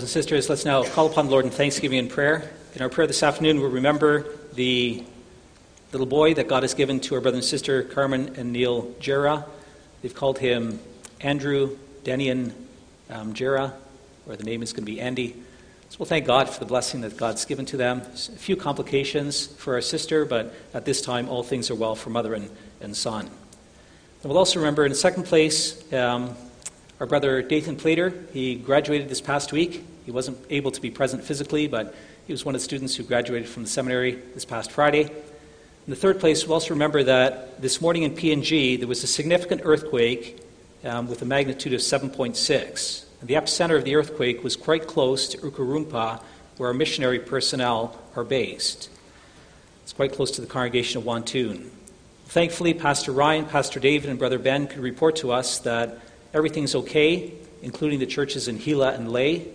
Brothers 0.00 0.16
and 0.16 0.24
sisters, 0.24 0.48
let's 0.48 0.64
now 0.64 0.82
call 0.82 1.08
upon 1.08 1.26
the 1.26 1.30
Lord 1.30 1.44
in 1.44 1.50
thanksgiving 1.50 1.98
and 1.98 2.08
prayer. 2.08 2.50
In 2.74 2.80
our 2.80 2.88
prayer 2.88 3.06
this 3.06 3.22
afternoon, 3.22 3.60
we'll 3.60 3.68
remember 3.68 4.24
the 4.54 5.04
little 5.92 6.06
boy 6.06 6.32
that 6.32 6.48
God 6.48 6.62
has 6.62 6.72
given 6.72 7.00
to 7.00 7.16
our 7.16 7.20
brother 7.20 7.36
and 7.36 7.44
sister 7.44 7.82
Carmen 7.82 8.34
and 8.38 8.50
Neil 8.50 8.94
Jera. 8.98 9.44
They've 10.00 10.14
called 10.14 10.38
him 10.38 10.80
Andrew 11.20 11.76
Denian 12.02 12.54
um, 13.10 13.34
Jera, 13.34 13.74
or 14.26 14.36
the 14.36 14.44
name 14.44 14.62
is 14.62 14.72
going 14.72 14.86
to 14.86 14.90
be 14.90 15.02
Andy. 15.02 15.36
So 15.90 15.96
we'll 15.98 16.06
thank 16.06 16.24
God 16.24 16.48
for 16.48 16.60
the 16.60 16.64
blessing 16.64 17.02
that 17.02 17.18
God's 17.18 17.44
given 17.44 17.66
to 17.66 17.76
them. 17.76 18.00
A 18.00 18.16
few 18.16 18.56
complications 18.56 19.48
for 19.48 19.74
our 19.74 19.82
sister, 19.82 20.24
but 20.24 20.54
at 20.72 20.86
this 20.86 21.02
time, 21.02 21.28
all 21.28 21.42
things 21.42 21.70
are 21.70 21.74
well 21.74 21.94
for 21.94 22.08
mother 22.08 22.32
and, 22.32 22.48
and 22.80 22.96
son. 22.96 23.26
And 23.26 24.24
we'll 24.24 24.38
also 24.38 24.60
remember, 24.60 24.86
in 24.86 24.94
second 24.94 25.24
place, 25.24 25.92
um, 25.92 26.34
our 27.00 27.06
brother 27.06 27.40
Dathan 27.40 27.76
Plater, 27.76 28.12
he 28.30 28.56
graduated 28.56 29.08
this 29.08 29.22
past 29.22 29.52
week. 29.52 29.86
He 30.04 30.10
wasn't 30.10 30.36
able 30.50 30.70
to 30.70 30.82
be 30.82 30.90
present 30.90 31.24
physically, 31.24 31.66
but 31.66 31.94
he 32.26 32.32
was 32.34 32.44
one 32.44 32.54
of 32.54 32.60
the 32.60 32.64
students 32.64 32.94
who 32.94 33.04
graduated 33.04 33.48
from 33.48 33.62
the 33.62 33.70
seminary 33.70 34.16
this 34.34 34.44
past 34.44 34.70
Friday. 34.70 35.04
In 35.04 35.10
the 35.86 35.96
third 35.96 36.20
place, 36.20 36.46
we 36.46 36.52
also 36.52 36.74
remember 36.74 37.02
that 37.02 37.62
this 37.62 37.80
morning 37.80 38.02
in 38.02 38.14
PNG 38.14 38.78
there 38.78 38.86
was 38.86 39.02
a 39.02 39.06
significant 39.06 39.62
earthquake 39.64 40.42
um, 40.84 41.08
with 41.08 41.22
a 41.22 41.24
magnitude 41.24 41.72
of 41.72 41.80
7.6. 41.80 43.04
And 43.20 43.28
the 43.28 43.34
epicenter 43.34 43.78
of 43.78 43.84
the 43.84 43.96
earthquake 43.96 44.44
was 44.44 44.54
quite 44.54 44.86
close 44.86 45.26
to 45.28 45.38
Ukarumpa, 45.38 46.22
where 46.58 46.68
our 46.68 46.74
missionary 46.74 47.18
personnel 47.18 47.98
are 48.14 48.24
based. 48.24 48.90
It's 49.84 49.94
quite 49.94 50.12
close 50.12 50.30
to 50.32 50.42
the 50.42 50.46
congregation 50.46 50.98
of 50.98 51.06
Wantoon. 51.06 51.70
Thankfully, 52.26 52.74
Pastor 52.74 53.10
Ryan, 53.12 53.46
Pastor 53.46 53.80
David, 53.80 54.10
and 54.10 54.18
Brother 54.18 54.38
Ben 54.38 54.66
could 54.66 54.80
report 54.80 55.16
to 55.16 55.32
us 55.32 55.60
that 55.60 55.98
everything's 56.32 56.74
okay, 56.74 57.32
including 57.62 57.98
the 57.98 58.06
churches 58.06 58.48
in 58.48 58.58
Hila 58.58 58.94
and 58.94 59.10
Lae. 59.10 59.48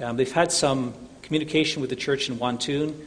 Um, 0.00 0.16
they've 0.16 0.30
had 0.30 0.50
some 0.52 0.94
communication 1.22 1.80
with 1.80 1.90
the 1.90 1.96
church 1.96 2.28
in 2.28 2.38
Wantoon. 2.38 3.06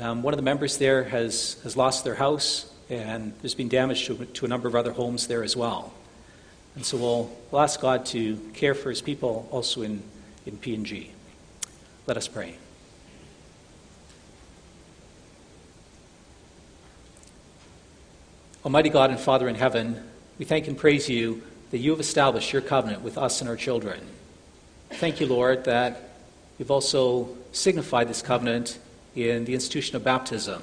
Um, 0.00 0.22
one 0.22 0.32
of 0.32 0.38
the 0.38 0.44
members 0.44 0.78
there 0.78 1.04
has, 1.04 1.58
has 1.62 1.76
lost 1.76 2.04
their 2.04 2.14
house, 2.14 2.72
and 2.88 3.34
there's 3.42 3.54
been 3.54 3.68
damage 3.68 4.06
to, 4.06 4.24
to 4.24 4.44
a 4.44 4.48
number 4.48 4.68
of 4.68 4.74
other 4.74 4.92
homes 4.92 5.26
there 5.26 5.42
as 5.42 5.56
well. 5.56 5.92
And 6.74 6.84
so 6.84 6.96
we'll, 6.96 7.32
we'll 7.50 7.60
ask 7.60 7.80
God 7.80 8.06
to 8.06 8.36
care 8.54 8.74
for 8.74 8.88
his 8.88 9.02
people 9.02 9.46
also 9.50 9.82
in, 9.82 10.02
in 10.46 10.56
PNG. 10.56 11.08
Let 12.06 12.16
us 12.16 12.26
pray. 12.26 12.56
Almighty 18.64 18.88
God 18.88 19.10
and 19.10 19.18
Father 19.18 19.48
in 19.48 19.56
heaven, 19.56 20.08
we 20.38 20.44
thank 20.44 20.68
and 20.68 20.78
praise 20.78 21.08
you 21.08 21.42
that 21.72 21.78
you 21.78 21.90
have 21.90 22.00
established 22.00 22.52
your 22.52 22.62
covenant 22.62 23.02
with 23.02 23.18
us 23.18 23.40
and 23.40 23.50
our 23.50 23.56
children. 23.56 23.98
Thank 24.90 25.20
you, 25.20 25.26
Lord, 25.26 25.64
that 25.64 26.10
you've 26.58 26.70
also 26.70 27.30
signified 27.50 28.08
this 28.08 28.20
covenant 28.20 28.78
in 29.16 29.46
the 29.46 29.54
institution 29.54 29.96
of 29.96 30.04
baptism. 30.04 30.62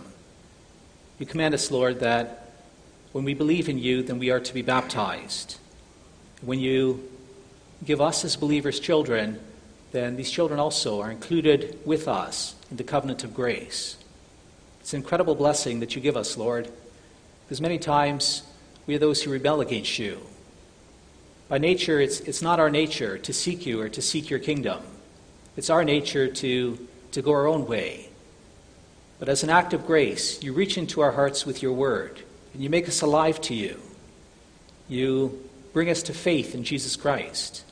You 1.18 1.26
command 1.26 1.56
us, 1.56 1.72
Lord, 1.72 2.00
that 2.02 2.52
when 3.12 3.26
we 3.26 3.34
believe 3.34 3.70
in 3.70 3.80
you, 3.80 4.04
then 4.04 4.20
we 4.20 4.30
are 4.30 4.40
to 4.40 4.54
be 4.54 4.62
baptized. 4.62 5.58
When 6.44 6.60
you 6.60 7.10
give 7.84 8.02
us 8.02 8.24
as 8.24 8.36
believers 8.36 8.80
children, 8.80 9.40
then 9.92 10.16
these 10.16 10.30
children 10.30 10.60
also 10.60 11.02
are 11.02 11.10
included 11.10 11.80
with 11.86 12.08
us 12.08 12.54
in 12.70 12.78
the 12.78 12.84
covenant 12.84 13.24
of 13.24 13.34
grace. 13.34 13.98
It's 14.80 14.94
an 14.94 15.02
incredible 15.02 15.34
blessing 15.34 15.80
that 15.80 15.96
you 15.96 16.02
give 16.04 16.16
us, 16.16 16.38
Lord. 16.38 16.72
Because 17.46 17.62
many 17.62 17.80
times 17.80 18.44
we 18.86 18.94
are 18.94 19.00
those 19.00 19.24
who 19.24 19.32
rebel 19.32 19.60
against 19.60 19.98
you. 19.98 20.22
By 21.50 21.58
nature, 21.58 22.00
it's, 22.00 22.20
it's 22.22 22.44
not 22.44 22.60
our 22.60 22.70
nature 22.70 23.18
to 23.18 23.34
seek 23.34 23.66
you 23.66 23.82
or 23.82 23.90
to 23.90 24.02
seek 24.02 24.30
your 24.30 24.40
kingdom. 24.40 24.84
It's 25.58 25.72
our 25.72 25.84
nature 25.84 26.28
to, 26.28 26.88
to 27.12 27.22
go 27.24 27.32
our 27.32 27.48
own 27.48 27.66
way. 27.66 28.10
But 29.18 29.30
as 29.30 29.44
an 29.44 29.50
act 29.50 29.74
of 29.74 29.88
grace, 29.88 30.42
you 30.44 30.54
reach 30.54 30.78
into 30.78 31.02
our 31.02 31.12
hearts 31.12 31.48
with 31.48 31.64
your 31.64 31.74
word, 31.74 32.22
and 32.54 32.64
you 32.64 32.70
make 32.70 32.88
us 32.88 33.02
alive 33.02 33.42
to 33.42 33.56
you. 33.56 33.82
You 34.88 35.44
bring 35.74 35.90
us 35.90 36.04
to 36.04 36.14
faith 36.14 36.54
in 36.54 36.64
Jesus 36.64 36.96
Christ. 36.96 37.66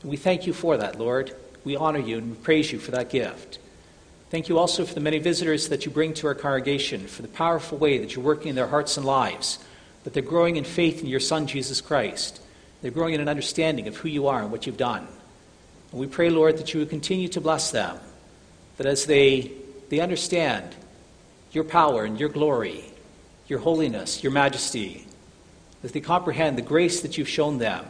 And 0.00 0.10
we 0.10 0.16
thank 0.16 0.46
you 0.46 0.54
for 0.54 0.78
that, 0.78 0.98
Lord. 0.98 1.36
We 1.64 1.76
honor 1.76 1.98
you 1.98 2.18
and 2.18 2.30
we 2.30 2.36
praise 2.36 2.72
you 2.72 2.78
for 2.78 2.92
that 2.92 3.10
gift. 3.10 3.58
Thank 4.30 4.48
you 4.48 4.58
also 4.58 4.84
for 4.84 4.94
the 4.94 5.00
many 5.00 5.18
visitors 5.18 5.68
that 5.68 5.84
you 5.84 5.92
bring 5.92 6.14
to 6.14 6.26
our 6.28 6.34
congregation, 6.34 7.06
for 7.06 7.22
the 7.22 7.28
powerful 7.28 7.78
way 7.78 7.98
that 7.98 8.14
you're 8.14 8.24
working 8.24 8.48
in 8.48 8.56
their 8.56 8.66
hearts 8.66 8.96
and 8.96 9.04
lives, 9.04 9.58
that 10.04 10.14
they're 10.14 10.22
growing 10.22 10.56
in 10.56 10.64
faith 10.64 11.02
in 11.02 11.06
your 11.06 11.20
Son, 11.20 11.46
Jesus 11.46 11.80
Christ. 11.80 12.40
They're 12.80 12.90
growing 12.90 13.14
in 13.14 13.20
an 13.20 13.28
understanding 13.28 13.88
of 13.88 13.96
who 13.96 14.08
you 14.08 14.28
are 14.28 14.40
and 14.40 14.50
what 14.50 14.66
you've 14.66 14.76
done. 14.76 15.06
And 15.90 16.00
we 16.00 16.06
pray, 16.06 16.30
Lord, 16.30 16.58
that 16.58 16.72
you 16.72 16.80
would 16.80 16.90
continue 16.90 17.28
to 17.28 17.40
bless 17.40 17.70
them, 17.70 17.98
that 18.76 18.86
as 18.86 19.06
they, 19.06 19.50
they 19.88 20.00
understand 20.00 20.76
your 21.52 21.64
power 21.64 22.04
and 22.04 22.20
your 22.20 22.28
glory, 22.28 22.84
your 23.48 23.58
holiness, 23.58 24.22
your 24.22 24.32
majesty, 24.32 25.06
as 25.82 25.92
they 25.92 26.00
comprehend 26.00 26.58
the 26.58 26.62
grace 26.62 27.00
that 27.00 27.16
you've 27.16 27.28
shown 27.28 27.58
them, 27.58 27.86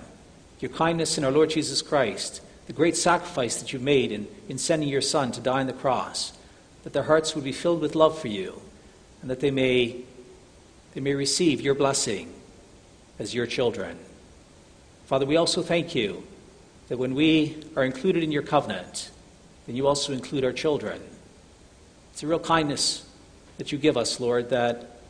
your 0.61 0.70
kindness 0.70 1.18
in 1.18 1.24
our 1.24 1.30
Lord 1.30 1.51
Jesus 1.51 1.82
Christ, 1.82 2.41
the 2.66 2.72
great 2.72 2.97
sacrifice 2.97 3.57
that 3.57 3.72
you've 3.72 3.82
made 3.82 4.12
in, 4.12 4.26
in 4.49 4.59
sending 4.59 4.89
your 4.89 5.01
Son 5.01 5.32
to 5.32 5.41
die 5.41 5.61
on 5.61 5.66
the 5.66 5.72
cross, 5.72 6.32
that 6.84 6.93
their 6.93 7.05
hearts 7.05 7.34
would 7.34 7.45
be 7.45 7.53
filled 7.53 7.80
with 7.80 7.95
love 7.95 8.18
for 8.18 8.28
you, 8.28 8.61
and 9.20 9.30
that 9.30 9.41
they 9.41 9.51
may, 9.51 9.97
they 10.95 11.01
may 11.01 11.14
receive 11.14 11.61
your 11.61 11.74
blessing 11.74 12.32
as 13.18 13.34
your 13.34 13.47
children. 13.47 13.99
Father, 15.09 15.25
we 15.25 15.39
also 15.39 15.63
thank 15.63 15.95
you 15.95 16.23
that 16.89 16.99
when 16.99 17.15
we 17.15 17.57
are 17.77 17.83
included 17.83 18.23
in 18.23 18.31
your 18.31 18.43
covenant, 18.43 19.11
then 19.67 19.75
you 19.75 19.87
also 19.87 20.13
include 20.13 20.45
our 20.45 20.53
children. 20.53 21.01
It's 22.13 22.23
a 22.23 22.27
real 22.27 22.39
kindness 22.39 23.09
that 23.57 23.73
you 23.73 23.79
give 23.79 23.97
us, 23.97 24.21
Lord, 24.21 24.51
that 24.51 25.01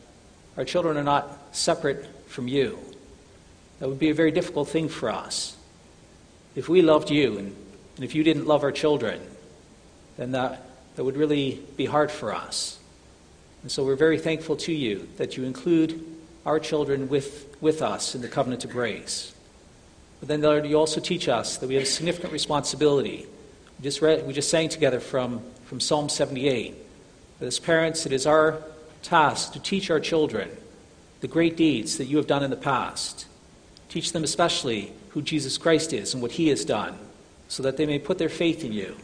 our 0.55 0.63
children 0.63 0.95
are 0.95 1.03
not 1.03 1.37
separate 1.51 2.07
from 2.29 2.47
you. 2.47 2.79
That 3.79 3.89
would 3.89 3.99
be 3.99 4.09
a 4.09 4.13
very 4.13 4.31
difficult 4.31 4.69
thing 4.69 4.87
for 4.87 5.09
us. 5.09 5.57
If 6.55 6.69
we 6.69 6.81
loved 6.81 7.09
you 7.11 7.37
and, 7.37 7.53
and 7.97 8.05
if 8.05 8.15
you 8.15 8.23
didn't 8.23 8.47
love 8.47 8.63
our 8.63 8.71
children, 8.71 9.19
then 10.15 10.31
that, 10.31 10.63
that 10.95 11.03
would 11.03 11.17
really 11.17 11.61
be 11.75 11.85
hard 11.85 12.09
for 12.09 12.33
us. 12.33 12.79
And 13.63 13.69
so 13.69 13.83
we're 13.83 13.97
very 13.97 14.17
thankful 14.17 14.55
to 14.55 14.71
you 14.71 15.09
that 15.17 15.35
you 15.35 15.43
include 15.43 16.01
our 16.45 16.57
children 16.57 17.09
with, 17.09 17.53
with 17.59 17.81
us 17.81 18.15
in 18.15 18.21
the 18.21 18.29
covenant 18.29 18.63
of 18.63 18.71
grace. 18.71 19.33
But 20.19 20.27
then, 20.27 20.41
Lord, 20.41 20.65
you 20.65 20.77
also 20.77 20.99
teach 20.99 21.27
us 21.29 21.57
that 21.57 21.67
we 21.67 21.75
have 21.75 21.83
a 21.83 21.87
significant 21.87 22.33
responsibility. 22.33 23.25
We 23.79 23.83
just, 23.83 24.01
read, 24.01 24.25
we 24.27 24.33
just 24.33 24.49
sang 24.49 24.69
together 24.69 24.99
from, 24.99 25.41
from 25.65 25.79
Psalm 25.79 26.09
78 26.09 26.75
that 27.39 27.45
as 27.45 27.59
parents, 27.59 28.05
it 28.05 28.11
is 28.11 28.25
our 28.25 28.61
task 29.01 29.53
to 29.53 29.59
teach 29.59 29.89
our 29.89 29.99
children 29.99 30.49
the 31.21 31.27
great 31.27 31.55
deeds 31.55 31.97
that 31.97 32.05
you 32.05 32.17
have 32.17 32.27
done 32.27 32.43
in 32.43 32.49
the 32.49 32.57
past. 32.57 33.25
Teach 33.87 34.11
them 34.11 34.23
especially 34.23 34.91
who 35.09 35.21
Jesus 35.21 35.57
Christ 35.57 35.93
is 35.93 36.13
and 36.13 36.21
what 36.21 36.33
he 36.33 36.49
has 36.49 36.65
done, 36.65 36.97
so 37.47 37.63
that 37.63 37.77
they 37.77 37.85
may 37.85 37.99
put 37.99 38.17
their 38.17 38.29
faith 38.29 38.63
in 38.63 38.73
you. 38.73 38.95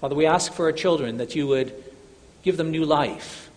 Father, 0.00 0.14
we 0.14 0.26
ask 0.26 0.52
for 0.52 0.66
our 0.66 0.72
children 0.72 1.16
that 1.16 1.34
you 1.34 1.46
would 1.46 1.72
give 2.42 2.56
them 2.56 2.70
new 2.70 2.84
life, 2.84 3.50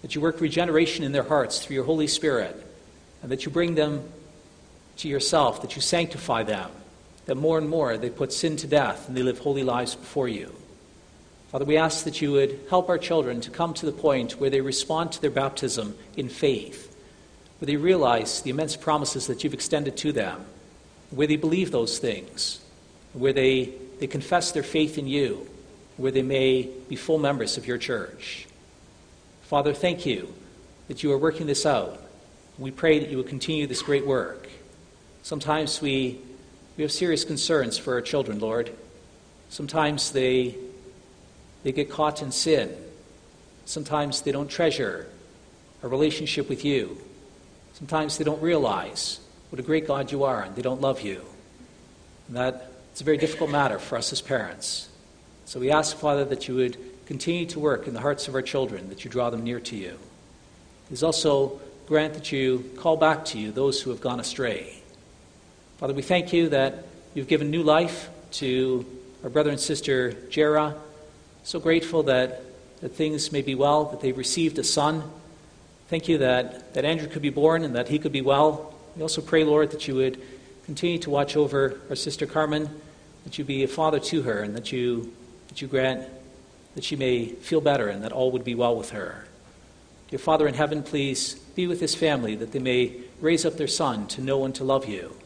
that 0.00 0.14
you 0.14 0.20
work 0.20 0.40
regeneration 0.40 1.04
in 1.04 1.12
their 1.12 1.22
hearts 1.22 1.60
through 1.64 1.74
your 1.74 1.84
Holy 1.84 2.06
Spirit, 2.06 2.66
and 3.22 3.30
that 3.30 3.44
you 3.44 3.52
bring 3.52 3.74
them 3.74 4.02
to 4.98 5.08
yourself, 5.08 5.62
that 5.62 5.76
you 5.76 5.82
sanctify 5.82 6.42
them, 6.42 6.70
that 7.26 7.36
more 7.36 7.58
and 7.58 7.68
more 7.68 7.96
they 7.96 8.10
put 8.10 8.32
sin 8.32 8.56
to 8.56 8.66
death 8.66 9.08
and 9.08 9.16
they 9.16 9.22
live 9.22 9.38
holy 9.38 9.62
lives 9.62 9.94
before 9.94 10.28
you. 10.28 10.54
Father, 11.50 11.64
we 11.66 11.76
ask 11.76 12.04
that 12.04 12.22
you 12.22 12.32
would 12.32 12.60
help 12.70 12.88
our 12.88 12.96
children 12.96 13.40
to 13.42 13.50
come 13.50 13.74
to 13.74 13.84
the 13.84 13.92
point 13.92 14.40
where 14.40 14.48
they 14.48 14.62
respond 14.62 15.12
to 15.12 15.20
their 15.20 15.30
baptism 15.30 15.94
in 16.16 16.28
faith, 16.30 16.96
where 17.58 17.66
they 17.66 17.76
realize 17.76 18.40
the 18.40 18.50
immense 18.50 18.74
promises 18.74 19.26
that 19.26 19.44
you've 19.44 19.52
extended 19.52 19.96
to 19.98 20.12
them, 20.12 20.46
where 21.10 21.26
they 21.26 21.36
believe 21.36 21.70
those 21.70 21.98
things, 21.98 22.62
where 23.12 23.34
they, 23.34 23.70
they 23.98 24.06
confess 24.06 24.52
their 24.52 24.62
faith 24.62 24.96
in 24.96 25.06
you, 25.06 25.46
where 25.98 26.10
they 26.10 26.22
may 26.22 26.70
be 26.88 26.96
full 26.96 27.18
members 27.18 27.58
of 27.58 27.66
your 27.66 27.76
church. 27.76 28.46
Father, 29.42 29.74
thank 29.74 30.06
you 30.06 30.32
that 30.88 31.02
you 31.02 31.12
are 31.12 31.18
working 31.18 31.46
this 31.46 31.66
out. 31.66 32.02
We 32.58 32.70
pray 32.70 32.98
that 32.98 33.10
you 33.10 33.18
will 33.18 33.24
continue 33.24 33.66
this 33.66 33.82
great 33.82 34.06
work. 34.06 34.41
Sometimes 35.22 35.80
we, 35.80 36.20
we 36.76 36.82
have 36.82 36.92
serious 36.92 37.24
concerns 37.24 37.78
for 37.78 37.94
our 37.94 38.00
children, 38.00 38.40
Lord. 38.40 38.70
Sometimes 39.48 40.10
they, 40.10 40.56
they 41.62 41.72
get 41.72 41.90
caught 41.90 42.22
in 42.22 42.32
sin. 42.32 42.74
Sometimes 43.64 44.22
they 44.22 44.32
don't 44.32 44.48
treasure 44.48 45.06
a 45.82 45.88
relationship 45.88 46.48
with 46.48 46.64
you. 46.64 46.98
Sometimes 47.74 48.18
they 48.18 48.24
don't 48.24 48.42
realize 48.42 49.20
what 49.50 49.60
a 49.60 49.62
great 49.62 49.86
God 49.86 50.10
you 50.10 50.24
are 50.24 50.42
and 50.42 50.54
they 50.56 50.62
don't 50.62 50.80
love 50.80 51.02
you. 51.02 51.24
And 52.28 52.36
that 52.36 52.70
it's 52.90 53.00
a 53.00 53.04
very 53.04 53.16
difficult 53.16 53.50
matter 53.50 53.78
for 53.78 53.96
us 53.96 54.12
as 54.12 54.20
parents. 54.20 54.88
So 55.44 55.60
we 55.60 55.70
ask, 55.70 55.96
Father, 55.96 56.24
that 56.26 56.48
you 56.48 56.56
would 56.56 56.76
continue 57.06 57.46
to 57.46 57.60
work 57.60 57.86
in 57.86 57.94
the 57.94 58.00
hearts 58.00 58.28
of 58.28 58.34
our 58.34 58.42
children, 58.42 58.88
that 58.88 59.04
you 59.04 59.10
draw 59.10 59.30
them 59.30 59.44
near 59.44 59.60
to 59.60 59.76
you. 59.76 59.98
Please 60.88 61.02
also 61.02 61.60
grant 61.86 62.14
that 62.14 62.32
you 62.32 62.70
call 62.76 62.96
back 62.96 63.24
to 63.26 63.38
you 63.38 63.52
those 63.52 63.82
who 63.82 63.90
have 63.90 64.00
gone 64.00 64.20
astray. 64.20 64.81
Father, 65.82 65.94
we 65.94 66.02
thank 66.02 66.32
you 66.32 66.48
that 66.50 66.84
you've 67.12 67.26
given 67.26 67.50
new 67.50 67.64
life 67.64 68.08
to 68.30 68.86
our 69.24 69.28
brother 69.28 69.50
and 69.50 69.58
sister 69.58 70.12
Jera. 70.30 70.76
So 71.42 71.58
grateful 71.58 72.04
that, 72.04 72.44
that 72.82 72.90
things 72.90 73.32
may 73.32 73.42
be 73.42 73.56
well, 73.56 73.86
that 73.86 74.00
they've 74.00 74.16
received 74.16 74.60
a 74.60 74.62
son. 74.62 75.02
Thank 75.88 76.06
you 76.06 76.18
that, 76.18 76.74
that 76.74 76.84
Andrew 76.84 77.08
could 77.08 77.20
be 77.20 77.30
born 77.30 77.64
and 77.64 77.74
that 77.74 77.88
he 77.88 77.98
could 77.98 78.12
be 78.12 78.20
well. 78.20 78.72
We 78.94 79.02
also 79.02 79.20
pray, 79.20 79.42
Lord, 79.42 79.72
that 79.72 79.88
you 79.88 79.96
would 79.96 80.22
continue 80.66 80.98
to 81.00 81.10
watch 81.10 81.36
over 81.36 81.80
our 81.90 81.96
sister 81.96 82.26
Carmen, 82.26 82.70
that 83.24 83.36
you 83.36 83.44
be 83.44 83.64
a 83.64 83.68
father 83.68 83.98
to 83.98 84.22
her, 84.22 84.40
and 84.40 84.54
that 84.54 84.70
you, 84.70 85.12
that 85.48 85.60
you 85.60 85.66
grant 85.66 86.08
that 86.76 86.84
she 86.84 86.94
may 86.94 87.26
feel 87.26 87.60
better 87.60 87.88
and 87.88 88.04
that 88.04 88.12
all 88.12 88.30
would 88.30 88.44
be 88.44 88.54
well 88.54 88.76
with 88.76 88.90
her. 88.90 89.26
Dear 90.10 90.20
Father 90.20 90.46
in 90.46 90.54
heaven, 90.54 90.84
please 90.84 91.34
be 91.56 91.66
with 91.66 91.80
this 91.80 91.96
family, 91.96 92.36
that 92.36 92.52
they 92.52 92.60
may 92.60 92.98
raise 93.20 93.44
up 93.44 93.56
their 93.56 93.66
son 93.66 94.06
to 94.06 94.20
know 94.20 94.44
and 94.44 94.54
to 94.54 94.62
love 94.62 94.86
you. 94.86 95.16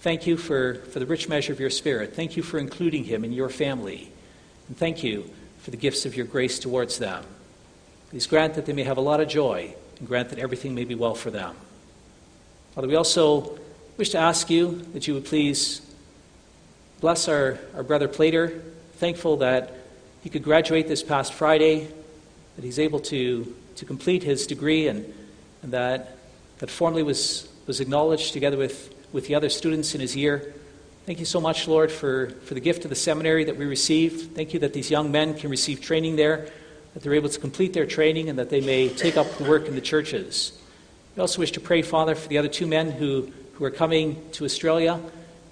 Thank 0.00 0.26
you 0.26 0.36
for, 0.36 0.74
for 0.92 1.00
the 1.00 1.06
rich 1.06 1.28
measure 1.28 1.52
of 1.52 1.58
your 1.58 1.70
Spirit. 1.70 2.14
Thank 2.14 2.36
you 2.36 2.42
for 2.42 2.58
including 2.58 3.04
him 3.04 3.24
in 3.24 3.32
your 3.32 3.48
family. 3.48 4.12
And 4.68 4.76
thank 4.76 5.02
you 5.02 5.28
for 5.58 5.72
the 5.72 5.76
gifts 5.76 6.06
of 6.06 6.16
your 6.16 6.26
grace 6.26 6.58
towards 6.58 6.98
them. 6.98 7.24
Please 8.10 8.26
grant 8.26 8.54
that 8.54 8.64
they 8.64 8.72
may 8.72 8.84
have 8.84 8.96
a 8.96 9.02
lot 9.02 9.20
of 9.20 9.28
joy 9.28 9.74
and 9.98 10.06
grant 10.06 10.30
that 10.30 10.38
everything 10.38 10.74
may 10.74 10.84
be 10.84 10.94
well 10.94 11.14
for 11.14 11.30
them. 11.30 11.56
Father, 12.74 12.86
we 12.86 12.94
also 12.94 13.58
wish 13.96 14.10
to 14.10 14.18
ask 14.18 14.48
you 14.48 14.86
that 14.92 15.08
you 15.08 15.14
would 15.14 15.24
please 15.24 15.80
bless 17.00 17.28
our, 17.28 17.58
our 17.74 17.82
brother 17.82 18.06
Plater. 18.06 18.62
Thankful 18.94 19.38
that 19.38 19.74
he 20.22 20.30
could 20.30 20.44
graduate 20.44 20.86
this 20.86 21.02
past 21.02 21.32
Friday, 21.32 21.88
that 22.54 22.64
he's 22.64 22.78
able 22.78 23.00
to, 23.00 23.52
to 23.76 23.84
complete 23.84 24.22
his 24.22 24.46
degree, 24.46 24.86
and, 24.86 25.12
and 25.62 25.72
that, 25.72 26.16
that 26.58 26.70
formally 26.70 27.02
was, 27.02 27.48
was 27.66 27.80
acknowledged 27.80 28.32
together 28.32 28.56
with, 28.56 28.94
with 29.12 29.26
the 29.26 29.34
other 29.34 29.48
students 29.48 29.94
in 29.94 30.00
his 30.00 30.14
year. 30.14 30.54
Thank 31.06 31.20
you 31.20 31.24
so 31.24 31.40
much, 31.40 31.66
Lord, 31.66 31.90
for, 31.90 32.30
for 32.44 32.54
the 32.54 32.60
gift 32.60 32.84
of 32.84 32.90
the 32.90 32.94
seminary 32.94 33.44
that 33.44 33.56
we 33.56 33.64
received. 33.64 34.34
Thank 34.36 34.52
you 34.52 34.60
that 34.60 34.74
these 34.74 34.90
young 34.90 35.10
men 35.10 35.34
can 35.34 35.48
receive 35.48 35.80
training 35.80 36.16
there, 36.16 36.50
that 36.92 37.02
they're 37.02 37.14
able 37.14 37.30
to 37.30 37.40
complete 37.40 37.72
their 37.72 37.86
training, 37.86 38.28
and 38.28 38.38
that 38.38 38.50
they 38.50 38.60
may 38.60 38.90
take 38.90 39.16
up 39.16 39.26
the 39.38 39.44
work 39.44 39.66
in 39.66 39.74
the 39.74 39.80
churches. 39.80 40.52
We 41.16 41.20
also 41.22 41.40
wish 41.40 41.52
to 41.52 41.60
pray, 41.60 41.80
Father, 41.80 42.14
for 42.14 42.28
the 42.28 42.36
other 42.36 42.48
two 42.48 42.66
men 42.66 42.90
who, 42.90 43.32
who 43.54 43.64
are 43.64 43.70
coming 43.70 44.22
to 44.32 44.44
Australia. 44.44 45.00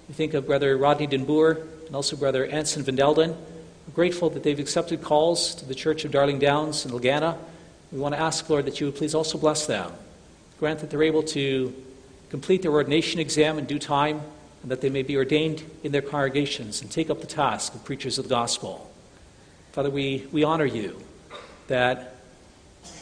We 0.07 0.13
think 0.13 0.35
of 0.35 0.45
Brother 0.45 0.77
Rodney 0.77 1.07
Denboer 1.07 1.57
and 1.87 1.95
also 1.95 2.15
Brother 2.15 2.45
Anson 2.45 2.83
Vandelden. 2.83 3.35
We're 3.87 3.93
grateful 3.95 4.29
that 4.29 4.43
they've 4.43 4.59
accepted 4.59 5.01
calls 5.01 5.55
to 5.55 5.65
the 5.65 5.73
Church 5.73 6.05
of 6.05 6.11
Darling 6.11 6.37
Downs 6.37 6.85
in 6.85 6.91
Legana. 6.91 7.35
We 7.91 7.97
want 7.97 8.13
to 8.13 8.21
ask, 8.21 8.47
Lord, 8.47 8.65
that 8.65 8.79
you 8.79 8.85
would 8.87 8.95
please 8.95 9.15
also 9.15 9.37
bless 9.37 9.65
them. 9.65 9.91
Grant 10.59 10.81
that 10.81 10.91
they're 10.91 11.03
able 11.03 11.23
to 11.23 11.73
complete 12.29 12.61
their 12.61 12.71
ordination 12.71 13.19
exam 13.19 13.57
in 13.57 13.65
due 13.65 13.79
time 13.79 14.21
and 14.61 14.71
that 14.71 14.81
they 14.81 14.89
may 14.89 15.03
be 15.03 15.15
ordained 15.15 15.63
in 15.83 15.91
their 15.91 16.01
congregations 16.01 16.81
and 16.81 16.91
take 16.91 17.09
up 17.09 17.21
the 17.21 17.27
task 17.27 17.73
of 17.73 17.83
preachers 17.85 18.17
of 18.17 18.25
the 18.25 18.29
gospel. 18.29 18.91
Father, 19.71 19.89
we, 19.89 20.27
we 20.31 20.43
honor 20.43 20.65
you 20.65 21.01
that, 21.67 22.15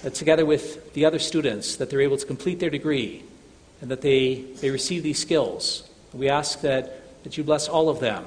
that 0.03 0.13
together 0.13 0.45
with 0.45 0.93
the 0.93 1.05
other 1.05 1.19
students 1.19 1.77
that 1.77 1.89
they're 1.89 2.01
able 2.01 2.17
to 2.17 2.25
complete 2.25 2.59
their 2.59 2.69
degree 2.69 3.23
and 3.81 3.89
that 3.89 4.01
they, 4.01 4.43
they 4.61 4.69
receive 4.69 5.03
these 5.03 5.19
skills. 5.19 5.89
We 6.13 6.29
ask 6.29 6.61
that, 6.61 7.23
that 7.23 7.37
you 7.37 7.43
bless 7.43 7.67
all 7.67 7.89
of 7.89 7.99
them 7.99 8.25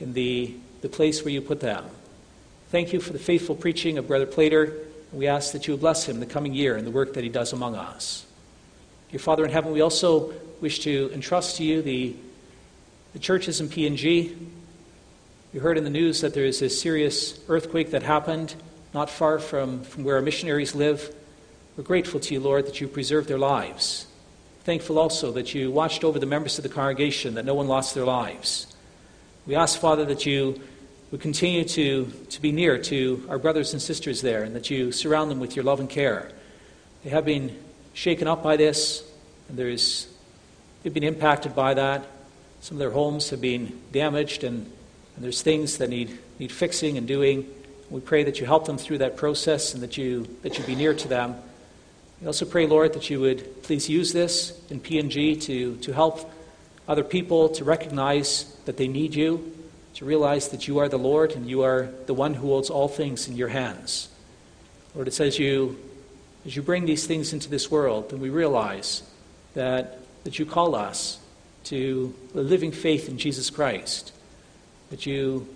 in 0.00 0.12
the, 0.12 0.54
the 0.80 0.88
place 0.88 1.24
where 1.24 1.32
you 1.32 1.40
put 1.40 1.60
them. 1.60 1.84
Thank 2.70 2.92
you 2.92 3.00
for 3.00 3.12
the 3.12 3.18
faithful 3.18 3.54
preaching 3.54 3.98
of 3.98 4.08
Brother 4.08 4.26
Plater. 4.26 4.74
We 5.12 5.28
ask 5.28 5.52
that 5.52 5.68
you 5.68 5.76
bless 5.76 6.08
him 6.08 6.20
the 6.20 6.26
coming 6.26 6.54
year 6.54 6.76
and 6.76 6.86
the 6.86 6.90
work 6.90 7.14
that 7.14 7.22
he 7.22 7.30
does 7.30 7.52
among 7.52 7.76
us. 7.76 8.26
Dear 9.14 9.20
Father 9.20 9.44
in 9.44 9.52
heaven, 9.52 9.70
we 9.70 9.80
also 9.80 10.34
wish 10.60 10.80
to 10.80 11.08
entrust 11.14 11.58
to 11.58 11.64
you 11.64 11.82
the 11.82 12.16
the 13.12 13.20
churches 13.20 13.60
in 13.60 13.68
PNG. 13.68 14.36
We 15.52 15.60
heard 15.60 15.78
in 15.78 15.84
the 15.84 15.90
news 15.90 16.20
that 16.22 16.34
there 16.34 16.44
is 16.44 16.60
a 16.62 16.68
serious 16.68 17.38
earthquake 17.48 17.92
that 17.92 18.02
happened 18.02 18.56
not 18.92 19.08
far 19.08 19.38
from, 19.38 19.84
from 19.84 20.02
where 20.02 20.16
our 20.16 20.20
missionaries 20.20 20.74
live. 20.74 21.14
We're 21.76 21.84
grateful 21.84 22.18
to 22.18 22.34
you, 22.34 22.40
Lord, 22.40 22.66
that 22.66 22.80
you 22.80 22.88
preserved 22.88 23.28
their 23.28 23.38
lives. 23.38 24.08
Thankful 24.64 24.98
also 24.98 25.30
that 25.30 25.54
you 25.54 25.70
watched 25.70 26.02
over 26.02 26.18
the 26.18 26.26
members 26.26 26.58
of 26.58 26.64
the 26.64 26.68
congregation, 26.68 27.34
that 27.34 27.44
no 27.44 27.54
one 27.54 27.68
lost 27.68 27.94
their 27.94 28.04
lives. 28.04 28.66
We 29.46 29.54
ask, 29.54 29.78
Father, 29.78 30.04
that 30.06 30.26
you 30.26 30.60
would 31.12 31.20
continue 31.20 31.62
to, 31.66 32.06
to 32.30 32.42
be 32.42 32.50
near 32.50 32.78
to 32.78 33.24
our 33.28 33.38
brothers 33.38 33.74
and 33.74 33.80
sisters 33.80 34.22
there 34.22 34.42
and 34.42 34.56
that 34.56 34.70
you 34.70 34.90
surround 34.90 35.30
them 35.30 35.38
with 35.38 35.54
your 35.54 35.64
love 35.64 35.78
and 35.78 35.88
care. 35.88 36.32
They 37.04 37.10
have 37.10 37.24
been 37.24 37.63
shaken 37.94 38.28
up 38.28 38.42
by 38.42 38.56
this, 38.56 39.02
and 39.48 39.56
there's, 39.56 40.08
they've 40.82 40.92
been 40.92 41.04
impacted 41.04 41.54
by 41.54 41.74
that. 41.74 42.04
Some 42.60 42.76
of 42.76 42.80
their 42.80 42.90
homes 42.90 43.30
have 43.30 43.40
been 43.40 43.80
damaged, 43.92 44.44
and, 44.44 44.70
and 45.16 45.24
there's 45.24 45.40
things 45.40 45.78
that 45.78 45.88
need, 45.88 46.18
need 46.38 46.52
fixing 46.52 46.98
and 46.98 47.06
doing. 47.06 47.48
We 47.88 48.00
pray 48.00 48.24
that 48.24 48.40
you 48.40 48.46
help 48.46 48.66
them 48.66 48.76
through 48.76 48.98
that 48.98 49.16
process 49.16 49.74
and 49.74 49.82
that 49.82 49.96
you, 49.96 50.26
that 50.42 50.58
you 50.58 50.64
be 50.64 50.74
near 50.74 50.92
to 50.94 51.08
them. 51.08 51.36
We 52.20 52.26
also 52.26 52.44
pray, 52.44 52.66
Lord, 52.66 52.94
that 52.94 53.08
you 53.10 53.20
would 53.20 53.62
please 53.62 53.88
use 53.88 54.12
this 54.12 54.60
in 54.70 54.80
PNG 54.80 55.40
to, 55.42 55.76
to 55.76 55.92
help 55.92 56.30
other 56.88 57.04
people 57.04 57.48
to 57.50 57.64
recognize 57.64 58.44
that 58.64 58.76
they 58.76 58.88
need 58.88 59.14
you, 59.14 59.56
to 59.94 60.04
realize 60.04 60.48
that 60.48 60.66
you 60.66 60.78
are 60.78 60.88
the 60.88 60.98
Lord 60.98 61.32
and 61.32 61.48
you 61.48 61.62
are 61.62 61.90
the 62.06 62.14
one 62.14 62.34
who 62.34 62.48
holds 62.48 62.70
all 62.70 62.88
things 62.88 63.28
in 63.28 63.36
your 63.36 63.48
hands. 63.48 64.08
Lord, 64.94 65.06
it 65.06 65.14
says 65.14 65.38
you, 65.38 65.78
as 66.44 66.54
you 66.54 66.62
bring 66.62 66.84
these 66.84 67.06
things 67.06 67.32
into 67.32 67.48
this 67.48 67.70
world, 67.70 68.10
then 68.10 68.20
we 68.20 68.30
realize 68.30 69.02
that, 69.54 69.98
that 70.24 70.38
you 70.38 70.46
call 70.46 70.74
us 70.74 71.18
to 71.64 72.14
a 72.34 72.40
living 72.40 72.72
faith 72.72 73.08
in 73.08 73.18
Jesus 73.18 73.50
Christ, 73.50 74.12
that 74.90 75.06
you 75.06 75.48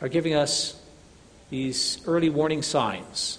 are 0.00 0.08
giving 0.08 0.34
us 0.34 0.80
these 1.50 1.98
early 2.06 2.30
warning 2.30 2.62
signs 2.62 3.38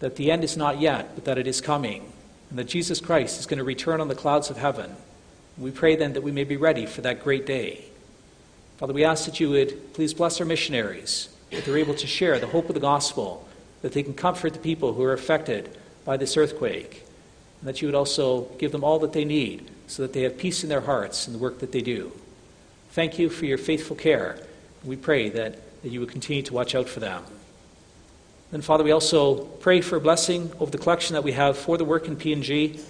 that 0.00 0.16
the 0.16 0.30
end 0.30 0.42
is 0.42 0.56
not 0.56 0.80
yet, 0.80 1.14
but 1.14 1.26
that 1.26 1.38
it 1.38 1.46
is 1.46 1.60
coming, 1.60 2.10
and 2.48 2.58
that 2.58 2.64
Jesus 2.64 3.00
Christ 3.00 3.38
is 3.38 3.46
going 3.46 3.58
to 3.58 3.64
return 3.64 4.00
on 4.00 4.08
the 4.08 4.14
clouds 4.14 4.50
of 4.50 4.56
heaven. 4.56 4.96
We 5.58 5.70
pray 5.70 5.94
then 5.94 6.14
that 6.14 6.22
we 6.22 6.32
may 6.32 6.44
be 6.44 6.56
ready 6.56 6.86
for 6.86 7.02
that 7.02 7.22
great 7.22 7.46
day. 7.46 7.84
Father, 8.78 8.94
we 8.94 9.04
ask 9.04 9.26
that 9.26 9.40
you 9.40 9.50
would 9.50 9.92
please 9.92 10.14
bless 10.14 10.40
our 10.40 10.46
missionaries, 10.46 11.28
that 11.50 11.64
they're 11.64 11.76
able 11.76 11.94
to 11.94 12.06
share 12.06 12.38
the 12.38 12.46
hope 12.46 12.68
of 12.68 12.74
the 12.74 12.80
gospel, 12.80 13.46
that 13.82 13.92
they 13.92 14.02
can 14.02 14.14
comfort 14.14 14.54
the 14.54 14.58
people 14.58 14.94
who 14.94 15.02
are 15.04 15.12
affected 15.12 15.76
by 16.04 16.16
this 16.16 16.36
earthquake, 16.36 17.04
and 17.60 17.68
that 17.68 17.80
you 17.80 17.88
would 17.88 17.94
also 17.94 18.42
give 18.58 18.72
them 18.72 18.84
all 18.84 18.98
that 19.00 19.12
they 19.12 19.24
need 19.24 19.70
so 19.86 20.02
that 20.02 20.12
they 20.12 20.22
have 20.22 20.38
peace 20.38 20.62
in 20.62 20.68
their 20.68 20.80
hearts 20.80 21.26
in 21.26 21.32
the 21.32 21.38
work 21.38 21.58
that 21.58 21.72
they 21.72 21.82
do. 21.82 22.12
Thank 22.92 23.18
you 23.18 23.28
for 23.28 23.44
your 23.44 23.58
faithful 23.58 23.96
care. 23.96 24.38
We 24.84 24.96
pray 24.96 25.28
that, 25.30 25.82
that 25.82 25.90
you 25.90 26.00
would 26.00 26.10
continue 26.10 26.42
to 26.42 26.54
watch 26.54 26.74
out 26.74 26.88
for 26.88 27.00
them. 27.00 27.24
Then, 28.50 28.62
Father, 28.62 28.82
we 28.82 28.90
also 28.90 29.44
pray 29.44 29.80
for 29.80 29.96
a 29.96 30.00
blessing 30.00 30.50
over 30.58 30.70
the 30.70 30.78
collection 30.78 31.14
that 31.14 31.22
we 31.22 31.32
have 31.32 31.56
for 31.56 31.76
the 31.76 31.84
work 31.84 32.08
in 32.08 32.16
PNG. 32.16 32.80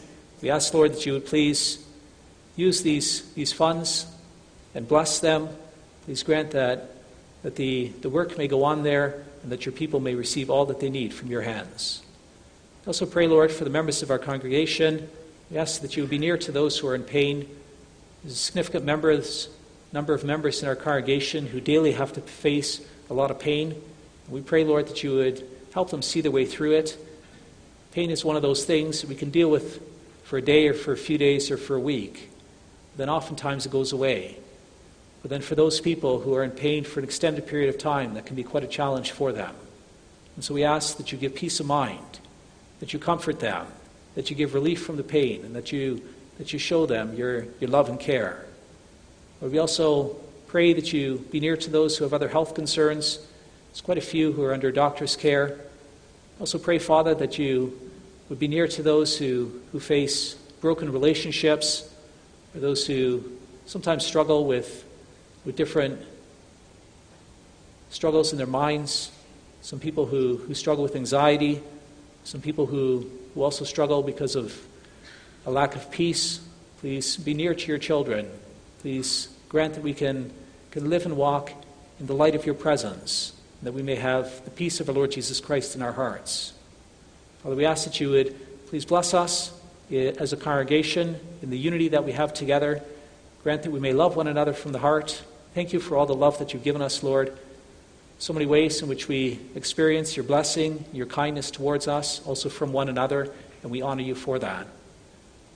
We 0.41 0.51
ask, 0.51 0.73
Lord, 0.73 0.95
that 0.95 1.05
you 1.05 1.13
would 1.13 1.27
please 1.27 1.85
use 2.57 2.83
these, 2.83 3.31
these 3.35 3.53
funds 3.53 4.07
and 4.75 4.89
bless 4.89 5.21
them. 5.21 5.49
Please 6.05 6.23
grant 6.23 6.53
that, 6.53 6.91
that 7.43 7.57
the, 7.57 7.89
the 8.01 8.09
work 8.09 8.39
may 8.39 8.49
go 8.49 8.65
on 8.65 8.83
there 8.83 9.23
and 9.43 9.53
that 9.53 9.67
your 9.67 9.73
people 9.73 10.01
may 10.01 10.15
receive 10.15 10.49
all 10.49 10.67
that 10.67 10.81
they 10.81 10.91
need 10.91 11.13
from 11.13 11.29
your 11.29 11.43
hands. 11.43 12.03
Also 12.87 13.07
pray, 13.07 13.27
Lord, 13.27 13.53
for 13.53 13.65
the 13.65 13.71
members 13.71 14.03
of 14.03 14.11
our 14.11 14.19
congregation 14.19 15.09
we 15.51 15.59
ask 15.59 15.81
that 15.81 15.97
you 15.97 16.05
would 16.05 16.11
be 16.11 16.19
near 16.19 16.39
to 16.39 16.53
those 16.53 16.79
who 16.79 16.87
are 16.87 16.95
in 16.95 17.03
pain. 17.03 17.49
There's 18.23 18.35
a 18.35 18.37
significant 18.37 18.85
members, 18.85 19.49
number 19.93 20.15
of 20.15 20.23
members 20.23 20.63
in 20.63 20.69
our 20.69 20.77
congregation 20.77 21.47
who 21.47 21.61
daily 21.61 21.93
have 21.93 22.13
to 22.13 22.21
face 22.21 22.81
a 23.09 23.15
lot 23.15 23.33
of 23.33 23.41
pain. 23.41 23.75
We 24.29 24.43
pray, 24.43 24.65
Lord, 24.65 24.87
that 24.87 25.03
you 25.03 25.17
would 25.17 25.45
help 25.75 25.91
them 25.91 26.03
see 26.03 26.21
their 26.21 26.31
way 26.31 26.47
through 26.47 26.73
it. 26.73 26.97
Pain 27.91 28.11
is 28.11 28.25
one 28.25 28.37
of 28.37 28.43
those 28.43 28.65
things 28.65 29.05
we 29.05 29.17
can 29.17 29.31
deal 29.31 29.51
with 29.51 29.83
for 30.23 30.39
a 30.39 30.43
day 30.43 30.69
or 30.69 30.75
for 30.75 30.93
a 30.93 30.97
few 30.97 31.19
days 31.19 31.51
or 31.51 31.57
for 31.57 31.75
a 31.75 31.81
week. 31.81 32.31
Then 32.97 33.09
oftentimes 33.09 33.67
it 33.67 33.73
goes 33.73 33.91
away. 33.91 34.37
But 35.23 35.31
then 35.31 35.43
for 35.43 35.57
those 35.57 35.81
people 35.81 36.21
who 36.21 36.35
are 36.35 36.45
in 36.45 36.53
pain 36.53 36.85
for 36.85 37.01
an 37.01 37.05
extended 37.05 37.49
period 37.49 37.71
of 37.71 37.79
time, 37.79 38.15
that 38.15 38.27
can 38.27 38.37
be 38.37 38.45
quite 38.45 38.63
a 38.63 38.69
challenge 38.69 39.11
for 39.11 39.33
them. 39.33 39.55
And 40.37 40.45
so 40.45 40.55
we 40.55 40.63
ask 40.63 40.97
that 40.99 41.11
you 41.11 41.19
give 41.19 41.35
peace 41.35 41.59
of 41.59 41.67
mind, 41.67 42.21
that 42.81 42.93
you 42.93 42.99
comfort 42.99 43.41
them, 43.41 43.67
that 44.15 44.31
you 44.31 44.37
give 44.37 44.55
relief 44.55 44.85
from 44.85 44.97
the 44.97 45.05
pain 45.05 45.45
and 45.45 45.55
that 45.55 45.71
you, 45.71 46.03
that 46.39 46.53
you 46.53 46.59
show 46.59 46.87
them 46.87 47.15
your, 47.15 47.47
your 47.61 47.71
love 47.71 47.89
and 47.89 48.01
care. 48.01 48.45
Lord, 49.41 49.53
we 49.53 49.59
also 49.59 50.17
pray 50.49 50.73
that 50.73 50.93
you 50.93 51.25
be 51.31 51.41
near 51.41 51.57
to 51.57 51.71
those 51.71 51.97
who 51.97 52.05
have 52.05 52.13
other 52.13 52.29
health 52.29 52.55
concerns. 52.55 53.19
There's 53.69 53.81
quite 53.81 53.99
a 53.99 54.03
few 54.03 54.33
who 54.33 54.43
are 54.43 54.53
under 54.53 54.73
doctor's 54.73 55.15
care. 55.15 55.61
Also 56.41 56.59
pray, 56.59 56.79
Father, 56.79 57.15
that 57.15 57.39
you 57.39 57.79
would 58.29 58.39
be 58.39 58.49
near 58.49 58.67
to 58.67 58.83
those 58.83 59.17
who, 59.17 59.61
who 59.73 59.81
face 59.81 60.35
broken 60.61 60.91
relationships 60.93 61.93
or 62.55 62.61
those 62.61 62.87
who 62.87 63.23
sometimes 63.67 64.05
struggle 64.05 64.47
with, 64.47 64.85
with 65.45 65.57
different 65.57 66.01
struggles 67.91 68.33
in 68.33 68.39
their 68.39 68.47
minds. 68.47 69.11
Some 69.63 69.79
people 69.79 70.07
who, 70.07 70.39
who 70.39 70.55
struggle 70.55 70.83
with 70.83 70.97
anxiety, 70.97 71.61
some 72.31 72.41
people 72.41 72.67
who 72.67 73.11
who 73.35 73.43
also 73.43 73.65
struggle 73.65 74.03
because 74.03 74.37
of 74.37 74.57
a 75.47 75.51
lack 75.51 75.77
of 75.77 75.91
peace, 75.91 76.41
please 76.79 77.17
be 77.17 77.35
near 77.35 77.55
to 77.55 77.67
your 77.67 77.79
children. 77.79 78.29
Please 78.81 79.29
grant 79.49 79.75
that 79.75 79.83
we 79.83 79.95
can, 79.95 80.33
can 80.71 80.89
live 80.91 81.07
and 81.07 81.17
walk 81.17 81.53
in 81.99 82.07
the 82.07 82.15
light 82.15 82.35
of 82.35 82.47
your 82.47 82.55
presence, 82.55 83.33
that 83.63 83.73
we 83.73 83.83
may 83.83 83.95
have 83.95 84.45
the 84.45 84.51
peace 84.51 84.81
of 84.81 84.89
our 84.89 84.95
Lord 84.95 85.11
Jesus 85.11 85.41
Christ 85.41 85.75
in 85.75 85.83
our 85.83 85.93
hearts. 85.93 86.53
Father, 87.43 87.57
we 87.57 87.65
ask 87.65 87.85
that 87.85 88.01
you 88.01 88.11
would 88.11 88.35
please 88.67 88.85
bless 88.85 89.15
us 89.15 89.53
eh, 89.91 90.13
as 90.19 90.33
a 90.33 90.37
congregation 90.37 91.19
in 91.43 91.51
the 91.51 91.59
unity 91.59 91.89
that 91.89 92.05
we 92.05 92.13
have 92.13 92.35
together. 92.35 92.83
Grant 93.43 93.63
that 93.63 93.71
we 93.71 93.81
may 93.81 93.93
love 93.93 94.17
one 94.17 94.27
another 94.27 94.53
from 94.53 94.73
the 94.73 94.79
heart. 94.79 95.23
Thank 95.55 95.73
you 95.73 95.81
for 95.81 95.97
all 95.97 96.07
the 96.07 96.15
love 96.15 96.39
that 96.39 96.53
you've 96.53 96.65
given 96.65 96.83
us, 96.83 97.03
Lord 97.03 97.37
so 98.21 98.35
many 98.35 98.45
ways 98.45 98.83
in 98.83 98.89
which 98.89 99.09
we 99.09 99.41
experience 99.55 100.15
your 100.15 100.25
blessing, 100.25 100.85
your 100.93 101.07
kindness 101.07 101.51
towards 101.51 101.89
us, 101.89 102.21
also 102.27 102.51
from 102.51 102.71
one 102.71 102.91
another, 102.91 103.33
and 103.63 103.73
we 103.73 103.81
honor 103.81 104.03
you 104.03 104.15
for 104.15 104.39
that. 104.39 104.67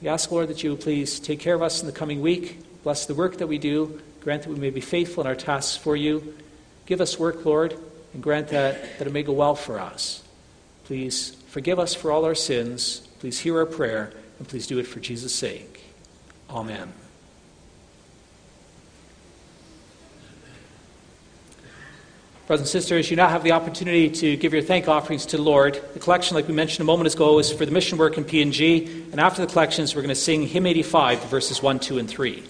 We 0.00 0.08
ask, 0.08 0.32
Lord, 0.32 0.48
that 0.48 0.64
you 0.64 0.70
would 0.70 0.80
please 0.80 1.20
take 1.20 1.40
care 1.40 1.54
of 1.54 1.62
us 1.62 1.82
in 1.82 1.86
the 1.86 1.92
coming 1.92 2.22
week. 2.22 2.82
Bless 2.82 3.04
the 3.04 3.14
work 3.14 3.36
that 3.36 3.48
we 3.48 3.58
do. 3.58 4.00
Grant 4.20 4.44
that 4.44 4.48
we 4.48 4.58
may 4.58 4.70
be 4.70 4.80
faithful 4.80 5.22
in 5.22 5.26
our 5.26 5.36
tasks 5.36 5.76
for 5.76 5.94
you. 5.94 6.34
Give 6.86 7.02
us 7.02 7.18
work, 7.18 7.44
Lord, 7.44 7.76
and 8.14 8.22
grant 8.22 8.48
that, 8.48 8.98
that 8.98 9.06
it 9.06 9.12
may 9.12 9.22
go 9.22 9.34
well 9.34 9.54
for 9.54 9.78
us. 9.78 10.24
Please 10.84 11.36
forgive 11.48 11.78
us 11.78 11.94
for 11.94 12.10
all 12.10 12.24
our 12.24 12.34
sins. 12.34 13.00
Please 13.20 13.38
hear 13.40 13.58
our 13.58 13.66
prayer, 13.66 14.10
and 14.38 14.48
please 14.48 14.66
do 14.66 14.78
it 14.78 14.86
for 14.86 15.00
Jesus' 15.00 15.34
sake. 15.34 15.82
Amen. 16.48 17.03
Brothers 22.46 22.74
and 22.74 22.82
sisters, 22.82 23.10
you 23.10 23.16
now 23.16 23.28
have 23.28 23.42
the 23.42 23.52
opportunity 23.52 24.10
to 24.10 24.36
give 24.36 24.52
your 24.52 24.60
thank 24.60 24.86
offerings 24.86 25.24
to 25.26 25.38
the 25.38 25.42
Lord. 25.42 25.80
The 25.94 25.98
collection, 25.98 26.34
like 26.34 26.46
we 26.46 26.52
mentioned 26.52 26.82
a 26.82 26.84
moment 26.84 27.12
ago, 27.14 27.38
is 27.38 27.50
for 27.50 27.64
the 27.64 27.72
mission 27.72 27.96
work 27.96 28.18
in 28.18 28.24
PNG. 28.24 29.10
And 29.12 29.18
after 29.18 29.40
the 29.40 29.50
collections, 29.50 29.96
we're 29.96 30.02
going 30.02 30.10
to 30.10 30.14
sing 30.14 30.46
hymn 30.46 30.66
85, 30.66 31.24
verses 31.24 31.62
1, 31.62 31.78
2, 31.78 31.96
and 31.96 32.06
3. 32.06 32.42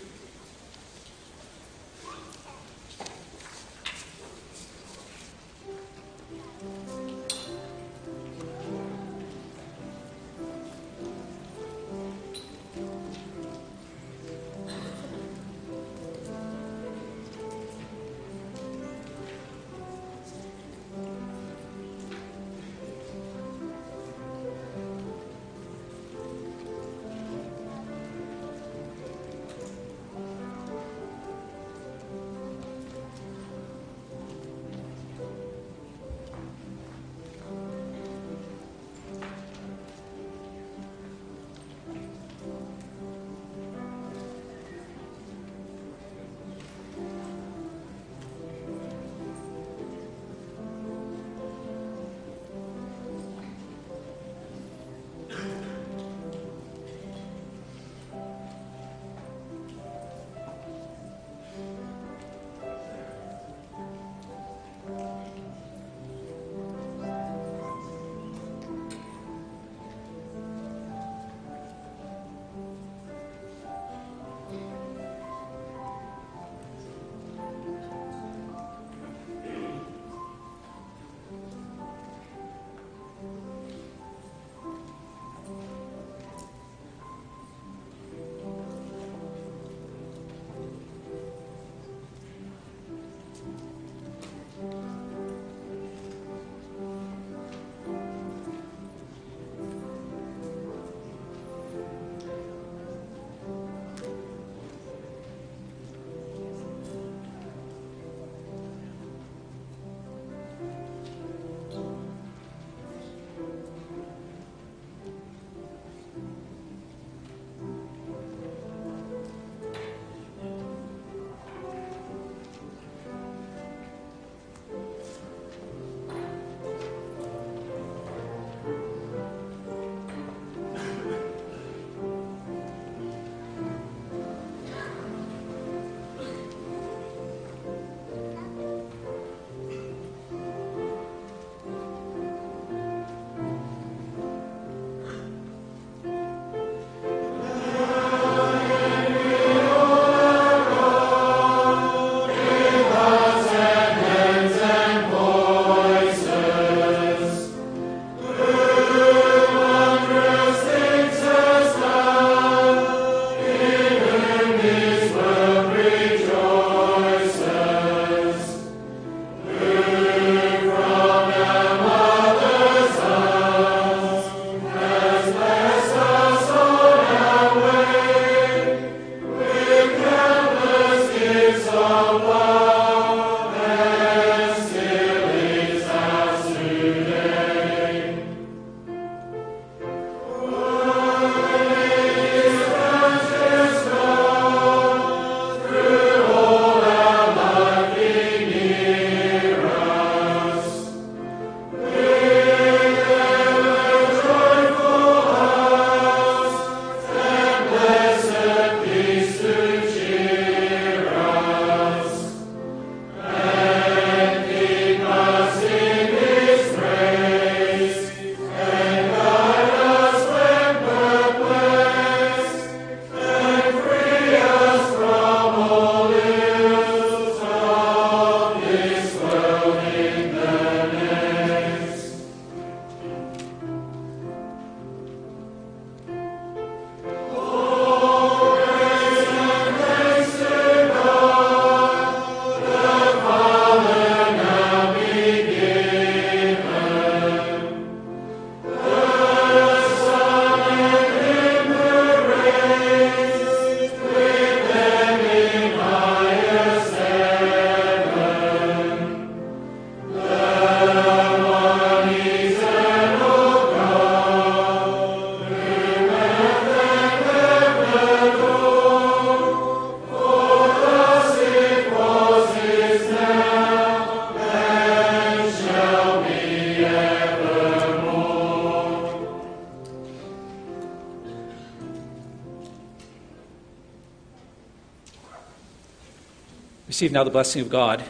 Receive 286.94 287.10
now 287.10 287.24
the 287.24 287.30
blessing 287.30 287.60
of 287.60 287.68
God. 287.68 288.04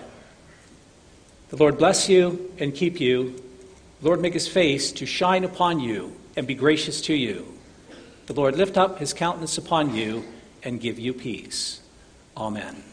The 1.49 1.57
Lord 1.57 1.79
bless 1.79 2.11
you 2.11 2.53
and 2.59 2.75
keep 2.75 3.01
you. 3.01 3.31
The 4.03 4.07
Lord 4.07 4.21
make 4.21 4.35
his 4.35 4.47
face 4.47 4.93
to 4.93 5.07
shine 5.07 5.43
upon 5.43 5.81
you 5.81 6.15
and 6.37 6.47
be 6.47 6.55
gracious 6.55 7.01
to 7.01 7.15
you. 7.15 7.47
The 8.27 8.35
Lord 8.35 8.59
lift 8.59 8.77
up 8.77 8.99
his 8.99 9.15
countenance 9.15 9.57
upon 9.57 9.95
you 9.95 10.27
and 10.63 10.83
give 10.83 10.99
you 10.99 11.15
peace. 11.15 11.81
Amen. 12.37 12.84